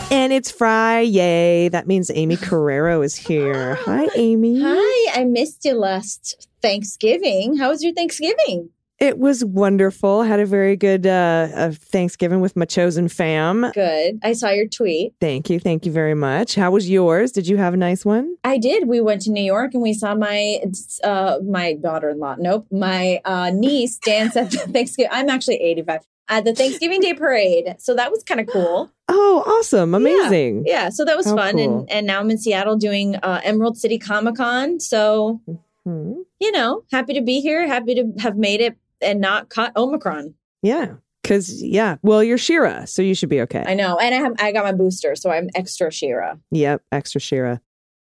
And 0.19 0.33
it's 0.33 0.51
Friday. 0.51 1.05
Yay. 1.11 1.69
That 1.69 1.87
means 1.87 2.11
Aimee 2.11 2.37
Carrero 2.37 3.05
is 3.05 3.15
here. 3.15 3.75
Hi, 3.85 4.09
Aimee. 4.17 4.63
Hi, 4.63 5.21
I 5.21 5.25
missed 5.25 5.67
you 5.67 5.75
last 5.75 6.49
Thanksgiving. 6.63 7.59
How 7.59 7.69
was 7.69 7.85
your 7.85 7.93
Thanksgiving? 7.93 8.71
It 8.99 9.19
was 9.19 9.45
wonderful. 9.45 10.23
Had 10.23 10.41
a 10.41 10.47
very 10.47 10.77
good 10.77 11.07
uh, 11.07 11.49
uh, 11.55 11.73
Thanksgiving 11.73 12.41
with 12.41 12.57
my 12.57 12.65
chosen 12.65 13.09
fam. 13.09 13.71
Good. 13.75 14.19
I 14.23 14.33
saw 14.33 14.49
your 14.49 14.67
tweet. 14.67 15.13
Thank 15.21 15.51
you. 15.51 15.61
Thank 15.61 15.85
you 15.85 15.93
very 15.93 16.15
much. 16.15 16.55
How 16.55 16.71
was 16.71 16.89
yours? 16.89 17.31
Did 17.31 17.47
you 17.47 17.59
have 17.59 17.75
a 17.75 17.77
nice 17.77 18.03
one? 18.05 18.35
I 18.45 18.57
did. 18.57 18.89
We 18.89 19.03
went 19.03 19.21
to 19.23 19.31
New 19.31 19.45
York 19.45 19.75
and 19.75 19.83
we 19.83 19.93
saw 19.93 20.15
my 20.15 20.63
uh 21.05 21.39
my 21.47 21.75
daughter-in-law. 21.75 22.37
Nope, 22.39 22.67
my 22.73 23.21
uh 23.27 23.51
niece 23.51 23.99
dance 23.99 24.37
at 24.37 24.53
the 24.53 24.59
Thanksgiving. 24.73 25.11
I'm 25.13 25.29
actually 25.29 25.61
85 25.61 26.01
at 26.29 26.45
the 26.45 26.55
Thanksgiving 26.55 27.01
Day 27.01 27.13
parade. 27.13 27.77
So 27.79 27.95
that 27.95 28.11
was 28.11 28.25
kind 28.25 28.41
of 28.41 28.47
cool. 28.47 28.91
Oh, 29.21 29.43
awesome. 29.59 29.95
Amazing. 29.95 30.63
Yeah, 30.67 30.91
so 30.91 31.05
that 31.05 31.17
was 31.17 31.27
How 31.27 31.37
fun. 31.37 31.55
cool. 31.57 31.79
And 31.81 31.91
and 31.91 32.07
now 32.07 32.21
I'm 32.21 32.31
in 32.31 32.39
Seattle 32.39 32.77
doing 32.77 33.17
uh, 33.17 33.41
Emerald 33.43 33.77
City 33.77 33.99
Comic 33.99 34.37
Con. 34.37 34.79
So 34.81 35.41
Hmm. 35.85 36.13
you 36.39 36.53
know, 36.53 36.83
happy 36.93 37.15
to 37.15 37.21
be 37.23 37.41
here. 37.41 37.67
Happy 37.67 37.95
to 37.95 38.13
have 38.21 38.37
made 38.37 38.61
it 38.61 38.77
and 39.01 39.21
not 39.21 39.49
caught 39.49 39.77
Omicron. 39.77 40.35
Yeah. 40.63 40.95
Because, 41.23 41.63
yeah. 41.63 41.97
Well, 42.03 42.23
you're 42.25 42.39
She-Ra, 42.39 42.85
so 42.87 43.03
you 43.03 43.15
should 43.15 43.29
be 43.29 43.41
okay. 43.43 43.63
I 43.67 43.75
know, 43.75 43.99
and 43.99 44.15
I 44.15 44.19
have 44.19 44.33
I 44.39 44.51
got 44.53 44.65
my 44.65 44.73
booster, 44.73 45.15
so 45.15 45.31
I'm 45.31 45.51
extra 45.55 45.91
She-Ra. 45.91 46.37
Yep. 46.53 46.83
Extra 46.93 47.21
She-Ra. 47.21 47.59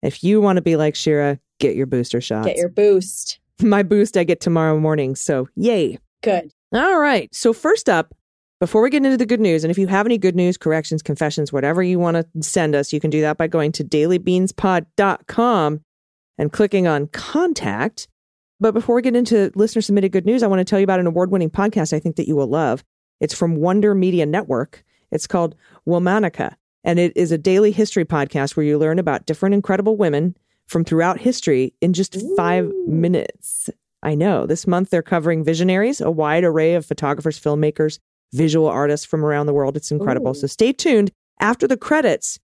If 0.03 0.23
you 0.23 0.41
want 0.41 0.57
to 0.57 0.63
be 0.63 0.77
like 0.77 0.95
She-Ra, 0.95 1.37
get 1.59 1.75
your 1.75 1.87
booster 1.87 2.21
shot. 2.21 2.45
Get 2.45 2.57
your 2.57 2.69
boost. 2.69 3.41
My 3.63 3.83
boost 3.83 4.17
I 4.17 4.23
get 4.25 4.41
tomorrow 4.41 4.79
morning. 4.79 5.17
So, 5.17 5.49
yay. 5.57 5.99
Good. 6.23 6.53
All 6.73 6.99
right. 7.01 7.33
So, 7.35 7.53
first 7.53 7.89
up, 7.89 8.15
before 8.61 8.83
we 8.83 8.91
get 8.91 9.05
into 9.05 9.17
the 9.17 9.27
good 9.27 9.41
news, 9.41 9.63
and 9.63 9.71
if 9.71 9.79
you 9.79 9.87
have 9.87 10.05
any 10.07 10.19
good 10.19 10.35
news, 10.35 10.57
corrections, 10.57 11.03
confessions, 11.03 11.53
whatever 11.53 11.83
you 11.83 11.99
want 11.99 12.17
to 12.17 12.27
send 12.43 12.75
us, 12.75 12.93
you 12.93 12.99
can 13.01 13.11
do 13.11 13.21
that 13.21 13.37
by 13.37 13.47
going 13.47 13.71
to 13.73 13.85
dailybeanspod.com 13.85 15.81
and 16.39 16.53
clicking 16.53 16.87
on 16.87 17.07
contact. 17.09 18.09
But 18.61 18.75
before 18.75 18.97
we 18.97 19.03
get 19.03 19.15
into 19.15 19.53
listener 19.55 19.83
submitted 19.83 20.11
good 20.11 20.27
news, 20.27 20.43
I 20.43 20.49
want 20.49 20.59
to 20.59 20.65
tell 20.65 20.81
you 20.81 20.85
about 20.85 20.99
an 20.99 21.07
award 21.07 21.31
winning 21.31 21.51
podcast 21.51 21.93
I 21.93 22.01
think 22.01 22.17
that 22.17 22.27
you 22.27 22.35
will 22.35 22.49
love. 22.49 22.83
It's 23.21 23.35
from 23.35 23.57
Wonder 23.57 23.95
Media 23.95 24.27
Network. 24.27 24.85
It's 25.13 25.29
called 25.29 25.55
Womanica, 25.87 26.57
and 26.83 26.99
it 26.99 27.13
is 27.17 27.31
a 27.33 27.39
daily 27.39 27.71
history 27.71 28.05
podcast 28.05 28.57
where 28.57 28.67
you 28.67 28.77
learn 28.77 28.99
about 28.99 29.27
different 29.27 29.55
incredible 29.55 29.97
women 29.97 30.37
from 30.67 30.85
throughout 30.85 31.21
history 31.21 31.75
in 31.81 31.93
just 31.93 32.17
five 32.37 32.71
minutes. 32.87 33.71
I 34.03 34.15
know. 34.15 34.47
This 34.47 34.67
month 34.67 34.91
they're 34.91 35.03
covering 35.03 35.45
visionaries, 35.45 36.01
a 36.01 36.11
wide 36.11 36.45
array 36.45 36.75
of 36.75 36.87
photographers, 36.87 37.41
filmmakers, 37.41 37.99
visual 38.33 38.69
artists 38.69 39.07
from 39.07 39.25
around 39.25 39.47
the 39.47 39.55
world. 39.55 39.77
It's 39.77 39.91
incredible. 39.91 40.33
Ooh. 40.33 40.35
So 40.35 40.47
stay 40.47 40.73
tuned 40.73 41.11
after 41.41 41.67
the 41.67 41.77
credits 41.77 42.39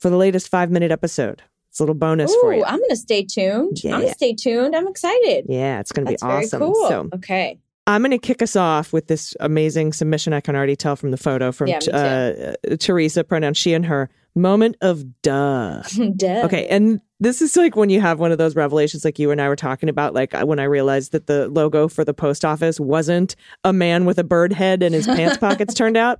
for 0.00 0.10
the 0.10 0.16
latest 0.16 0.48
five 0.48 0.70
minute 0.70 0.90
episode. 0.90 1.42
It's 1.70 1.80
a 1.80 1.82
little 1.84 1.94
bonus 1.94 2.34
for 2.42 2.52
you. 2.52 2.64
I'm 2.64 2.78
going 2.78 2.90
to 2.90 2.96
stay 2.96 3.24
tuned. 3.24 3.78
I'm 3.84 3.90
going 3.92 4.08
to 4.08 4.12
stay 4.12 4.34
tuned. 4.34 4.76
I'm 4.76 4.86
excited. 4.86 5.46
yeah, 5.48 5.80
it's 5.80 5.90
going 5.90 6.04
to 6.04 6.12
be 6.12 6.18
awesome. 6.20 6.60
cool. 6.60 6.88
So 6.88 7.08
okay. 7.14 7.58
I'm 7.86 8.02
going 8.02 8.10
to 8.10 8.18
kick 8.18 8.42
us 8.42 8.56
off 8.56 8.92
with 8.92 9.06
this 9.06 9.34
amazing 9.40 9.94
submission. 9.94 10.34
I 10.34 10.40
can 10.40 10.54
already 10.54 10.76
tell 10.76 10.96
from 10.96 11.12
the 11.12 11.16
photo 11.16 11.50
from 11.50 11.68
Yeah, 11.68 11.78
uh, 11.90 12.76
Teresa, 12.76 13.24
pronoun 13.24 13.54
she 13.54 13.72
and 13.72 13.86
her. 13.86 14.10
Moment 14.34 14.76
of 14.82 15.22
duh. 15.22 15.82
Dead. 16.16 16.44
Okay, 16.44 16.66
and 16.68 17.00
this 17.22 17.40
is 17.40 17.56
like 17.56 17.76
when 17.76 17.88
you 17.88 18.00
have 18.00 18.18
one 18.18 18.32
of 18.32 18.38
those 18.38 18.56
revelations, 18.56 19.04
like 19.04 19.18
you 19.18 19.30
and 19.30 19.40
I 19.40 19.48
were 19.48 19.54
talking 19.54 19.88
about, 19.88 20.12
like 20.12 20.32
when 20.32 20.58
I 20.58 20.64
realized 20.64 21.12
that 21.12 21.28
the 21.28 21.48
logo 21.48 21.86
for 21.86 22.04
the 22.04 22.12
post 22.12 22.44
office 22.44 22.80
wasn't 22.80 23.36
a 23.62 23.72
man 23.72 24.04
with 24.04 24.18
a 24.18 24.24
bird 24.24 24.52
head 24.52 24.82
and 24.82 24.92
his 24.92 25.06
pants 25.06 25.36
pockets 25.38 25.72
turned 25.72 25.96
out. 25.96 26.18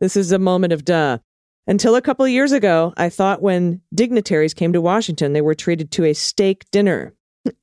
This 0.00 0.16
is 0.16 0.32
a 0.32 0.38
moment 0.38 0.72
of 0.72 0.86
duh. 0.86 1.18
Until 1.66 1.96
a 1.96 2.02
couple 2.02 2.24
of 2.24 2.30
years 2.30 2.50
ago, 2.50 2.94
I 2.96 3.10
thought 3.10 3.42
when 3.42 3.82
dignitaries 3.94 4.54
came 4.54 4.72
to 4.72 4.80
Washington, 4.80 5.34
they 5.34 5.42
were 5.42 5.54
treated 5.54 5.90
to 5.92 6.04
a 6.04 6.14
steak 6.14 6.64
dinner. 6.70 7.12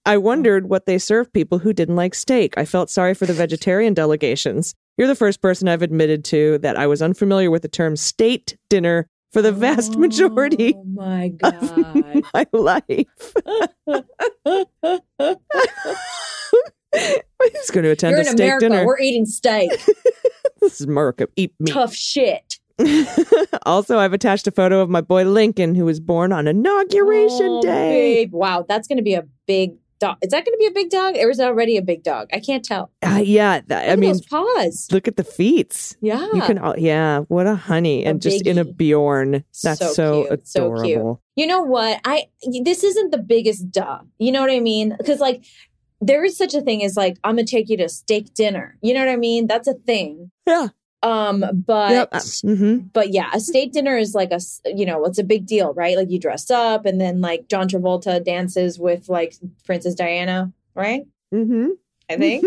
I 0.05 0.17
wondered 0.17 0.69
what 0.69 0.85
they 0.85 0.99
served 0.99 1.33
people 1.33 1.57
who 1.57 1.73
didn't 1.73 1.95
like 1.95 2.13
steak. 2.13 2.55
I 2.55 2.65
felt 2.65 2.91
sorry 2.91 3.15
for 3.15 3.25
the 3.25 3.33
vegetarian 3.33 3.95
delegations. 3.95 4.75
You're 4.95 5.07
the 5.07 5.15
first 5.15 5.41
person 5.41 5.67
I've 5.67 5.81
admitted 5.81 6.23
to 6.25 6.59
that 6.59 6.77
I 6.77 6.85
was 6.85 7.01
unfamiliar 7.01 7.49
with 7.49 7.63
the 7.63 7.67
term 7.67 7.95
state 7.95 8.57
dinner 8.69 9.07
for 9.31 9.41
the 9.41 9.51
vast 9.51 9.97
majority 9.97 10.73
oh 10.75 10.83
my 10.83 11.27
God. 11.37 11.55
of 11.55 12.23
my 12.33 12.45
life. 12.51 13.33
He's 16.93 17.71
going 17.71 17.83
to 17.83 17.91
attend 17.91 18.11
You're 18.11 18.19
a 18.19 18.29
in 18.29 18.37
steak 18.37 18.39
America. 18.39 18.69
dinner. 18.69 18.85
We're 18.85 18.99
eating 18.99 19.25
steak. 19.25 19.71
this 20.61 20.81
is 20.81 20.87
America. 20.87 21.27
Eat 21.35 21.53
meat. 21.59 21.73
Tough 21.73 21.95
shit. 21.95 22.59
also, 23.65 23.99
I've 23.99 24.13
attached 24.13 24.47
a 24.47 24.51
photo 24.51 24.81
of 24.81 24.89
my 24.89 25.01
boy 25.01 25.25
Lincoln, 25.25 25.75
who 25.75 25.85
was 25.85 25.99
born 25.99 26.31
on 26.31 26.47
Inauguration 26.47 27.47
oh, 27.49 27.61
Day. 27.61 28.25
Babe. 28.25 28.33
Wow, 28.33 28.65
that's 28.67 28.87
going 28.87 28.97
to 28.97 29.03
be 29.03 29.13
a 29.13 29.23
big 29.45 29.73
dog. 30.01 30.17
Is 30.21 30.31
that 30.31 30.43
going 30.43 30.53
to 30.53 30.57
be 30.59 30.65
a 30.65 30.71
big 30.71 30.89
dog, 30.89 31.15
or 31.15 31.29
is 31.29 31.39
it 31.39 31.43
already 31.45 31.77
a 31.77 31.81
big 31.81 32.03
dog? 32.03 32.27
I 32.33 32.39
can't 32.41 32.65
tell. 32.65 32.91
Uh, 33.01 33.21
yeah, 33.23 33.61
that, 33.67 33.83
Look 33.83 33.89
I 33.89 33.91
at 33.93 33.99
mean, 33.99 34.19
paws. 34.29 34.87
look 34.91 35.07
at 35.07 35.15
the 35.15 35.23
feet. 35.23 35.95
Yeah, 36.01 36.27
You 36.33 36.41
can, 36.41 36.57
all 36.57 36.77
yeah, 36.77 37.19
what 37.29 37.47
a 37.47 37.55
honey, 37.55 38.03
A 38.03 38.09
and 38.09 38.21
just 38.21 38.45
in 38.45 38.57
a. 38.57 38.65
Bjorn. 38.65 39.45
That's 39.63 39.79
so, 39.79 39.93
So 39.93 40.25
cute, 40.27 40.47
so 40.47 40.65
adorable. 40.65 41.15
cute. 41.15 41.19
You 41.37 41.47
know 41.47 41.61
what? 41.61 42.01
I 42.03 42.25
this 42.61 42.83
isn't 42.83 43.11
the 43.11 43.17
biggest 43.19 43.71
duh. 43.71 43.99
You 44.19 44.31
know 44.33 44.41
what 44.41 44.51
I 44.51 44.59
mean? 44.59 44.95
Because 44.97 45.19
like 45.21 45.45
there 46.01 46.25
is 46.25 46.35
such 46.37 46.53
a 46.55 46.61
thing 46.61 46.83
as 46.83 46.97
like 46.97 47.17
I'm 47.23 47.35
gonna 47.35 47.45
take 47.45 47.69
you 47.69 47.77
to 47.77 47.87
steak 47.87 48.33
dinner. 48.33 48.77
You 48.81 48.93
know 48.93 48.99
what 49.01 49.09
I 49.09 49.15
mean? 49.17 49.47
That's 49.47 49.67
a 49.67 49.75
thing. 49.75 50.31
Yeah. 50.47 50.67
Um, 51.03 51.43
but 51.65 51.91
Yep. 51.91 52.23
hmm 52.43 52.77
but 52.93 53.09
yeah, 53.11 53.29
a 53.33 53.39
state 53.39 53.73
dinner 53.73 53.97
is 53.97 54.13
like 54.13 54.31
a 54.31 54.39
you 54.65 54.85
know 54.85 55.03
it's 55.05 55.17
a 55.19 55.23
big 55.23 55.45
deal, 55.45 55.73
right? 55.73 55.97
Like 55.97 56.11
you 56.11 56.19
dress 56.19 56.49
up 56.51 56.85
and 56.85 57.01
then 57.01 57.21
like 57.21 57.47
John 57.47 57.67
Travolta 57.67 58.23
dances 58.23 58.77
with 58.79 59.09
like 59.09 59.33
Princess 59.65 59.95
Diana, 59.95 60.51
right? 60.75 61.05
Mm-hmm. 61.33 61.69
I 62.09 62.17
think. 62.17 62.45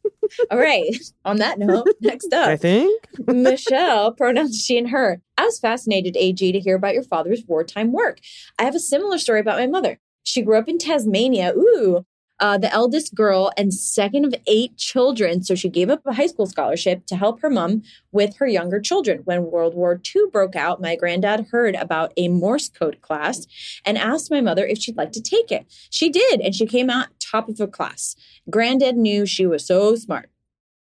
All 0.50 0.58
right. 0.58 0.96
On 1.26 1.36
that 1.36 1.58
note, 1.58 1.86
next 2.00 2.32
up. 2.32 2.48
I 2.48 2.56
think. 2.56 3.04
Michelle, 3.26 4.12
pronouns 4.12 4.64
she 4.64 4.78
and 4.78 4.88
her. 4.88 5.20
I 5.36 5.44
was 5.44 5.58
fascinated, 5.58 6.16
AG, 6.16 6.50
to 6.52 6.58
hear 6.60 6.76
about 6.76 6.94
your 6.94 7.02
father's 7.02 7.44
wartime 7.46 7.92
work. 7.92 8.18
I 8.58 8.64
have 8.64 8.74
a 8.74 8.80
similar 8.80 9.18
story 9.18 9.40
about 9.40 9.58
my 9.58 9.66
mother. 9.66 9.98
She 10.24 10.40
grew 10.40 10.56
up 10.56 10.68
in 10.68 10.78
Tasmania. 10.78 11.52
Ooh. 11.54 12.06
Uh, 12.42 12.58
the 12.58 12.72
eldest 12.72 13.14
girl 13.14 13.52
and 13.56 13.72
second 13.72 14.24
of 14.24 14.34
eight 14.48 14.76
children. 14.76 15.44
So 15.44 15.54
she 15.54 15.68
gave 15.68 15.88
up 15.88 16.04
a 16.04 16.12
high 16.12 16.26
school 16.26 16.46
scholarship 16.46 17.06
to 17.06 17.14
help 17.14 17.40
her 17.40 17.48
mom 17.48 17.84
with 18.10 18.34
her 18.38 18.48
younger 18.48 18.80
children. 18.80 19.20
When 19.24 19.44
World 19.44 19.74
War 19.76 20.00
II 20.12 20.22
broke 20.32 20.56
out, 20.56 20.80
my 20.80 20.96
granddad 20.96 21.46
heard 21.52 21.76
about 21.76 22.12
a 22.16 22.26
Morse 22.26 22.68
code 22.68 23.00
class 23.00 23.46
and 23.84 23.96
asked 23.96 24.28
my 24.28 24.40
mother 24.40 24.66
if 24.66 24.78
she'd 24.78 24.96
like 24.96 25.12
to 25.12 25.22
take 25.22 25.52
it. 25.52 25.66
She 25.88 26.10
did, 26.10 26.40
and 26.40 26.52
she 26.52 26.66
came 26.66 26.90
out 26.90 27.06
top 27.20 27.48
of 27.48 27.58
the 27.58 27.68
class. 27.68 28.16
Granddad 28.50 28.96
knew 28.96 29.24
she 29.24 29.46
was 29.46 29.64
so 29.64 29.94
smart. 29.94 30.28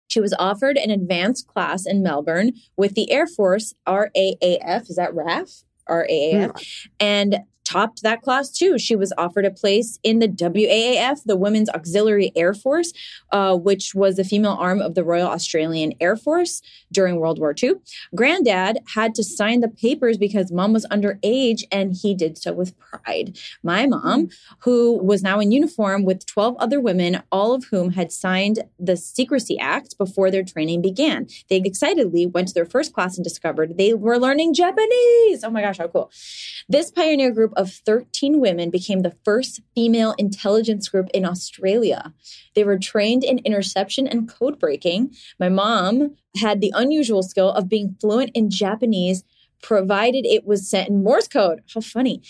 She 0.09 0.20
was 0.20 0.34
offered 0.38 0.76
an 0.76 0.90
advanced 0.90 1.46
class 1.46 1.86
in 1.86 2.03
Melbourne 2.03 2.53
with 2.76 2.94
the 2.94 3.11
Air 3.11 3.26
Force 3.26 3.74
RAAF. 3.86 4.90
Is 4.90 4.96
that 4.96 5.14
RAF? 5.14 5.62
RAAF. 5.88 6.88
And 7.01 7.38
topped 7.69 8.03
that 8.03 8.23
class 8.23 8.51
too. 8.51 8.79
She 8.79 8.97
was 8.97 9.12
offered 9.19 9.45
a 9.45 9.51
place 9.51 9.99
in 10.03 10.21
the 10.21 10.29
WAAF, 10.29 11.25
the 11.25 11.37
Women's 11.37 11.69
Auxiliary 11.69 12.33
Air 12.35 12.55
Force, 12.55 12.93
uh, 13.31 13.57
which 13.57 13.95
was 13.95 14.16
the 14.16 14.25
female 14.25 14.57
arm 14.59 14.81
of 14.81 14.95
the 14.95 15.05
Royal 15.05 15.29
Australian 15.29 15.93
Air 16.01 16.16
Force 16.16 16.62
during 16.91 17.16
World 17.16 17.39
War 17.39 17.55
II. 17.62 17.75
Granddad 18.14 18.79
had 18.95 19.14
to 19.16 19.23
sign 19.23 19.61
the 19.61 19.69
papers 19.69 20.16
because 20.16 20.51
mom 20.51 20.73
was 20.73 20.87
underage 20.87 21.62
and 21.71 21.95
he 21.95 22.14
did 22.14 22.39
so 22.39 22.55
with 22.55 22.75
pride. 22.79 23.37
My 23.62 23.87
mom, 23.87 24.31
who 24.61 24.97
was 25.03 25.23
now 25.23 25.39
in 25.39 25.53
uniform 25.53 26.05
with 26.05 26.25
12 26.25 26.57
other 26.59 26.81
women, 26.81 27.23
all 27.31 27.53
of 27.53 27.64
whom 27.64 27.91
had 27.91 28.12
signed 28.12 28.64
the 28.79 28.97
Secrecy 28.97 29.59
Act 29.59 29.99
before 29.99 30.31
their 30.31 30.43
training 30.43 30.81
began. 30.81 31.27
They 31.51 31.57
excitedly 31.57 32.25
went 32.25 32.49
to 32.49 32.55
their 32.55 32.64
first 32.64 32.95
class 32.95 33.16
and 33.16 33.25
discovered 33.25 33.77
they 33.77 33.93
were 33.93 34.19
learning 34.19 34.55
Japanese. 34.55 35.45
Oh 35.45 35.51
my 35.51 35.61
gosh, 35.61 35.79
how 35.79 35.89
cool. 35.89 36.11
This 36.69 36.91
pioneer 36.91 37.31
group 37.31 37.53
of 37.59 37.70
13 37.72 38.40
women 38.40 38.70
became 38.70 39.00
the 39.00 39.16
first 39.24 39.61
female 39.74 40.14
intelligence 40.16 40.88
group 40.88 41.09
in 41.12 41.26
Australia. 41.26 42.14
They 42.54 42.64
were 42.64 42.78
trained 42.78 43.24
in 43.24 43.38
interception 43.40 44.06
and 44.06 44.28
code 44.28 44.59
breaking. 44.59 45.12
My 45.38 45.48
mom 45.48 46.14
had 46.40 46.61
the 46.61 46.72
unusual 46.74 47.22
skill 47.22 47.50
of 47.50 47.68
being 47.68 47.96
fluent 48.00 48.30
in 48.32 48.48
Japanese. 48.48 49.24
Provided 49.61 50.24
it 50.24 50.46
was 50.46 50.70
sent 50.70 50.88
in 50.88 51.02
Morse 51.02 51.26
code. 51.26 51.62
How 51.74 51.80
funny. 51.80 52.22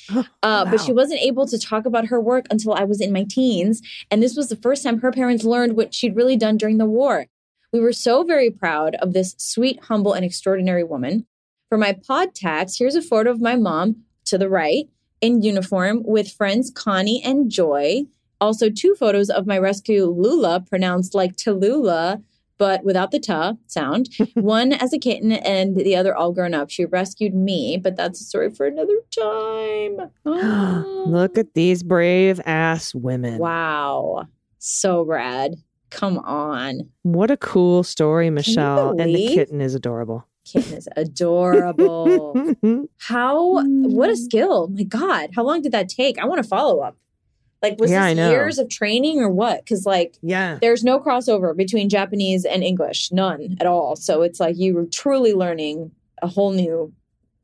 Uh, 0.42 0.64
But 0.70 0.80
she 0.80 0.92
wasn't 0.94 1.20
able 1.20 1.46
to 1.46 1.58
talk 1.58 1.84
about 1.84 2.06
her 2.06 2.18
work 2.18 2.46
until 2.50 2.72
I 2.72 2.84
was 2.84 3.02
in 3.02 3.12
my 3.12 3.24
teens. 3.28 3.82
And 4.10 4.22
this 4.22 4.34
was 4.34 4.48
the 4.48 4.56
first 4.56 4.82
time 4.82 5.00
her 5.00 5.12
parents 5.12 5.44
learned 5.44 5.76
what 5.76 5.92
she'd 5.92 6.16
really 6.16 6.38
done 6.38 6.56
during 6.56 6.78
the 6.78 6.86
war. 6.86 7.26
We 7.70 7.80
were 7.80 7.92
so 7.92 8.24
very 8.24 8.50
proud 8.50 8.94
of 9.02 9.12
this 9.12 9.34
sweet, 9.36 9.78
humble, 9.84 10.14
and 10.14 10.24
extraordinary 10.24 10.84
woman. 10.84 11.26
For 11.68 11.76
my 11.76 11.92
pod 11.92 12.34
tags, 12.34 12.78
here's 12.78 12.96
a 12.96 13.02
photo 13.02 13.30
of 13.30 13.42
my 13.42 13.56
mom 13.56 14.04
to 14.24 14.38
the 14.38 14.48
right 14.48 14.88
in 15.20 15.42
uniform 15.42 16.02
with 16.04 16.32
friends 16.32 16.70
Connie 16.70 17.22
and 17.24 17.50
Joy. 17.50 18.04
Also, 18.40 18.70
two 18.70 18.94
photos 18.94 19.30
of 19.30 19.46
my 19.46 19.58
rescue 19.58 20.06
Lula, 20.06 20.64
pronounced 20.68 21.14
like 21.14 21.36
Tallulah, 21.36 22.22
but 22.58 22.84
without 22.84 23.10
the 23.10 23.20
ta 23.20 23.54
sound. 23.66 24.08
One 24.34 24.72
as 24.72 24.92
a 24.92 24.98
kitten 24.98 25.32
and 25.32 25.76
the 25.76 25.96
other 25.96 26.14
all 26.14 26.32
grown 26.32 26.54
up. 26.54 26.70
She 26.70 26.84
rescued 26.84 27.34
me, 27.34 27.78
but 27.78 27.96
that's 27.96 28.20
a 28.20 28.24
story 28.24 28.50
for 28.50 28.66
another 28.66 28.96
time. 29.16 30.10
Ah. 30.26 30.84
Look 31.06 31.38
at 31.38 31.54
these 31.54 31.82
brave 31.82 32.40
ass 32.44 32.94
women. 32.94 33.38
Wow. 33.38 34.26
So 34.58 35.02
rad. 35.02 35.56
Come 35.90 36.18
on. 36.18 36.90
What 37.02 37.30
a 37.30 37.36
cool 37.36 37.82
story, 37.82 38.28
Michelle. 38.28 38.90
And 39.00 39.14
the 39.14 39.28
kitten 39.28 39.60
is 39.60 39.74
adorable. 39.74 40.27
Kitten 40.50 40.78
is 40.78 40.88
adorable. 40.96 42.54
How, 42.98 43.62
what 43.64 44.10
a 44.10 44.12
mm. 44.12 44.16
skill. 44.16 44.68
My 44.68 44.84
God. 44.84 45.30
How 45.34 45.44
long 45.44 45.62
did 45.62 45.72
that 45.72 45.88
take? 45.88 46.18
I 46.18 46.24
want 46.26 46.42
to 46.42 46.48
follow 46.48 46.80
up. 46.80 46.96
Like, 47.62 47.78
was 47.78 47.90
Yeah, 47.90 48.14
this 48.14 48.30
years 48.30 48.58
of 48.58 48.68
training 48.68 49.18
or 49.18 49.28
what? 49.28 49.64
Because, 49.64 49.84
like, 49.84 50.16
yeah. 50.22 50.58
there's 50.60 50.84
no 50.84 51.00
crossover 51.00 51.56
between 51.56 51.88
Japanese 51.88 52.44
and 52.44 52.62
English, 52.62 53.10
none 53.10 53.56
at 53.60 53.66
all. 53.66 53.96
So 53.96 54.22
it's 54.22 54.38
like 54.38 54.56
you 54.56 54.74
were 54.74 54.86
truly 54.86 55.34
learning 55.34 55.90
a 56.22 56.28
whole 56.28 56.52
new 56.52 56.92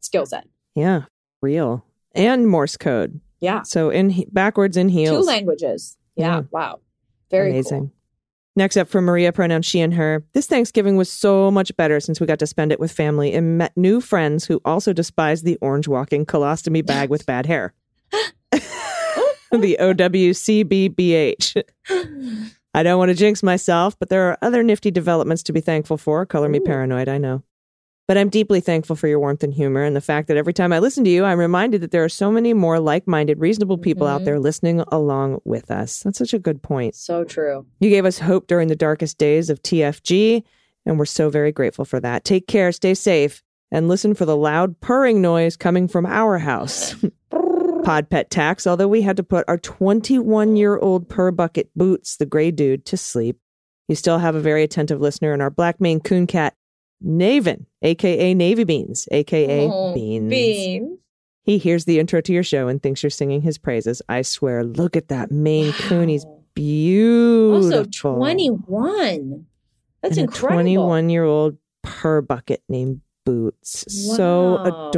skill 0.01 0.25
set. 0.25 0.47
Yeah. 0.75 1.03
Real. 1.43 1.85
And 2.15 2.49
Morse 2.49 2.77
code. 2.77 3.21
Yeah. 3.41 3.63
So 3.63 3.91
in 3.91 4.25
backwards 4.31 4.77
in 4.77 4.89
heels, 4.89 5.19
Two 5.19 5.27
languages. 5.27 5.99
Yeah. 6.17 6.37
Yeah. 6.37 6.43
Wow. 6.51 6.81
Very 7.31 7.51
Amazing. 7.51 7.81
cool. 7.81 7.93
Next 8.57 8.77
up 8.77 8.89
from 8.89 9.05
Maria, 9.05 9.33
pronouns 9.33 9.67
she 9.67 9.81
and 9.81 9.95
her. 9.95 10.25
This 10.33 10.47
Thanksgiving 10.47 10.97
was 10.97 11.11
so 11.11 11.51
much 11.51 11.77
better 11.77 11.99
since 11.99 12.21
we 12.21 12.27
got 12.27 12.39
to 12.39 12.47
spend 12.47 12.71
it 12.71 12.79
with 12.79 12.93
family 12.93 13.35
and 13.35 13.59
met 13.59 13.77
new 13.77 14.01
friends 14.01 14.45
who 14.45 14.61
also 14.65 14.93
despise 14.93 15.43
the 15.43 15.57
orange 15.61 15.89
walking 15.89 16.25
colostomy 16.25 16.87
bag 16.87 17.11
with 17.11 17.27
bad 17.27 17.47
hair. 17.47 17.73
the 18.13 19.77
OWCBBH. 19.81 21.63
I 22.75 22.83
don't 22.83 22.99
want 22.99 23.09
to 23.09 23.15
jinx 23.15 23.43
myself, 23.43 23.99
but 23.99 24.09
there 24.09 24.29
are 24.29 24.39
other 24.41 24.63
nifty 24.63 24.91
developments 24.91 25.43
to 25.45 25.53
be 25.53 25.61
thankful 25.61 25.97
for. 25.97 26.25
Color 26.25 26.49
me 26.49 26.59
Ooh. 26.59 26.65
paranoid, 26.65 27.09
I 27.09 27.19
know. 27.19 27.43
But 28.07 28.19
I'm 28.19 28.29
deeply 28.29 28.61
thankful 28.61 28.97
for 28.97 29.09
your 29.09 29.19
warmth 29.19 29.43
and 29.43 29.55
humor 29.55 29.83
and 29.83 29.97
the 29.97 30.01
fact 30.03 30.29
that 30.29 30.37
every 30.37 30.53
time 30.53 30.75
I 30.75 30.79
listen 30.79 31.05
to 31.05 31.11
you, 31.11 31.25
I'm 31.25 31.39
reminded 31.39 31.81
that 31.81 31.91
there 31.91 32.05
are 32.05 32.09
so 32.11 32.31
many 32.31 32.53
more 32.53 32.79
like 32.79 33.07
minded, 33.07 33.39
reasonable 33.41 33.79
people 33.79 34.07
out 34.07 34.21
Mhm. 34.21 34.25
there 34.27 34.41
listening 34.41 34.81
along 34.93 35.41
with 35.47 35.71
us. 35.71 36.03
That's 36.03 36.19
such 36.19 36.35
a 36.35 36.39
good 36.39 36.63
point. 36.63 36.95
So 36.95 37.25
true. 37.25 37.65
You 37.81 37.89
gave 37.89 38.05
us 38.05 38.19
hope 38.19 38.47
during 38.47 38.69
the 38.69 38.77
darkest 38.77 39.17
days 39.17 39.49
of 39.49 39.63
TFG, 39.63 40.45
and 40.85 40.99
we're 40.99 41.07
so 41.07 41.31
very 41.31 41.51
grateful 41.51 41.87
for 41.87 41.99
that. 42.01 42.25
Take 42.25 42.47
care, 42.47 42.73
stay 42.73 42.93
safe, 42.93 43.43
and 43.73 43.89
listen 43.89 44.13
for 44.13 44.27
the 44.27 44.37
loud 44.37 44.81
purring 44.81 45.23
noise 45.23 45.57
coming 45.57 45.89
from 45.89 46.05
our 46.05 46.37
house. 46.39 46.95
Pod 47.85 48.11
pet 48.11 48.31
tax, 48.31 48.67
although 48.67 48.89
we 48.89 49.01
had 49.03 49.17
to 49.17 49.23
put 49.23 49.45
our 49.49 49.59
21 49.59 50.57
year 50.57 50.77
old 50.79 51.09
purr 51.09 51.31
bucket 51.31 51.71
Boots, 51.75 52.17
the 52.19 52.27
gray 52.27 52.51
dude, 52.51 52.85
to 52.85 52.99
sleep. 52.99 53.39
You 53.89 53.95
still 53.95 54.19
have 54.19 54.35
a 54.35 54.41
very 54.41 54.63
attentive 54.63 55.01
listener 55.01 55.33
in 55.33 55.41
our 55.41 55.51
black 55.51 55.81
Maine 55.81 56.01
coon 56.01 56.27
cat, 56.27 56.55
Naven, 57.05 57.67
aka 57.83 58.35
Navy 58.35 58.65
Beans, 58.65 59.09
aka 59.11 59.69
Oh, 59.71 59.95
Beans. 59.95 60.31
Bean. 60.31 60.99
He 61.43 61.59
hears 61.59 61.85
the 61.85 61.99
intro 61.99 62.23
to 62.23 62.33
your 62.33 62.43
show 62.43 62.69
and 62.69 62.83
thinks 62.83 63.03
you're 63.03 63.11
singing 63.11 63.43
his 63.43 63.59
praises. 63.59 64.01
I 64.09 64.23
swear, 64.23 64.65
look 64.65 64.97
at 64.97 65.09
that 65.09 65.31
Maine 65.31 65.73
coon. 65.73 66.09
He's 66.09 66.25
beautiful. 66.55 67.67
Also, 67.67 67.85
21. 67.85 69.47
That's 70.03 70.17
and 70.17 70.27
incredible. 70.29 70.55
21 70.55 71.11
year 71.11 71.25
old 71.25 71.59
per 71.83 72.23
bucket 72.23 72.63
named 72.69 73.03
Boots. 73.27 73.85
So 74.17 74.63
Wow. 74.63 74.91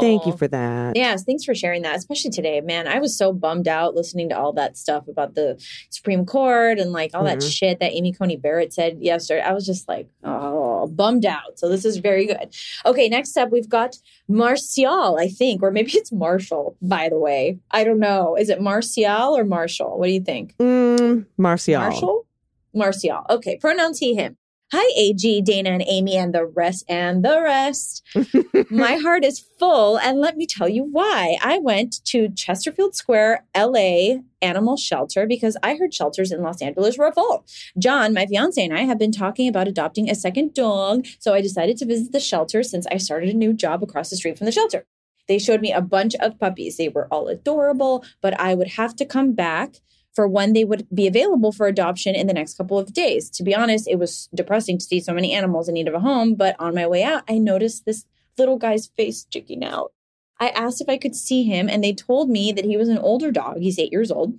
Thank 0.00 0.26
you 0.26 0.36
for 0.36 0.48
that. 0.48 0.96
Yes, 0.96 1.22
thanks 1.22 1.44
for 1.44 1.54
sharing 1.54 1.82
that, 1.82 1.94
especially 1.96 2.30
today. 2.32 2.60
Man, 2.60 2.88
I 2.88 2.98
was 2.98 3.16
so 3.16 3.32
bummed 3.32 3.68
out 3.68 3.94
listening 3.94 4.28
to 4.30 4.38
all 4.38 4.52
that 4.54 4.76
stuff 4.76 5.06
about 5.06 5.34
the 5.36 5.62
Supreme 5.90 6.26
Court 6.26 6.80
and 6.80 6.90
like 6.92 7.12
all 7.14 7.22
that 7.24 7.38
Mhm. 7.38 7.52
shit 7.56 7.78
that 7.78 7.92
Amy 7.92 8.12
Coney 8.12 8.36
Barrett 8.36 8.72
said 8.72 8.98
yesterday. 9.00 9.42
I 9.42 9.52
was 9.52 9.64
just 9.64 9.88
like, 9.88 10.08
oh, 10.24 10.88
bummed 10.88 11.24
out. 11.24 11.58
So 11.58 11.68
this 11.68 11.84
is 11.84 11.98
very 11.98 12.26
good. 12.26 12.52
Okay, 12.84 13.08
next 13.08 13.36
up, 13.36 13.50
we've 13.52 13.68
got 13.68 13.96
Martial, 14.26 15.16
I 15.18 15.28
think, 15.28 15.62
or 15.62 15.70
maybe 15.70 15.92
it's 15.94 16.10
Marshall, 16.10 16.76
by 16.82 17.08
the 17.08 17.18
way. 17.18 17.58
I 17.70 17.84
don't 17.84 18.00
know. 18.00 18.34
Is 18.36 18.48
it 18.48 18.60
Martial 18.60 19.36
or 19.36 19.44
Marshall? 19.44 19.98
What 19.98 20.06
do 20.06 20.12
you 20.12 20.20
think? 20.20 20.56
Mm, 20.58 21.26
Martial. 21.36 21.78
Marshall? 21.78 22.26
Martial. 22.74 23.20
Okay, 23.30 23.56
pronouns 23.56 24.00
he, 24.00 24.14
him. 24.16 24.36
Hi, 24.72 24.92
AG, 24.96 25.42
Dana, 25.42 25.70
and 25.70 25.84
Aimee, 25.86 26.16
and 26.16 26.34
the 26.34 26.44
rest, 26.44 26.84
and 26.88 27.24
the 27.24 27.40
rest. 27.40 28.04
My 28.70 28.96
heart 28.96 29.24
is 29.24 29.38
full, 29.60 29.96
and 29.96 30.18
let 30.18 30.36
me 30.36 30.44
tell 30.44 30.68
you 30.68 30.82
why. 30.82 31.38
I 31.40 31.58
went 31.58 32.04
to 32.06 32.30
Chesterfield 32.30 32.96
Square, 32.96 33.44
LA 33.56 34.22
Animal 34.42 34.76
Shelter 34.76 35.24
because 35.24 35.56
I 35.62 35.76
heard 35.76 35.94
shelters 35.94 36.32
in 36.32 36.42
Los 36.42 36.60
Angeles 36.60 36.98
were 36.98 37.12
full. 37.12 37.46
John, 37.78 38.12
my 38.12 38.26
fiance, 38.26 38.60
and 38.60 38.76
I 38.76 38.80
have 38.80 38.98
been 38.98 39.12
talking 39.12 39.46
about 39.46 39.68
adopting 39.68 40.10
a 40.10 40.16
second 40.16 40.52
dog, 40.52 41.06
so 41.20 41.32
I 41.32 41.40
decided 41.40 41.76
to 41.76 41.86
visit 41.86 42.10
the 42.10 42.18
shelter 42.18 42.64
since 42.64 42.88
I 42.88 42.96
started 42.96 43.28
a 43.28 43.38
new 43.38 43.52
job 43.52 43.84
across 43.84 44.10
the 44.10 44.16
street 44.16 44.36
from 44.36 44.46
the 44.46 44.52
shelter. 44.52 44.84
They 45.28 45.38
showed 45.38 45.60
me 45.60 45.72
a 45.72 45.80
bunch 45.80 46.16
of 46.16 46.40
puppies. 46.40 46.76
They 46.76 46.88
were 46.88 47.06
all 47.12 47.28
adorable, 47.28 48.04
but 48.20 48.38
I 48.40 48.56
would 48.56 48.70
have 48.70 48.96
to 48.96 49.04
come 49.04 49.32
back 49.32 49.76
for 50.16 50.26
when 50.26 50.54
they 50.54 50.64
would 50.64 50.86
be 50.92 51.06
available 51.06 51.52
for 51.52 51.66
adoption 51.66 52.14
in 52.14 52.26
the 52.26 52.32
next 52.32 52.56
couple 52.56 52.78
of 52.78 52.94
days. 52.94 53.28
To 53.30 53.42
be 53.42 53.54
honest, 53.54 53.86
it 53.86 53.98
was 53.98 54.30
depressing 54.34 54.78
to 54.78 54.84
see 54.84 54.98
so 54.98 55.12
many 55.12 55.34
animals 55.34 55.68
in 55.68 55.74
need 55.74 55.88
of 55.88 55.94
a 55.94 56.00
home, 56.00 56.34
but 56.34 56.56
on 56.58 56.74
my 56.74 56.86
way 56.86 57.04
out, 57.04 57.22
I 57.28 57.36
noticed 57.36 57.84
this 57.84 58.06
little 58.38 58.56
guy's 58.56 58.86
face 58.86 59.20
sticking 59.20 59.62
out. 59.62 59.92
I 60.40 60.48
asked 60.48 60.80
if 60.80 60.88
I 60.88 60.96
could 60.96 61.14
see 61.14 61.44
him, 61.44 61.68
and 61.68 61.84
they 61.84 61.92
told 61.92 62.30
me 62.30 62.50
that 62.52 62.64
he 62.64 62.78
was 62.78 62.88
an 62.88 62.98
older 62.98 63.30
dog. 63.30 63.58
He's 63.58 63.78
eight 63.78 63.92
years 63.92 64.10
old 64.10 64.38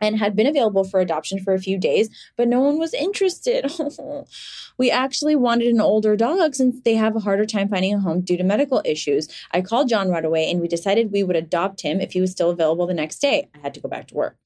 and 0.00 0.18
had 0.18 0.34
been 0.34 0.46
available 0.46 0.84
for 0.84 1.00
adoption 1.00 1.38
for 1.38 1.52
a 1.52 1.58
few 1.58 1.76
days, 1.76 2.08
but 2.36 2.48
no 2.48 2.60
one 2.60 2.78
was 2.78 2.94
interested. 2.94 3.70
we 4.78 4.90
actually 4.90 5.36
wanted 5.36 5.68
an 5.68 5.82
older 5.82 6.16
dog 6.16 6.54
since 6.54 6.80
they 6.82 6.94
have 6.94 7.14
a 7.14 7.20
harder 7.20 7.44
time 7.44 7.68
finding 7.68 7.92
a 7.92 8.00
home 8.00 8.22
due 8.22 8.38
to 8.38 8.42
medical 8.42 8.80
issues. 8.86 9.28
I 9.52 9.60
called 9.60 9.90
John 9.90 10.08
right 10.08 10.24
away 10.24 10.50
and 10.50 10.62
we 10.62 10.68
decided 10.68 11.12
we 11.12 11.22
would 11.22 11.36
adopt 11.36 11.82
him 11.82 12.00
if 12.00 12.12
he 12.12 12.22
was 12.22 12.30
still 12.30 12.48
available 12.48 12.86
the 12.86 12.94
next 12.94 13.18
day. 13.18 13.50
I 13.54 13.58
had 13.58 13.74
to 13.74 13.80
go 13.80 13.88
back 13.90 14.08
to 14.08 14.14
work. 14.14 14.38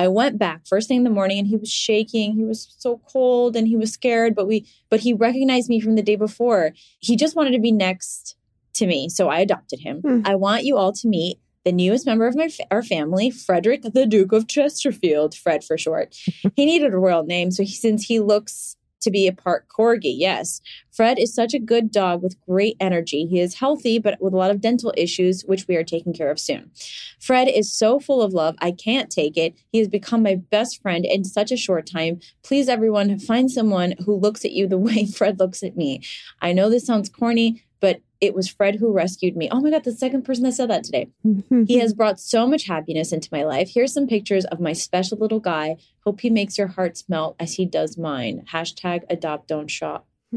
I 0.00 0.08
went 0.08 0.38
back 0.38 0.66
first 0.66 0.88
thing 0.88 0.96
in 0.96 1.04
the 1.04 1.10
morning 1.10 1.38
and 1.38 1.46
he 1.46 1.56
was 1.56 1.70
shaking. 1.70 2.32
He 2.32 2.42
was 2.42 2.74
so 2.78 3.02
cold 3.12 3.54
and 3.54 3.68
he 3.68 3.76
was 3.76 3.92
scared, 3.92 4.34
but 4.34 4.48
we 4.48 4.66
but 4.88 5.00
he 5.00 5.12
recognized 5.12 5.68
me 5.68 5.78
from 5.78 5.94
the 5.94 6.02
day 6.02 6.16
before. 6.16 6.72
He 7.00 7.16
just 7.16 7.36
wanted 7.36 7.52
to 7.52 7.58
be 7.58 7.70
next 7.70 8.34
to 8.74 8.86
me, 8.86 9.10
so 9.10 9.28
I 9.28 9.40
adopted 9.40 9.80
him. 9.80 10.00
Hmm. 10.00 10.22
I 10.24 10.36
want 10.36 10.64
you 10.64 10.78
all 10.78 10.92
to 10.92 11.06
meet 11.06 11.38
the 11.66 11.72
newest 11.72 12.06
member 12.06 12.26
of 12.26 12.34
my 12.34 12.48
our 12.70 12.82
family, 12.82 13.30
Frederick 13.30 13.82
the 13.82 14.06
Duke 14.06 14.32
of 14.32 14.48
Chesterfield, 14.48 15.34
Fred 15.34 15.62
for 15.62 15.76
short. 15.76 16.16
he 16.56 16.64
needed 16.64 16.94
a 16.94 16.98
royal 16.98 17.24
name, 17.24 17.50
so 17.50 17.62
he, 17.62 17.74
since 17.74 18.06
he 18.06 18.20
looks 18.20 18.76
to 19.00 19.10
be 19.10 19.26
a 19.26 19.32
part 19.32 19.66
corgi, 19.68 20.14
yes. 20.16 20.60
Fred 20.90 21.18
is 21.18 21.34
such 21.34 21.54
a 21.54 21.58
good 21.58 21.90
dog 21.90 22.22
with 22.22 22.40
great 22.46 22.76
energy. 22.80 23.26
He 23.26 23.40
is 23.40 23.54
healthy, 23.54 23.98
but 23.98 24.20
with 24.20 24.34
a 24.34 24.36
lot 24.36 24.50
of 24.50 24.60
dental 24.60 24.92
issues, 24.96 25.42
which 25.42 25.66
we 25.66 25.76
are 25.76 25.84
taking 25.84 26.12
care 26.12 26.30
of 26.30 26.38
soon. 26.38 26.70
Fred 27.18 27.48
is 27.48 27.72
so 27.72 27.98
full 27.98 28.22
of 28.22 28.32
love, 28.32 28.56
I 28.60 28.72
can't 28.72 29.10
take 29.10 29.36
it. 29.36 29.54
He 29.70 29.78
has 29.78 29.88
become 29.88 30.22
my 30.22 30.34
best 30.34 30.82
friend 30.82 31.04
in 31.04 31.24
such 31.24 31.50
a 31.50 31.56
short 31.56 31.86
time. 31.86 32.20
Please, 32.42 32.68
everyone, 32.68 33.18
find 33.18 33.50
someone 33.50 33.94
who 34.04 34.14
looks 34.14 34.44
at 34.44 34.52
you 34.52 34.66
the 34.66 34.78
way 34.90 35.06
Fred 35.06 35.38
looks 35.38 35.62
at 35.62 35.76
me. 35.76 36.02
I 36.42 36.52
know 36.52 36.68
this 36.68 36.86
sounds 36.86 37.08
corny, 37.08 37.62
but 37.80 38.00
it 38.20 38.34
was 38.34 38.48
Fred 38.48 38.76
who 38.76 38.92
rescued 38.92 39.36
me. 39.36 39.48
Oh 39.50 39.60
my 39.60 39.70
God, 39.70 39.84
the 39.84 39.92
second 39.92 40.22
person 40.22 40.44
that 40.44 40.52
said 40.52 40.68
that 40.70 40.84
today. 40.84 41.08
Mm-hmm. 41.26 41.64
He 41.64 41.78
has 41.78 41.94
brought 41.94 42.20
so 42.20 42.46
much 42.46 42.66
happiness 42.66 43.12
into 43.12 43.28
my 43.32 43.44
life. 43.44 43.70
Here's 43.72 43.94
some 43.94 44.06
pictures 44.06 44.44
of 44.46 44.60
my 44.60 44.72
special 44.74 45.16
little 45.18 45.40
guy. 45.40 45.76
Hope 46.04 46.20
he 46.20 46.30
makes 46.30 46.58
your 46.58 46.66
hearts 46.68 47.04
melt 47.08 47.36
as 47.40 47.54
he 47.54 47.64
does 47.64 47.96
mine. 47.96 48.44
Hashtag 48.52 49.02
adopt, 49.08 49.48
don't 49.48 49.70
shop. 49.70 50.06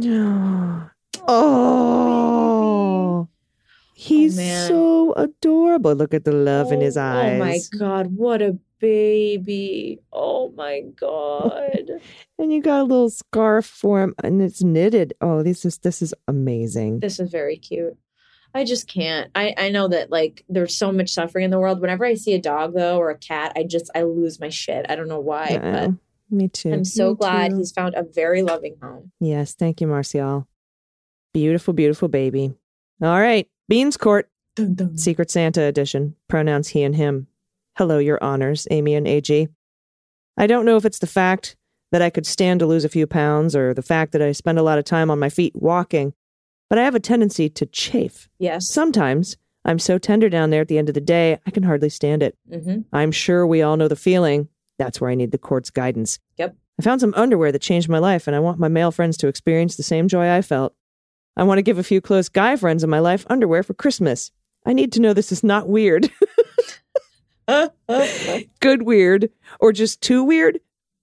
oh, 1.28 3.28
he's 3.94 4.38
oh, 4.38 4.42
man. 4.42 4.68
so 4.68 5.14
adorable. 5.14 5.94
Look 5.94 6.14
at 6.14 6.26
the 6.26 6.32
love 6.32 6.72
in 6.72 6.82
his 6.82 6.98
Oh, 6.98 7.02
eyes. 7.02 7.36
Oh 7.36 7.40
my 7.40 7.60
God, 7.78 8.16
what 8.16 8.42
a 8.42 8.58
baby. 8.84 10.00
Oh 10.12 10.52
my 10.56 10.82
God. 10.96 11.90
And 12.40 12.52
you 12.52 12.62
got 12.62 12.82
a 12.82 12.84
little 12.84 13.10
scarf 13.12 13.66
for 13.66 14.02
him, 14.02 14.16
and 14.22 14.42
it's 14.42 14.62
knitted. 14.62 15.14
Oh, 15.22 15.44
this 15.44 15.64
is 15.64 15.78
this 15.78 16.02
is 16.02 16.14
amazing. 16.28 17.00
this 17.00 17.18
is 17.20 17.30
very 17.32 17.56
cute. 17.56 17.96
I 18.54 18.66
just 18.66 18.88
can't. 18.88 19.32
I, 19.34 19.54
I 19.58 19.70
know 19.70 19.88
that 19.88 20.10
like 20.12 20.44
there's 20.50 20.76
so 20.76 20.92
much 20.92 21.10
suffering 21.12 21.46
in 21.46 21.52
the 21.52 21.60
world. 21.60 21.80
Whenever 21.80 22.04
I 22.06 22.16
see 22.16 22.34
a 22.34 22.42
dog 22.42 22.74
though 22.74 22.98
or 22.98 23.12
a 23.12 23.18
cat, 23.18 23.54
I 23.56 23.64
just 23.64 23.90
I 23.96 24.02
lose 24.04 24.40
my 24.42 24.50
shit. 24.50 24.86
I 24.90 24.96
don't 24.96 25.08
know 25.08 25.22
why, 25.22 25.48
Yeah, 25.52 25.88
me 26.30 26.50
too. 26.50 26.74
I'm 26.74 26.84
so 26.84 27.12
Me 27.12 27.16
glad 27.18 27.52
too. 27.52 27.58
he's 27.60 27.72
found 27.72 27.96
a 27.96 28.04
very 28.04 28.42
loving 28.42 28.76
home. 28.82 29.12
Yes, 29.22 29.54
thank 29.54 29.80
you, 29.80 29.88
Marcial. 29.88 30.48
Beautiful, 31.34 31.74
beautiful 31.74 32.10
baby. 32.10 32.52
All 33.02 33.20
right, 33.22 33.48
Beans 33.70 33.96
Court, 33.96 34.30
Secret 34.96 35.32
Santa 35.32 35.62
edition. 35.62 36.16
Pronouns 36.28 36.68
he 36.70 36.84
and 36.84 36.96
him. 36.96 37.28
Hello, 37.76 37.98
your 37.98 38.24
honors, 38.24 38.68
Aimee 38.70 38.94
and 38.94 39.08
AG. 39.08 39.48
I 40.38 40.48
don't 40.48 40.66
know 40.66 40.78
if 40.78 40.86
it's 40.86 41.00
the 41.00 41.08
fact 41.08 41.56
that 41.92 42.04
I 42.04 42.12
could 42.12 42.26
stand 42.28 42.60
to 42.60 42.68
lose 42.68 42.86
a 42.86 42.90
few 42.90 43.08
pounds 43.08 43.56
or 43.56 43.74
the 43.74 43.82
fact 43.82 44.12
that 44.12 44.22
I 44.22 44.32
spend 44.32 44.60
a 44.60 44.64
lot 44.64 44.78
of 44.78 44.86
time 44.86 45.10
on 45.10 45.20
my 45.20 45.30
feet 45.30 45.54
walking, 45.56 46.14
but 46.70 46.78
I 46.78 46.84
have 46.84 46.94
a 46.96 47.00
tendency 47.00 47.50
to 47.50 47.66
chafe. 47.66 48.30
Yes. 48.38 48.68
Sometimes 48.70 49.38
I'm 49.66 49.80
so 49.80 49.98
tender 49.98 50.30
down 50.30 50.52
there 50.52 50.62
at 50.62 50.68
the 50.68 50.78
end 50.78 50.90
of 50.90 50.96
the 50.96 51.02
day, 51.02 51.40
I 51.48 51.52
can 51.52 51.64
hardly 51.64 51.90
stand 51.90 52.22
it. 52.22 52.38
hmm 52.52 52.82
I'm 52.92 53.12
sure 53.12 53.48
we 53.48 53.62
all 53.62 53.78
know 53.78 53.88
the 53.88 53.96
feeling. 53.96 54.50
That's 54.78 55.00
where 55.02 55.10
I 55.10 55.16
need 55.16 55.32
the 55.32 55.38
court's 55.38 55.70
guidance. 55.70 56.20
Yep. 56.38 56.56
I 56.80 56.84
found 56.84 57.02
some 57.02 57.14
underwear 57.16 57.52
that 57.52 57.62
changed 57.62 57.90
my 57.90 58.00
life, 58.00 58.28
and 58.28 58.36
I 58.36 58.40
want 58.40 58.60
my 58.60 58.68
male 58.68 58.92
friends 58.92 59.18
to 59.18 59.28
experience 59.28 59.76
the 59.76 59.84
same 59.84 60.08
joy 60.08 60.30
I 60.30 60.42
felt. 60.42 60.76
I 61.38 61.44
want 61.44 61.60
to 61.60 61.64
give 61.64 61.78
a 61.78 61.84
few 61.84 62.02
close 62.02 62.30
guy 62.30 62.56
friends 62.56 62.84
in 62.84 62.90
my 62.90 63.00
life 63.00 63.26
underwear 63.30 63.64
for 63.64 63.74
Christmas. 63.74 64.32
I 64.66 64.74
need 64.74 64.92
to 64.94 65.00
know 65.02 65.14
this 65.14 65.32
is 65.32 65.44
not 65.44 65.68
weird. 65.68 66.12
Good 68.60 68.84
weird, 68.84 69.30
or 69.60 69.72
just 69.72 70.02
too 70.02 70.24
weird? 70.24 70.60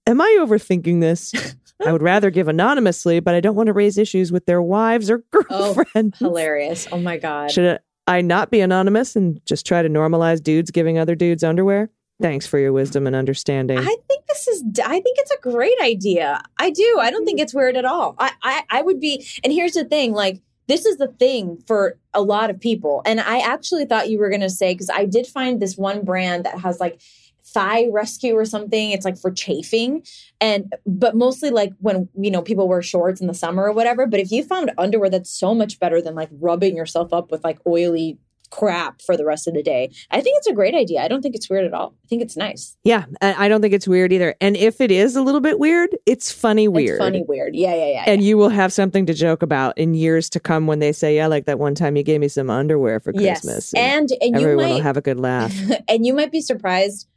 Am 0.07 0.19
I 0.21 0.37
overthinking 0.41 1.01
this? 1.01 1.33
I 1.85 1.91
would 1.91 2.01
rather 2.03 2.29
give 2.29 2.47
anonymously, 2.47 3.19
but 3.19 3.33
I 3.33 3.39
don't 3.39 3.55
want 3.55 3.67
to 3.67 3.73
raise 3.73 3.97
issues 3.97 4.31
with 4.31 4.45
their 4.45 4.61
wives 4.61 5.09
or 5.09 5.23
Oh, 5.33 5.73
girlfriends. 5.73 6.19
Hilarious. 6.19 6.87
Oh 6.91 6.99
my 6.99 7.17
God. 7.17 7.49
Should 7.51 7.79
I 8.07 8.21
not 8.21 8.51
be 8.51 8.61
anonymous 8.61 9.15
and 9.15 9.43
just 9.45 9.65
try 9.65 9.81
to 9.81 9.89
normalize 9.89 10.43
dudes 10.43 10.69
giving 10.71 10.99
other 10.99 11.15
dudes 11.15 11.43
underwear? 11.43 11.89
Thanks 12.21 12.45
for 12.45 12.59
your 12.59 12.71
wisdom 12.71 13.07
and 13.07 13.15
understanding. 13.15 13.79
I 13.79 13.83
think 14.07 14.25
this 14.27 14.47
is. 14.47 14.63
I 14.83 14.99
think 14.99 15.17
it's 15.17 15.31
a 15.31 15.39
great 15.41 15.79
idea. 15.81 16.43
I 16.59 16.69
do. 16.69 16.97
I 17.01 17.09
don't 17.09 17.25
think 17.25 17.39
it's 17.39 17.53
weird 17.53 17.75
at 17.75 17.85
all. 17.85 18.13
I, 18.19 18.31
I, 18.43 18.63
I 18.69 18.81
would 18.83 18.99
be. 18.99 19.25
And 19.43 19.51
here's 19.51 19.73
the 19.73 19.85
thing: 19.85 20.13
like 20.13 20.39
this 20.67 20.85
is 20.85 20.97
the 20.97 21.07
thing 21.07 21.61
for 21.67 21.97
a 22.13 22.21
lot 22.21 22.49
of 22.49 22.59
people. 22.59 23.01
And 23.05 23.19
I 23.19 23.39
actually 23.39 23.85
thought 23.85 24.09
you 24.09 24.19
were 24.19 24.29
going 24.29 24.41
to 24.41 24.49
say 24.49 24.73
because 24.73 24.89
I 24.89 25.05
did 25.05 25.27
find 25.27 25.61
this 25.61 25.77
one 25.77 26.03
brand 26.03 26.45
that 26.45 26.59
has 26.59 26.79
like 26.79 27.01
thigh 27.43 27.87
rescue 27.91 28.35
or 28.35 28.45
something. 28.45 28.91
It's 28.91 29.05
like 29.05 29.17
for 29.17 29.31
chafing, 29.31 30.05
and 30.39 30.73
but 30.85 31.15
mostly 31.15 31.49
like 31.49 31.73
when 31.79 32.07
you 32.17 32.31
know 32.31 32.41
people 32.41 32.67
wear 32.67 32.81
shorts 32.81 33.21
in 33.21 33.27
the 33.27 33.33
summer 33.33 33.63
or 33.63 33.71
whatever. 33.71 34.05
But 34.05 34.19
if 34.19 34.31
you 34.31 34.43
found 34.43 34.71
underwear 34.77 35.09
that's 35.09 35.29
so 35.29 35.53
much 35.53 35.79
better 35.79 36.01
than 36.01 36.15
like 36.15 36.29
rubbing 36.31 36.75
yourself 36.75 37.13
up 37.13 37.31
with 37.31 37.43
like 37.43 37.59
oily 37.67 38.17
crap 38.51 39.01
for 39.01 39.17
the 39.17 39.25
rest 39.25 39.47
of 39.47 39.53
the 39.53 39.63
day. 39.63 39.91
I 40.11 40.21
think 40.21 40.37
it's 40.37 40.47
a 40.47 40.53
great 40.53 40.75
idea. 40.75 41.01
I 41.01 41.07
don't 41.07 41.21
think 41.21 41.35
it's 41.35 41.49
weird 41.49 41.65
at 41.65 41.73
all. 41.73 41.95
I 42.03 42.07
think 42.07 42.21
it's 42.21 42.37
nice. 42.37 42.77
yeah, 42.83 43.05
I 43.21 43.45
I 43.45 43.47
don't 43.47 43.61
think 43.61 43.73
it's 43.73 43.87
weird 43.87 44.13
either. 44.13 44.35
And 44.39 44.55
if 44.55 44.79
it 44.79 44.91
is 44.91 45.15
a 45.15 45.21
little 45.21 45.41
bit 45.41 45.57
weird, 45.57 45.97
it's 46.05 46.31
funny 46.31 46.67
weird. 46.67 46.97
It's 46.97 47.03
funny 47.03 47.23
weird. 47.27 47.55
Yeah, 47.55 47.73
yeah, 47.73 47.87
yeah. 47.87 48.03
And 48.07 48.21
you 48.21 48.37
will 48.37 48.49
have 48.49 48.71
something 48.71 49.05
to 49.07 49.13
joke 49.13 49.41
about 49.41 49.77
in 49.77 49.93
years 49.93 50.29
to 50.31 50.39
come 50.39 50.67
when 50.67 50.79
they 50.79 50.91
say, 50.91 51.15
"Yeah, 51.15 51.27
like 51.27 51.45
that 51.45 51.57
one 51.57 51.75
time 51.75 51.95
you 51.95 52.03
gave 52.03 52.21
me 52.21 52.27
some 52.27 52.49
underwear 52.49 52.99
for 52.99 53.13
Christmas." 53.13 53.71
Yes. 53.73 53.73
And 53.73 54.09
and 54.21 54.39
you 54.39 54.41
everyone 54.41 54.65
might 54.65 54.73
will 54.73 54.81
have 54.81 54.97
a 54.97 55.01
good 55.01 55.19
laugh. 55.19 55.55
and 55.87 56.05
you 56.05 56.13
might 56.13 56.31
be 56.31 56.41
surprised 56.41 57.07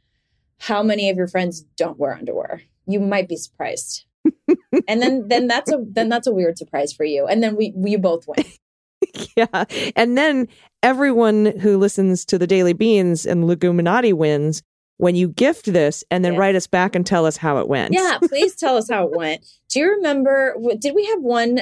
how 0.59 0.81
many 0.81 1.09
of 1.09 1.17
your 1.17 1.27
friends 1.27 1.61
don't 1.77 1.99
wear 1.99 2.15
underwear. 2.15 2.61
You 2.87 2.99
might 2.99 3.27
be 3.27 3.35
surprised. 3.35 4.05
and 4.87 5.01
then 5.01 5.27
then 5.27 5.47
that's 5.47 5.71
a 5.71 5.83
then 5.87 6.09
that's 6.09 6.27
a 6.27 6.31
weird 6.31 6.57
surprise 6.57 6.93
for 6.93 7.03
you. 7.03 7.27
And 7.27 7.43
then 7.43 7.55
we 7.55 7.73
we 7.75 7.95
both 7.97 8.25
win. 8.27 8.45
yeah, 9.37 9.65
and 9.95 10.17
then 10.17 10.47
everyone 10.85 11.47
who 11.61 11.77
listens 11.77 12.23
to 12.25 12.37
the 12.37 12.45
Daily 12.45 12.73
Beans 12.73 13.25
and 13.25 13.45
Leguminati 13.45 14.13
wins 14.13 14.61
when 14.97 15.15
you 15.15 15.27
gift 15.27 15.73
this 15.73 16.03
and 16.11 16.23
then 16.23 16.33
Yeah. 16.33 16.39
write 16.39 16.55
us 16.55 16.67
back 16.67 16.95
and 16.95 17.05
tell 17.05 17.25
us 17.25 17.37
how 17.37 17.57
it 17.57 17.67
went. 17.67 17.91
Yeah, 17.93 18.19
please 18.21 18.55
tell 18.63 18.77
us 18.77 18.87
how 18.89 19.07
it 19.07 19.11
went. 19.17 19.43
Do 19.69 19.79
you 19.79 19.89
remember 19.89 20.55
did 20.79 20.93
we 20.93 21.05
have 21.07 21.21
one 21.21 21.61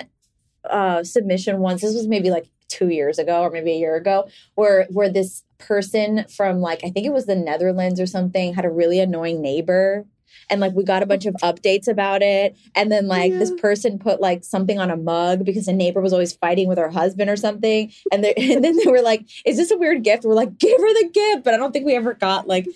uh 0.69 1.03
submission 1.03 1.59
once? 1.59 1.82
This 1.82 1.95
was 1.95 2.07
maybe 2.07 2.30
like 2.30 2.47
2 2.67 2.89
years 2.89 3.17
ago 3.17 3.41
or 3.43 3.49
maybe 3.49 3.71
a 3.71 3.78
year 3.78 3.95
ago 3.95 4.28
where 4.55 4.88
where 4.91 5.09
this 5.09 5.43
person 5.57 6.26
from 6.28 6.59
like 6.59 6.84
I 6.84 6.89
think 6.89 7.05
it 7.05 7.13
was 7.13 7.26
the 7.26 7.36
Netherlands 7.36 7.99
or 8.01 8.05
something 8.05 8.53
had 8.53 8.65
a 8.65 8.69
really 8.69 8.99
annoying 8.99 9.41
neighbor 9.41 10.05
and 10.49 10.59
like 10.61 10.73
we 10.73 10.84
got 10.84 11.03
a 11.03 11.05
bunch 11.05 11.25
of 11.25 11.34
updates 11.36 11.88
about 11.88 12.21
it 12.21 12.55
and 12.75 12.91
then 12.91 13.07
like 13.07 13.31
this 13.31 13.51
person 13.59 13.97
put 13.99 14.19
like 14.21 14.43
something 14.43 14.79
on 14.79 14.89
a 14.91 14.97
mug 14.97 15.43
because 15.45 15.65
the 15.65 15.73
neighbor 15.73 16.01
was 16.01 16.13
always 16.13 16.34
fighting 16.34 16.67
with 16.67 16.77
her 16.77 16.89
husband 16.89 17.29
or 17.29 17.36
something 17.36 17.91
and 18.11 18.23
they 18.23 18.34
and 18.38 18.63
then 18.63 18.77
they 18.77 18.91
were 18.91 19.01
like 19.01 19.27
is 19.45 19.57
this 19.57 19.71
a 19.71 19.77
weird 19.77 20.03
gift 20.03 20.23
we're 20.23 20.34
like 20.34 20.57
give 20.57 20.77
her 20.79 20.93
the 21.01 21.09
gift 21.13 21.43
but 21.43 21.53
i 21.53 21.57
don't 21.57 21.71
think 21.71 21.86
we 21.86 21.95
ever 21.95 22.13
got 22.13 22.47
like 22.47 22.67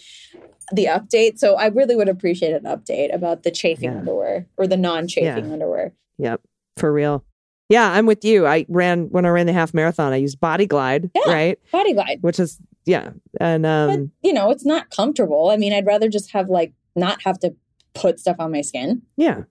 the 0.73 0.85
update 0.85 1.37
so 1.39 1.55
i 1.55 1.67
really 1.67 1.95
would 1.95 2.09
appreciate 2.09 2.51
an 2.53 2.63
update 2.63 3.13
about 3.13 3.43
the 3.43 3.51
chafing 3.51 3.91
Yeah. 3.91 3.99
underwear 3.99 4.47
or 4.57 4.67
the 4.67 4.77
non-chafing 4.77 5.45
Yeah. 5.45 5.53
underwear 5.53 5.93
Yep, 6.19 6.41
for 6.77 6.91
real. 6.91 7.23
Yeah, 7.69 7.91
I'm 7.91 8.05
with 8.05 8.23
you. 8.25 8.47
I 8.47 8.65
ran 8.69 9.09
when 9.09 9.25
I 9.25 9.29
ran 9.29 9.45
the 9.45 9.51
half 9.53 9.73
marathon. 9.73 10.13
I 10.13 10.15
used 10.15 10.39
Body 10.39 10.65
Glide, 10.65 11.11
Yeah. 11.13 11.31
right? 11.31 11.59
body 11.71 11.93
glide 11.93 12.19
Which 12.21 12.39
is 12.39 12.59
yeah, 12.85 13.09
and 13.41 13.65
um, 13.65 13.89
but 13.89 14.27
you 14.27 14.33
know 14.33 14.49
it's 14.49 14.65
not 14.65 14.89
comfortable 14.89 15.49
i 15.49 15.57
mean 15.57 15.73
i'd 15.73 15.85
rather 15.85 16.07
just 16.07 16.31
have 16.31 16.47
like 16.49 16.71
not 16.97 17.21
have 17.23 17.39
to 17.39 17.55
put 17.93 18.19
stuff 18.19 18.37
on 18.39 18.51
my 18.51 18.61
skin 18.61 19.01
Yeah, 19.15 19.43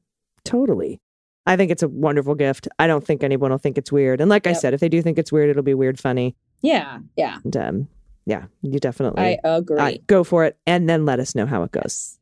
totally. 0.44 1.01
I 1.47 1.57
think 1.57 1.70
it's 1.70 1.82
a 1.82 1.88
wonderful 1.88 2.34
gift. 2.34 2.66
I 2.78 2.88
don't 2.88 3.07
think 3.07 3.22
anyone 3.22 3.53
will 3.53 3.59
think 3.59 3.78
it's 3.78 3.92
weird. 3.92 4.20
And 4.20 4.28
like 4.28 4.49
I 4.49 4.53
said, 4.53 4.74
if 4.74 4.80
they 4.80 4.88
do 4.88 5.01
think 5.01 5.16
it's 5.16 5.30
weird, 5.30 5.49
it'll 5.49 5.62
be 5.62 5.74
weird 5.74 5.99
funny. 5.99 6.34
Yeah, 6.61 6.99
yeah. 7.16 7.38
And 7.44 7.57
um, 7.57 7.88
yeah, 8.24 8.47
you 8.62 8.80
definitely 8.80 9.22
I 9.22 9.38
agree. 9.44 9.78
uh, 9.78 9.92
go 10.09 10.24
for 10.24 10.44
it 10.44 10.59
and 10.66 10.88
then 10.88 11.07
let 11.07 11.20
us 11.20 11.36
know 11.36 11.47
how 11.47 11.62
it 11.62 11.70
goes. 11.70 12.18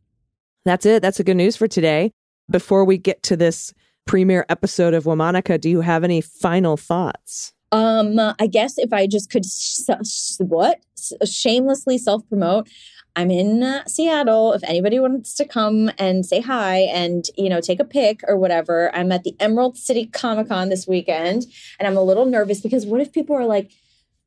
That's 0.66 0.84
it. 0.84 1.00
That's 1.00 1.16
the 1.16 1.24
good 1.24 1.38
news 1.38 1.56
for 1.56 1.66
today. 1.66 2.12
Before 2.50 2.84
we 2.84 2.98
get 2.98 3.22
to 3.24 3.36
this 3.36 3.72
premiere 4.06 4.44
episode 4.50 4.92
of 4.92 5.04
Womanica, 5.04 5.58
do 5.58 5.70
you 5.70 5.80
have 5.80 6.04
any 6.04 6.20
final 6.20 6.76
thoughts? 6.76 7.54
Um, 7.74 8.20
I 8.38 8.46
guess 8.46 8.78
if 8.78 8.92
I 8.92 9.06
just 9.06 9.30
could, 9.30 9.44
s- 9.44 9.84
s- 9.90 10.36
what 10.38 10.80
shamelessly 11.24 11.98
self 11.98 12.26
promote. 12.28 12.68
I'm 13.16 13.30
in 13.30 13.62
uh, 13.62 13.84
Seattle. 13.86 14.52
If 14.54 14.64
anybody 14.64 14.98
wants 14.98 15.34
to 15.34 15.44
come 15.44 15.90
and 15.98 16.26
say 16.26 16.40
hi 16.40 16.78
and 16.80 17.24
you 17.36 17.48
know 17.48 17.60
take 17.60 17.80
a 17.80 17.84
pic 17.84 18.20
or 18.26 18.36
whatever, 18.36 18.94
I'm 18.94 19.12
at 19.12 19.24
the 19.24 19.36
Emerald 19.40 19.76
City 19.76 20.06
Comic 20.06 20.48
Con 20.48 20.68
this 20.68 20.86
weekend, 20.86 21.46
and 21.78 21.86
I'm 21.86 21.96
a 21.96 22.02
little 22.02 22.26
nervous 22.26 22.60
because 22.60 22.86
what 22.86 23.00
if 23.00 23.12
people 23.12 23.36
are 23.36 23.44
like, 23.44 23.70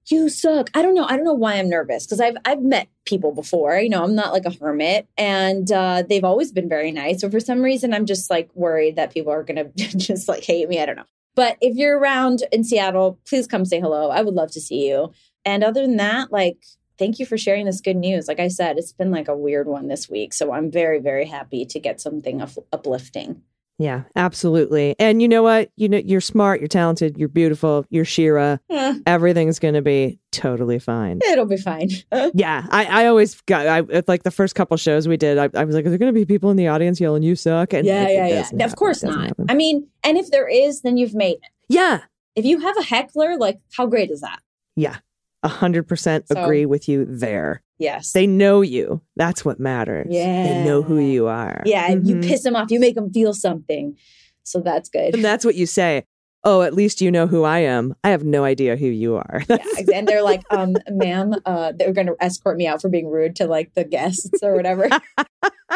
"You 0.10 0.30
suck"? 0.30 0.70
I 0.74 0.82
don't 0.82 0.96
know. 0.96 1.06
I 1.06 1.16
don't 1.18 1.26
know 1.26 1.34
why 1.34 1.56
I'm 1.56 1.70
nervous 1.70 2.06
because 2.06 2.22
I've 2.22 2.38
I've 2.46 2.62
met 2.62 2.88
people 3.06 3.34
before. 3.34 3.78
You 3.78 3.90
know, 3.90 4.04
I'm 4.04 4.16
not 4.16 4.32
like 4.34 4.46
a 4.46 4.52
hermit, 4.52 5.08
and 5.18 5.70
uh, 5.72 6.04
they've 6.08 6.24
always 6.24 6.52
been 6.54 6.70
very 6.70 6.92
nice. 6.92 7.22
So 7.22 7.30
for 7.30 7.42
some 7.42 7.62
reason, 7.62 7.94
I'm 7.94 8.06
just 8.06 8.30
like 8.30 8.50
worried 8.56 8.96
that 8.98 9.14
people 9.14 9.32
are 9.34 9.44
gonna 9.44 9.66
just 9.76 10.28
like 10.30 10.44
hate 10.46 10.70
me. 10.70 10.82
I 10.82 10.86
don't 10.86 10.96
know. 10.98 11.04
But 11.38 11.58
if 11.62 11.78
you're 11.78 12.00
around 12.00 12.44
in 12.52 12.64
Seattle, 12.64 13.20
please 13.30 13.46
come 13.46 13.64
say 13.64 13.80
hello. 13.80 14.10
I 14.10 14.24
would 14.24 14.34
love 14.34 14.50
to 14.54 14.60
see 14.60 14.90
you. 14.90 15.14
And 15.46 15.64
other 15.64 15.84
than 15.84 15.98
that, 15.98 16.32
like, 16.32 16.58
thank 16.98 17.20
you 17.20 17.28
for 17.28 17.38
sharing 17.38 17.68
this 17.68 17.80
good 17.80 17.96
news. 17.96 18.28
Like 18.28 18.40
I 18.40 18.48
said, 18.48 18.80
it's 18.80 18.92
been 18.92 19.12
like 19.12 19.28
a 19.28 19.38
weird 19.38 19.68
one 19.68 19.88
this 19.88 20.10
week. 20.10 20.34
So 20.34 20.52
I'm 20.52 20.72
very, 20.72 21.00
very 21.00 21.26
happy 21.26 21.64
to 21.64 21.80
get 21.80 22.02
something 22.02 22.42
up- 22.42 22.66
uplifting. 22.74 23.44
Yeah, 23.80 24.04
absolutely. 24.16 24.96
And 24.98 25.22
you 25.22 25.28
know 25.28 25.44
what? 25.44 25.70
You 25.76 25.88
know, 25.88 25.98
you're 26.00 26.20
smart, 26.22 26.60
you're 26.60 26.68
talented, 26.68 27.16
you're 27.18 27.30
beautiful, 27.30 27.86
you're 27.92 28.06
She-Ra. 28.06 28.58
Eh, 28.72 29.00
Everything's 29.06 29.60
going 29.60 29.76
to 29.76 29.84
be 29.84 30.18
totally 30.32 30.80
fine. 30.80 31.20
it'll 31.30 31.46
be 31.46 31.58
fine. 31.58 31.90
Yeah, 32.34 32.66
I, 32.72 33.04
I 33.04 33.06
always 33.06 33.40
got, 33.42 33.68
I, 33.68 34.02
like 34.08 34.24
the 34.24 34.32
first 34.32 34.56
couple 34.56 34.76
shows 34.78 35.08
we 35.08 35.16
did, 35.18 35.38
I, 35.38 35.50
I 35.54 35.64
was 35.64 35.76
like, 35.76 35.86
are 35.86 35.90
there 35.90 35.98
going 36.00 36.12
to 36.12 36.20
be 36.20 36.26
people 36.26 36.50
in 36.50 36.58
the 36.58 36.68
audience 36.68 37.00
yelling, 37.00 37.22
you 37.22 37.36
suck? 37.36 37.74
And 37.74 37.86
yeah, 37.86 38.08
yeah, 38.10 38.28
yeah. 38.28 38.42
doesn't 38.42 38.62
Of 38.62 38.76
course 38.76 39.02
doesn't 39.02 39.22
happen. 39.22 39.46
I 39.50 39.54
mean, 39.54 39.88
and 40.04 40.18
if 40.18 40.32
there 40.32 40.48
is, 40.48 40.82
then 40.82 40.98
you've 40.98 41.14
made 41.16 41.36
it. 41.36 41.52
yeah, 41.70 42.02
If 42.36 42.46
you 42.46 42.60
have 42.60 42.78
a 42.78 42.84
heckler, 42.84 43.38
like, 43.38 43.60
how 43.74 43.86
great 43.86 44.10
is 44.10 44.22
that? 44.22 44.40
yeah. 44.76 44.98
A 45.44 45.50
hundred 45.50 45.88
percent 45.88 46.26
agree 46.32 46.66
with 46.66 46.90
you 46.90 47.06
there. 47.06 47.62
Yes. 47.80 48.12
They 48.12 48.26
know 48.28 48.62
you. 48.62 49.02
That's 49.16 49.46
what 49.46 49.60
matters. 49.60 50.08
Yeah. 50.10 50.44
They 50.48 50.64
know 50.64 50.82
who 50.82 50.98
you 51.00 51.28
are. 51.28 51.62
yeah, 51.66 51.90
you 51.92 52.16
Mhm. 52.16 52.28
piss 52.28 52.44
them 52.44 52.56
off, 52.56 52.72
you 52.72 52.80
make 52.80 52.96
them 52.96 53.12
feel 53.12 53.34
something. 53.34 53.96
So 54.44 54.62
that's 54.62 54.90
good. 54.90 55.14
And 55.14 55.24
that's 55.24 55.46
what 55.46 55.56
you 55.56 55.66
say. 55.66 56.06
Oh, 56.44 56.62
at 56.62 56.74
least 56.74 57.02
you 57.02 57.12
know 57.12 57.28
who 57.28 57.44
I 57.44 57.60
am. 57.60 57.94
I 58.04 58.10
have 58.10 58.24
no 58.24 58.44
idea 58.46 58.78
who 58.78 58.86
you 58.88 59.16
are. 59.18 59.44
yeah, 59.50 59.58
and 59.94 60.08
they're 60.08 60.22
like, 60.22 60.42
um, 60.50 60.76
ma'am, 60.90 61.34
uh, 61.46 61.74
they're 61.78 61.92
going 61.94 62.08
to 62.08 62.16
escort 62.22 62.58
me 62.58 62.66
out 62.68 62.82
for 62.82 62.90
being 62.90 63.10
rude 63.10 63.36
to 63.38 63.48
like 63.48 63.74
the 63.74 63.84
guests 63.84 64.30
or 64.42 64.56
whatever. 64.56 64.88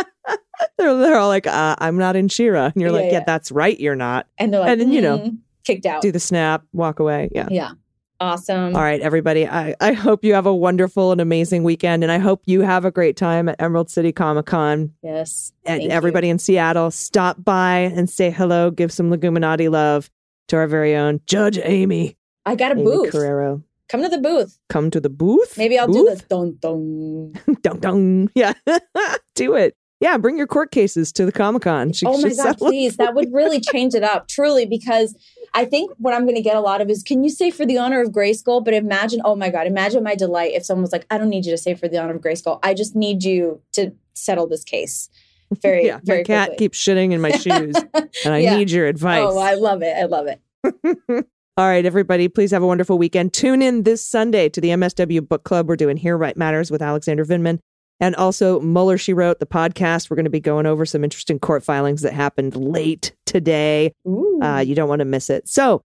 they're, 0.78 0.96
they're 0.98 1.18
all 1.18 1.28
like, 1.28 1.48
uh, 1.48 1.76
I'm 1.80 1.98
not 1.98 2.16
in 2.16 2.28
She-Ra. 2.30 2.66
And 2.68 2.74
you're 2.82 2.90
Yeah, 2.92 2.96
like, 2.96 3.06
yeah, 3.08 3.12
yeah. 3.20 3.24
that's 3.26 3.52
right. 3.52 3.78
You're 3.80 3.96
not. 3.96 4.28
And 4.38 4.54
they're 4.54 4.62
like, 4.62 4.70
And 4.70 4.82
then, 4.82 4.92
you 4.92 5.02
know, 5.02 5.18
"Mm," 5.20 5.38
kicked 5.66 5.86
out. 5.86 6.02
Do 6.02 6.12
the 6.12 6.20
snap, 6.20 6.64
walk 6.74 7.00
away. 7.00 7.30
Yeah. 7.34 7.48
Yeah. 7.52 7.72
Awesome. 8.22 8.76
All 8.76 8.84
right, 8.84 9.02
everybody. 9.02 9.48
I, 9.48 9.76
I 9.82 9.94
hope 9.94 10.24
you 10.24 10.36
have 10.36 10.46
a 10.46 10.54
wonderful 10.54 11.12
and 11.12 11.20
amazing 11.20 11.64
weekend. 11.64 12.04
And 12.04 12.12
I 12.12 12.20
hope 12.20 12.44
you 12.46 12.62
have 12.62 12.86
a 12.86 12.92
great 12.92 13.18
time 13.18 13.50
at 13.50 13.60
Emerald 13.60 13.90
City 13.90 14.12
Comic 14.12 14.46
Con. 14.46 14.94
Yes. 15.02 15.52
And 15.66 15.80
Thank 15.80 15.90
you. 15.90 15.90
everybody 15.90 16.30
in 16.30 16.38
Seattle, 16.38 16.92
stop 16.92 17.44
by 17.44 17.78
and 17.80 18.08
say 18.08 18.30
hello, 18.30 18.70
give 18.70 18.92
some 18.94 19.10
Leguminati 19.10 19.72
love 19.72 20.12
to 20.50 20.56
our 20.58 20.68
very 20.68 20.96
own 20.96 21.20
Judge 21.26 21.58
Aimee. 21.58 22.16
I 22.46 22.54
got 22.54 22.72
a 22.72 22.76
Aimee 22.76 22.84
booth. 22.84 23.12
Carrero. 23.12 23.64
Come 23.90 24.04
to 24.04 24.10
the 24.10 24.20
booth. 24.20 24.60
Come 24.70 24.92
to 24.92 25.00
the 25.02 25.10
booth. 25.10 25.58
Maybe 25.58 25.80
I'll 25.80 25.88
Booth? 25.88 25.96
do 25.96 26.16
the 26.16 26.24
dun 26.30 26.58
dun. 26.62 27.58
dun 27.64 27.80
dun. 27.80 28.30
Yeah, 28.36 28.54
do 29.36 29.56
it. 29.56 29.76
Yeah, 30.00 30.18
bring 30.18 30.38
your 30.38 30.48
court 30.48 30.72
cases 30.72 31.12
to 31.14 31.26
the 31.26 31.32
Comic 31.32 31.64
Con. 31.64 31.92
Oh 32.06 32.22
my 32.22 32.30
god, 32.34 32.58
please! 32.58 32.98
That 32.98 33.16
would 33.16 33.34
really 33.34 33.60
change 33.60 33.94
it 33.94 34.04
up, 34.04 34.28
truly, 34.28 34.66
because 34.66 35.16
I 35.54 35.66
think 35.66 35.92
what 35.98 36.14
I'm 36.14 36.24
going 36.24 36.36
to 36.36 36.42
get 36.42 36.56
a 36.56 36.62
lot 36.62 36.80
of 36.82 36.90
is, 36.90 37.04
can 37.04 37.24
you 37.24 37.30
say 37.30 37.52
for 37.52 37.66
the 37.66 37.78
honor 37.78 38.02
of 38.02 38.10
Grayskull? 38.10 38.64
But 38.64 38.74
imagine, 38.74 39.22
oh 39.26 39.36
my 39.36 39.50
god, 39.50 39.68
imagine 39.68 40.04
my 40.04 40.16
delight 40.16 40.54
if 40.54 40.66
someone 40.66 40.84
was 40.84 40.92
like, 40.94 41.06
I 41.12 41.18
don't 41.18 41.30
need 41.30 41.46
you 41.46 41.52
to 41.52 41.58
say 41.58 41.76
for 41.76 41.88
the 41.88 41.98
honor 42.02 42.16
of 42.16 42.22
Grayskull. 42.22 42.60
I 42.64 42.74
just 42.74 42.96
need 42.96 43.24
you 43.24 43.62
to 43.74 43.92
settle 44.14 44.48
this 44.48 44.64
case. 44.64 45.10
Very, 45.62 45.86
yeah, 45.88 46.00
very 46.04 46.20
my 46.20 46.24
cat 46.24 46.48
quickly. 46.50 46.66
keeps 46.66 46.78
shitting 46.82 47.12
in 47.12 47.20
my 47.22 47.32
shoes, 47.32 47.76
and 48.26 48.34
I 48.34 48.40
Yeah. 48.40 48.56
need 48.58 48.72
your 48.72 48.88
advice. 48.88 49.26
Oh, 49.28 49.38
I 49.38 49.56
love 49.56 49.82
it. 49.82 49.94
I 49.98 50.06
love 50.06 50.28
it. 50.28 50.40
All 51.58 51.68
right, 51.68 51.86
everybody, 51.86 52.30
please 52.30 52.52
have 52.52 52.64
a 52.64 52.68
wonderful 52.68 52.98
weekend. 52.98 53.34
Tune 53.34 53.62
in 53.62 53.84
this 53.84 54.04
Sunday 54.06 54.48
to 54.50 54.62
the 54.62 54.70
MSW 54.70 55.28
Book 55.28 55.44
Club. 55.44 55.68
We're 55.68 55.76
doing 55.76 55.98
Here 55.98 56.18
Right 56.18 56.38
Matters 56.38 56.72
with 56.72 56.82
Alexander 56.82 57.26
Vindman. 57.26 57.60
And 58.00 58.16
also, 58.16 58.60
Mueller, 58.62 58.98
She 58.98 59.14
Wrote, 59.14 59.40
the 59.40 59.46
podcast. 59.46 60.10
We're 60.10 60.16
going 60.16 60.24
to 60.26 60.32
be 60.32 60.40
going 60.40 60.66
over 60.66 60.86
some 60.86 61.04
interesting 61.04 61.38
court 61.40 61.64
filings 61.64 62.02
that 62.04 62.14
happened 62.14 62.56
late 62.56 63.14
today. 63.32 63.94
Uh, 64.42 64.60
you 64.60 64.76
don't 64.76 64.90
want 64.90 65.00
to 65.00 65.06
miss 65.06 65.30
it. 65.30 65.48
So, 65.48 65.82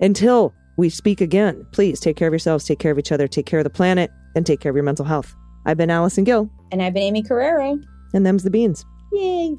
until 0.00 0.52
we 0.76 0.88
speak 0.88 1.20
again, 1.20 1.66
please 1.72 1.98
take 2.00 2.16
care 2.16 2.28
of 2.28 2.32
yourselves, 2.32 2.64
take 2.64 2.78
care 2.78 2.92
of 2.92 2.98
each 2.98 3.10
other, 3.12 3.26
take 3.26 3.46
care 3.46 3.60
of 3.60 3.64
the 3.64 3.70
planet, 3.70 4.10
and 4.34 4.44
take 4.46 4.60
care 4.60 4.70
of 4.70 4.76
your 4.76 4.84
mental 4.84 5.04
health. 5.04 5.34
I've 5.66 5.76
been 5.76 5.90
Allison 5.90 6.24
Gill, 6.24 6.50
and 6.70 6.82
I've 6.82 6.94
been 6.94 7.02
Aimee 7.02 7.22
Carrero. 7.22 7.82
and 8.14 8.24
them's 8.26 8.42
the 8.44 8.50
beans. 8.50 8.84
Yay. 9.12 9.56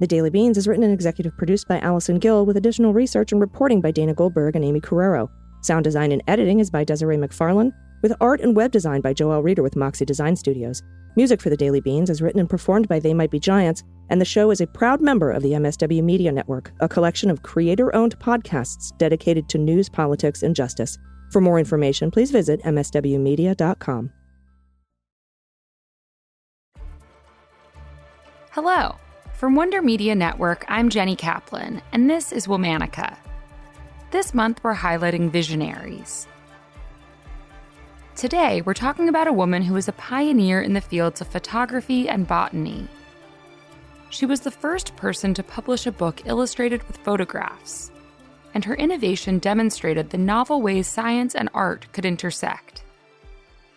The 0.00 0.06
Daily 0.06 0.30
Beans 0.30 0.58
is 0.58 0.66
written 0.66 0.82
and 0.82 0.92
executive 0.92 1.36
produced 1.36 1.68
by 1.68 1.78
Allison 1.78 2.18
Gill 2.18 2.44
with 2.44 2.56
additional 2.56 2.92
research 2.92 3.30
and 3.30 3.40
reporting 3.40 3.80
by 3.80 3.92
Dana 3.92 4.12
Goldberg 4.14 4.56
and 4.56 4.64
Aimee 4.64 4.80
Carrero. 4.80 5.28
Sound 5.62 5.84
design 5.84 6.10
and 6.10 6.22
editing 6.26 6.58
is 6.60 6.70
by 6.70 6.82
Desiree 6.84 7.16
McFarlane, 7.16 7.72
with 8.02 8.12
art 8.20 8.40
and 8.40 8.56
web 8.56 8.72
design 8.72 9.00
by 9.00 9.14
Joel 9.14 9.42
Reeder 9.42 9.62
with 9.62 9.76
Moxie 9.76 10.04
Design 10.04 10.34
Studios. 10.36 10.82
Music 11.16 11.40
for 11.40 11.48
The 11.48 11.56
Daily 11.56 11.80
Beans 11.80 12.10
is 12.10 12.20
written 12.20 12.40
and 12.40 12.50
performed 12.50 12.88
by 12.88 12.98
They 12.98 13.14
Might 13.14 13.30
Be 13.30 13.38
Giants, 13.38 13.84
and 14.10 14.20
the 14.20 14.24
show 14.24 14.50
is 14.50 14.60
a 14.60 14.66
proud 14.66 15.00
member 15.00 15.30
of 15.30 15.42
the 15.42 15.52
MSW 15.52 16.02
Media 16.02 16.32
Network, 16.32 16.72
a 16.80 16.88
collection 16.88 17.30
of 17.30 17.42
creator 17.42 17.94
owned 17.94 18.18
podcasts 18.18 18.96
dedicated 18.98 19.48
to 19.48 19.58
news, 19.58 19.88
politics, 19.88 20.42
and 20.42 20.54
justice. 20.54 20.98
For 21.30 21.40
more 21.40 21.58
information, 21.58 22.10
please 22.10 22.30
visit 22.30 22.62
MSWmedia.com. 22.62 24.12
Hello. 28.50 28.96
From 29.32 29.56
Wonder 29.56 29.82
Media 29.82 30.14
Network, 30.14 30.64
I'm 30.68 30.88
Jenny 30.88 31.16
Kaplan, 31.16 31.82
and 31.92 32.08
this 32.08 32.30
is 32.30 32.46
Womanica. 32.46 33.16
This 34.12 34.32
month, 34.32 34.60
we're 34.62 34.76
highlighting 34.76 35.28
visionaries. 35.28 36.28
Today, 38.14 38.62
we're 38.62 38.74
talking 38.74 39.08
about 39.08 39.26
a 39.26 39.32
woman 39.32 39.62
who 39.62 39.74
was 39.74 39.88
a 39.88 39.92
pioneer 39.92 40.62
in 40.62 40.72
the 40.72 40.80
fields 40.80 41.20
of 41.20 41.26
photography 41.26 42.08
and 42.08 42.28
botany. 42.28 42.86
She 44.14 44.26
was 44.26 44.42
the 44.42 44.50
first 44.52 44.94
person 44.94 45.34
to 45.34 45.42
publish 45.42 45.88
a 45.88 45.90
book 45.90 46.22
illustrated 46.24 46.84
with 46.84 46.98
photographs, 46.98 47.90
and 48.54 48.64
her 48.64 48.76
innovation 48.76 49.40
demonstrated 49.40 50.10
the 50.10 50.18
novel 50.18 50.62
ways 50.62 50.86
science 50.86 51.34
and 51.34 51.48
art 51.52 51.92
could 51.92 52.04
intersect. 52.04 52.84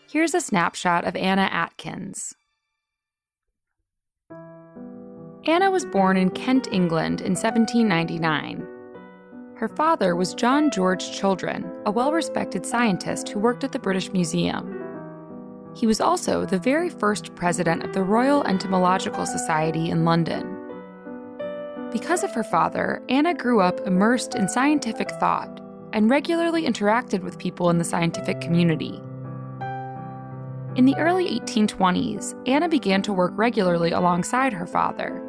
Here's 0.07 0.35
a 0.35 0.39
snapshot 0.39 1.05
of 1.05 1.15
Anna 1.15 1.49
Atkins. 1.51 2.35
Anna 5.47 5.71
was 5.71 5.85
born 5.85 6.17
in 6.17 6.29
Kent, 6.29 6.67
England 6.71 7.21
in 7.21 7.33
1799. 7.33 8.67
Her 9.55 9.69
father 9.69 10.15
was 10.15 10.35
John 10.35 10.69
George 10.69 11.17
Children, 11.17 11.67
a 11.88 11.89
well 11.89 12.11
respected 12.11 12.63
scientist 12.63 13.27
who 13.27 13.39
worked 13.39 13.63
at 13.63 13.71
the 13.71 13.79
British 13.79 14.13
Museum. 14.13 14.86
He 15.78 15.86
was 15.86 16.01
also 16.01 16.43
the 16.43 16.57
very 16.57 16.89
first 16.89 17.36
president 17.36 17.84
of 17.84 17.93
the 17.93 18.01
Royal 18.01 18.43
Entomological 18.45 19.28
Society 19.28 19.91
in 19.91 20.05
London. 20.05 20.57
Because 21.91 22.23
of 22.23 22.34
her 22.34 22.43
father, 22.43 22.99
Anna 23.09 23.36
grew 23.36 23.61
up 23.61 23.86
immersed 23.86 24.34
in 24.34 24.49
scientific 24.49 25.11
thought 25.19 25.61
and 25.93 26.09
regularly 26.09 26.63
interacted 26.63 27.21
with 27.21 27.38
people 27.38 27.69
in 27.69 27.78
the 27.78 27.84
scientific 27.84 28.41
community. 28.41 28.99
In 30.75 30.86
the 30.86 30.97
early 30.97 31.39
1820s, 31.39 32.34
Anna 32.47 32.67
began 32.67 33.03
to 33.03 33.13
work 33.13 33.34
regularly 33.36 33.91
alongside 33.91 34.53
her 34.53 34.65
father. 34.65 35.21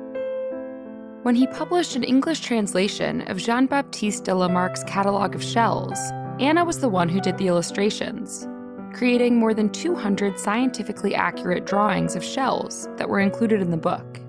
When 1.25 1.35
he 1.35 1.47
published 1.49 1.95
an 1.95 2.05
English 2.05 2.41
translation 2.41 3.21
of 3.29 3.37
Jean 3.37 3.67
Baptiste 3.67 4.25
de 4.25 4.35
Lamarck's 4.35 4.85
Catalogue 4.85 5.35
of 5.35 5.45
Shells, 5.45 5.99
Anna 6.41 6.65
was 6.65 6.81
the 6.81 6.89
one 6.89 7.11
who 7.11 7.21
did 7.21 7.37
the 7.37 7.49
illustrations, 7.49 8.49
creating 8.93 9.37
more 9.37 9.55
than 9.55 9.71
200 9.71 10.39
scientifically 10.39 11.15
accurate 11.15 11.67
drawings 11.67 12.17
of 12.17 12.25
shells 12.25 12.89
that 12.97 13.09
were 13.09 13.21
included 13.21 13.61
in 13.61 13.71
the 13.71 13.77
book. 13.77 14.21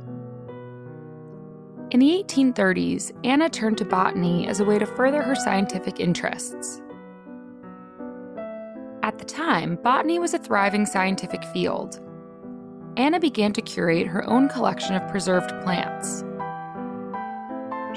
In 1.91 1.99
the 1.99 2.23
1830s, 2.23 3.11
Anna 3.23 3.49
turned 3.49 3.79
to 3.79 3.85
botany 3.85 4.47
as 4.47 4.59
a 4.59 4.65
way 4.65 4.77
to 4.77 4.85
further 4.85 5.23
her 5.23 5.33
scientific 5.33 5.99
interests. 5.99 6.81
At 9.01 9.17
the 9.17 9.25
time, 9.25 9.75
botany 9.77 10.19
was 10.19 10.35
a 10.35 10.37
thriving 10.37 10.85
scientific 10.85 11.43
field. 11.45 11.99
Anna 12.95 13.19
began 13.19 13.53
to 13.53 13.61
curate 13.61 14.05
her 14.05 14.29
own 14.29 14.49
collection 14.49 14.93
of 14.95 15.07
preserved 15.09 15.49
plants. 15.63 16.23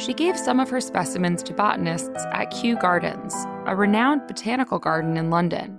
She 0.03 0.15
gave 0.15 0.39
some 0.39 0.59
of 0.59 0.71
her 0.71 0.81
specimens 0.81 1.43
to 1.43 1.53
botanists 1.53 2.25
at 2.33 2.51
Kew 2.51 2.77
Gardens, 2.77 3.35
a 3.67 3.77
renowned 3.77 4.27
botanical 4.27 4.79
garden 4.79 5.19
in 5.19 5.29
London. 5.29 5.79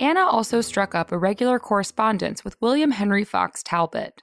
Anna 0.00 0.24
also 0.24 0.62
struck 0.62 0.94
up 0.94 1.12
a 1.12 1.18
regular 1.18 1.58
correspondence 1.58 2.42
with 2.42 2.60
William 2.62 2.90
Henry 2.90 3.22
Fox 3.22 3.62
Talbot, 3.62 4.22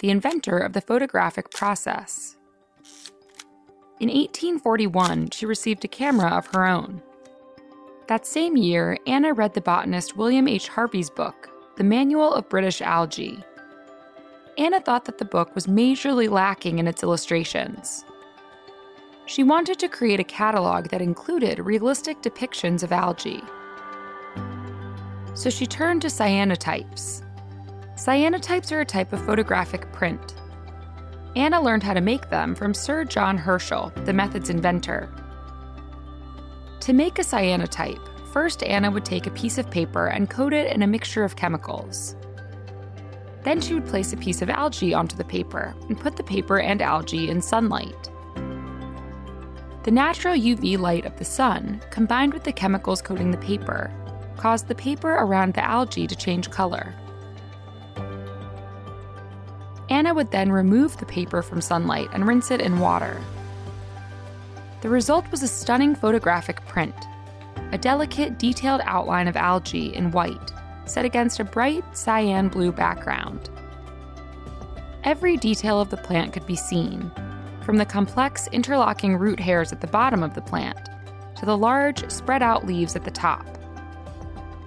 the 0.00 0.10
inventor 0.10 0.58
of 0.58 0.72
the 0.72 0.80
photographic 0.80 1.52
process. 1.52 2.36
In 4.00 4.08
1841, 4.08 5.30
she 5.30 5.46
received 5.46 5.84
a 5.84 5.88
camera 5.88 6.28
of 6.30 6.48
her 6.48 6.66
own. 6.66 7.00
That 8.08 8.26
same 8.26 8.56
year, 8.56 8.98
Anna 9.06 9.32
read 9.32 9.54
the 9.54 9.60
botanist 9.60 10.16
William 10.16 10.48
H. 10.48 10.66
Harvey's 10.66 11.08
book, 11.08 11.48
The 11.76 11.84
Manual 11.84 12.34
of 12.34 12.48
British 12.48 12.82
Algae. 12.82 13.44
Anna 14.58 14.80
thought 14.80 15.04
that 15.04 15.18
the 15.18 15.24
book 15.24 15.54
was 15.54 15.68
majorly 15.68 16.28
lacking 16.28 16.80
in 16.80 16.88
its 16.88 17.04
illustrations. 17.04 18.04
She 19.26 19.44
wanted 19.44 19.78
to 19.78 19.88
create 19.88 20.18
a 20.18 20.24
catalog 20.24 20.88
that 20.88 21.00
included 21.00 21.60
realistic 21.60 22.20
depictions 22.22 22.82
of 22.82 22.90
algae. 22.90 23.40
So 25.34 25.50
she 25.50 25.66
turned 25.66 26.02
to 26.02 26.08
cyanotypes. 26.08 27.22
Cyanotypes 27.94 28.72
are 28.72 28.80
a 28.80 28.86
type 28.86 29.12
of 29.12 29.24
photographic 29.24 29.90
print. 29.92 30.34
Anna 31.36 31.60
learned 31.60 31.82
how 31.82 31.94
to 31.94 32.00
make 32.00 32.28
them 32.28 32.54
from 32.54 32.74
Sir 32.74 33.04
John 33.04 33.38
Herschel, 33.38 33.92
the 34.04 34.12
method's 34.12 34.50
inventor. 34.50 35.08
To 36.80 36.92
make 36.92 37.18
a 37.18 37.22
cyanotype, 37.22 38.00
first 38.32 38.62
Anna 38.62 38.90
would 38.90 39.04
take 39.04 39.26
a 39.26 39.30
piece 39.30 39.56
of 39.56 39.70
paper 39.70 40.08
and 40.08 40.28
coat 40.28 40.52
it 40.52 40.72
in 40.74 40.82
a 40.82 40.86
mixture 40.86 41.24
of 41.24 41.36
chemicals. 41.36 42.16
Then 43.44 43.60
she 43.60 43.74
would 43.74 43.86
place 43.86 44.12
a 44.12 44.16
piece 44.16 44.42
of 44.42 44.50
algae 44.50 44.94
onto 44.94 45.16
the 45.16 45.24
paper 45.24 45.74
and 45.88 45.98
put 45.98 46.16
the 46.16 46.22
paper 46.22 46.60
and 46.60 46.82
algae 46.82 47.30
in 47.30 47.40
sunlight. 47.40 48.10
The 49.84 49.90
natural 49.90 50.34
UV 50.34 50.78
light 50.78 51.06
of 51.06 51.16
the 51.16 51.24
sun, 51.24 51.80
combined 51.90 52.34
with 52.34 52.44
the 52.44 52.52
chemicals 52.52 53.02
coating 53.02 53.30
the 53.30 53.38
paper, 53.38 53.92
caused 54.42 54.66
the 54.66 54.74
paper 54.74 55.12
around 55.12 55.54
the 55.54 55.64
algae 55.64 56.08
to 56.08 56.16
change 56.16 56.50
color. 56.50 56.92
Anna 59.88 60.12
would 60.12 60.32
then 60.32 60.50
remove 60.50 60.96
the 60.96 61.06
paper 61.06 61.42
from 61.42 61.60
sunlight 61.60 62.08
and 62.12 62.26
rinse 62.26 62.50
it 62.50 62.60
in 62.60 62.80
water. 62.80 63.22
The 64.80 64.88
result 64.88 65.30
was 65.30 65.44
a 65.44 65.48
stunning 65.48 65.94
photographic 65.94 66.66
print 66.66 66.94
a 67.70 67.78
delicate, 67.78 68.38
detailed 68.38 68.82
outline 68.84 69.28
of 69.28 69.36
algae 69.36 69.94
in 69.94 70.10
white, 70.10 70.52
set 70.84 71.06
against 71.06 71.40
a 71.40 71.44
bright 71.44 71.84
cyan 71.96 72.48
blue 72.48 72.72
background. 72.72 73.48
Every 75.04 75.38
detail 75.38 75.80
of 75.80 75.88
the 75.88 75.96
plant 75.96 76.34
could 76.34 76.46
be 76.46 76.56
seen, 76.56 77.10
from 77.62 77.76
the 77.76 77.86
complex 77.86 78.48
interlocking 78.48 79.16
root 79.16 79.40
hairs 79.40 79.72
at 79.72 79.80
the 79.80 79.86
bottom 79.86 80.22
of 80.22 80.34
the 80.34 80.42
plant 80.42 80.78
to 81.36 81.46
the 81.46 81.56
large, 81.56 82.10
spread 82.10 82.42
out 82.42 82.66
leaves 82.66 82.94
at 82.94 83.04
the 83.04 83.10
top. 83.10 83.46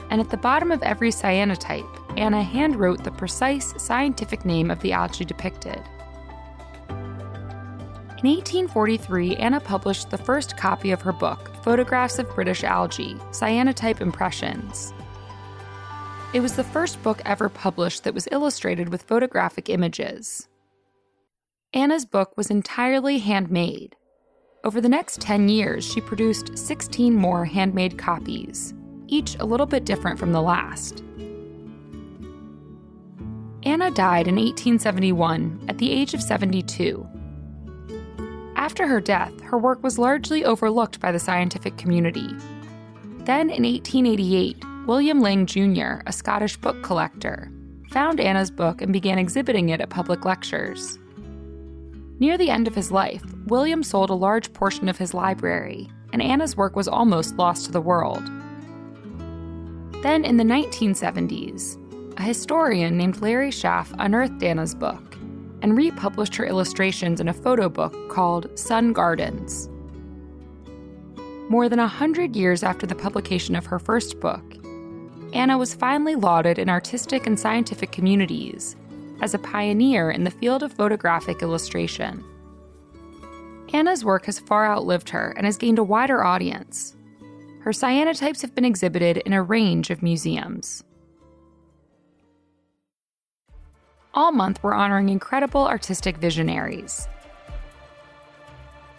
And 0.09 0.21
at 0.21 0.29
the 0.29 0.37
bottom 0.37 0.71
of 0.71 0.83
every 0.83 1.09
cyanotype, 1.09 2.17
Anna 2.17 2.43
handwrote 2.43 3.03
the 3.03 3.11
precise 3.11 3.73
scientific 3.77 4.45
name 4.45 4.71
of 4.71 4.79
the 4.81 4.93
algae 4.93 5.25
depicted. 5.25 5.81
In 8.23 8.31
1843, 8.31 9.35
Anna 9.35 9.59
published 9.59 10.09
the 10.09 10.17
first 10.17 10.57
copy 10.57 10.91
of 10.91 11.01
her 11.01 11.11
book, 11.11 11.51
Photographs 11.63 12.17
of 12.17 12.33
British 12.33 12.63
Algae 12.63 13.15
Cyanotype 13.31 14.01
Impressions. 14.01 14.93
It 16.33 16.39
was 16.39 16.55
the 16.55 16.63
first 16.63 17.01
book 17.03 17.21
ever 17.25 17.49
published 17.49 18.03
that 18.03 18.13
was 18.13 18.27
illustrated 18.31 18.89
with 18.89 19.03
photographic 19.03 19.69
images. 19.69 20.47
Anna's 21.73 22.05
book 22.05 22.35
was 22.35 22.49
entirely 22.49 23.19
handmade. 23.19 23.95
Over 24.63 24.81
the 24.81 24.89
next 24.89 25.21
10 25.21 25.47
years, 25.49 25.85
she 25.85 26.01
produced 26.01 26.57
16 26.57 27.13
more 27.13 27.45
handmade 27.45 27.97
copies, 27.97 28.73
each 29.07 29.35
a 29.39 29.45
little 29.45 29.65
bit 29.65 29.85
different 29.85 30.19
from 30.19 30.31
the 30.31 30.41
last. 30.41 31.03
Anna 33.63 33.89
died 33.89 34.27
in 34.27 34.35
1871 34.35 35.65
at 35.67 35.79
the 35.79 35.91
age 35.91 36.13
of 36.13 36.21
72. 36.21 37.07
After 38.55 38.87
her 38.87 39.01
death, 39.01 39.39
her 39.41 39.57
work 39.57 39.81
was 39.83 39.97
largely 39.97 40.45
overlooked 40.45 40.99
by 40.99 41.11
the 41.11 41.19
scientific 41.19 41.77
community. 41.77 42.27
Then 43.25 43.49
in 43.49 43.63
1888, 43.63 44.63
William 44.85 45.19
Lang 45.19 45.47
Jr., 45.47 46.01
a 46.05 46.13
Scottish 46.13 46.57
book 46.57 46.83
collector, 46.83 47.51
found 47.89 48.19
Anna's 48.19 48.51
book 48.51 48.81
and 48.81 48.93
began 48.93 49.17
exhibiting 49.17 49.69
it 49.69 49.81
at 49.81 49.89
public 49.89 50.25
lectures. 50.25 50.99
Near 52.19 52.37
the 52.37 52.49
end 52.49 52.67
of 52.67 52.75
his 52.75 52.91
life, 52.91 53.23
William 53.47 53.81
sold 53.83 54.09
a 54.09 54.13
large 54.13 54.53
portion 54.53 54.87
of 54.87 54.97
his 54.97 55.13
library, 55.13 55.89
and 56.13 56.21
Anna's 56.21 56.55
work 56.55 56.75
was 56.75 56.87
almost 56.87 57.35
lost 57.35 57.65
to 57.65 57.71
the 57.71 57.81
world. 57.81 58.23
Then, 60.05 60.23
in 60.23 60.37
the 60.37 60.43
1970s, 60.43 61.79
a 62.19 62.21
historian 62.21 62.95
named 62.95 63.23
Larry 63.23 63.49
Schaaf 63.49 63.91
unearthed 63.97 64.43
Anna's 64.43 64.75
book 64.75 65.17
and 65.63 65.75
republished 65.75 66.35
her 66.35 66.45
illustrations 66.45 67.19
in 67.19 67.27
a 67.27 67.33
photo 67.33 67.69
book 67.69 67.95
called 68.07 68.47
Sun 68.53 68.93
Gardens. 68.93 69.67
More 71.49 71.67
than 71.67 71.79
a 71.79 71.87
hundred 71.87 72.35
years 72.35 72.61
after 72.61 72.85
the 72.85 72.93
publication 72.93 73.55
of 73.55 73.65
her 73.65 73.79
first 73.79 74.19
book, 74.19 74.43
Anna 75.33 75.57
was 75.57 75.73
finally 75.73 76.13
lauded 76.13 76.59
in 76.59 76.69
artistic 76.69 77.25
and 77.25 77.39
scientific 77.39 77.91
communities 77.91 78.75
as 79.21 79.33
a 79.33 79.39
pioneer 79.39 80.11
in 80.11 80.23
the 80.23 80.29
field 80.29 80.61
of 80.61 80.71
photographic 80.71 81.41
illustration. 81.41 82.23
Anna's 83.73 84.05
work 84.05 84.27
has 84.27 84.37
far 84.37 84.67
outlived 84.67 85.09
her 85.09 85.33
and 85.35 85.47
has 85.47 85.57
gained 85.57 85.79
a 85.79 85.83
wider 85.83 86.23
audience. 86.23 86.95
Her 87.65 87.71
cyanotypes 87.71 88.43
have 88.43 88.53
been 88.53 88.63
exhibited 88.63 89.17
in 89.25 89.33
a 89.33 89.41
range 89.41 89.89
of 89.89 90.03
museums. 90.03 90.83
All 94.13 94.31
month, 94.31 94.61
we're 94.61 94.75
honoring 94.75 95.09
incredible 95.09 95.67
artistic 95.67 96.17
visionaries. 96.17 97.07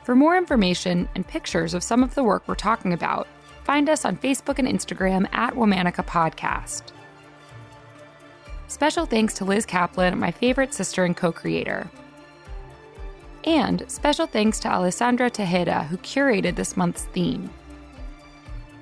For 0.02 0.16
more 0.16 0.36
information 0.36 1.08
and 1.14 1.24
pictures 1.24 1.74
of 1.74 1.84
some 1.84 2.02
of 2.02 2.16
the 2.16 2.24
work 2.24 2.48
we're 2.48 2.56
talking 2.56 2.92
about, 2.92 3.28
find 3.62 3.88
us 3.88 4.04
on 4.04 4.16
Facebook 4.16 4.58
and 4.58 4.66
Instagram 4.66 5.32
at 5.32 5.54
Womanica 5.54 6.04
Podcast. 6.04 6.90
Special 8.66 9.06
thanks 9.06 9.34
to 9.34 9.44
Liz 9.44 9.64
Kaplan, 9.64 10.18
my 10.18 10.32
favorite 10.32 10.74
sister 10.74 11.04
and 11.04 11.16
co 11.16 11.30
creator. 11.30 11.88
And 13.44 13.88
special 13.88 14.26
thanks 14.26 14.58
to 14.58 14.68
Alessandra 14.68 15.30
Tejeda, 15.30 15.86
who 15.86 15.98
curated 15.98 16.56
this 16.56 16.76
month's 16.76 17.04
theme. 17.04 17.48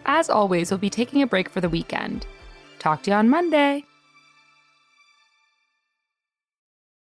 As 0.06 0.28
always, 0.28 0.70
we'll 0.70 0.78
be 0.78 0.90
taking 0.90 1.22
a 1.22 1.26
break 1.26 1.48
for 1.48 1.60
the 1.60 1.68
weekend. 1.68 2.26
Talk 2.78 3.02
to 3.04 3.10
you 3.10 3.16
on 3.16 3.28
Monday. 3.28 3.84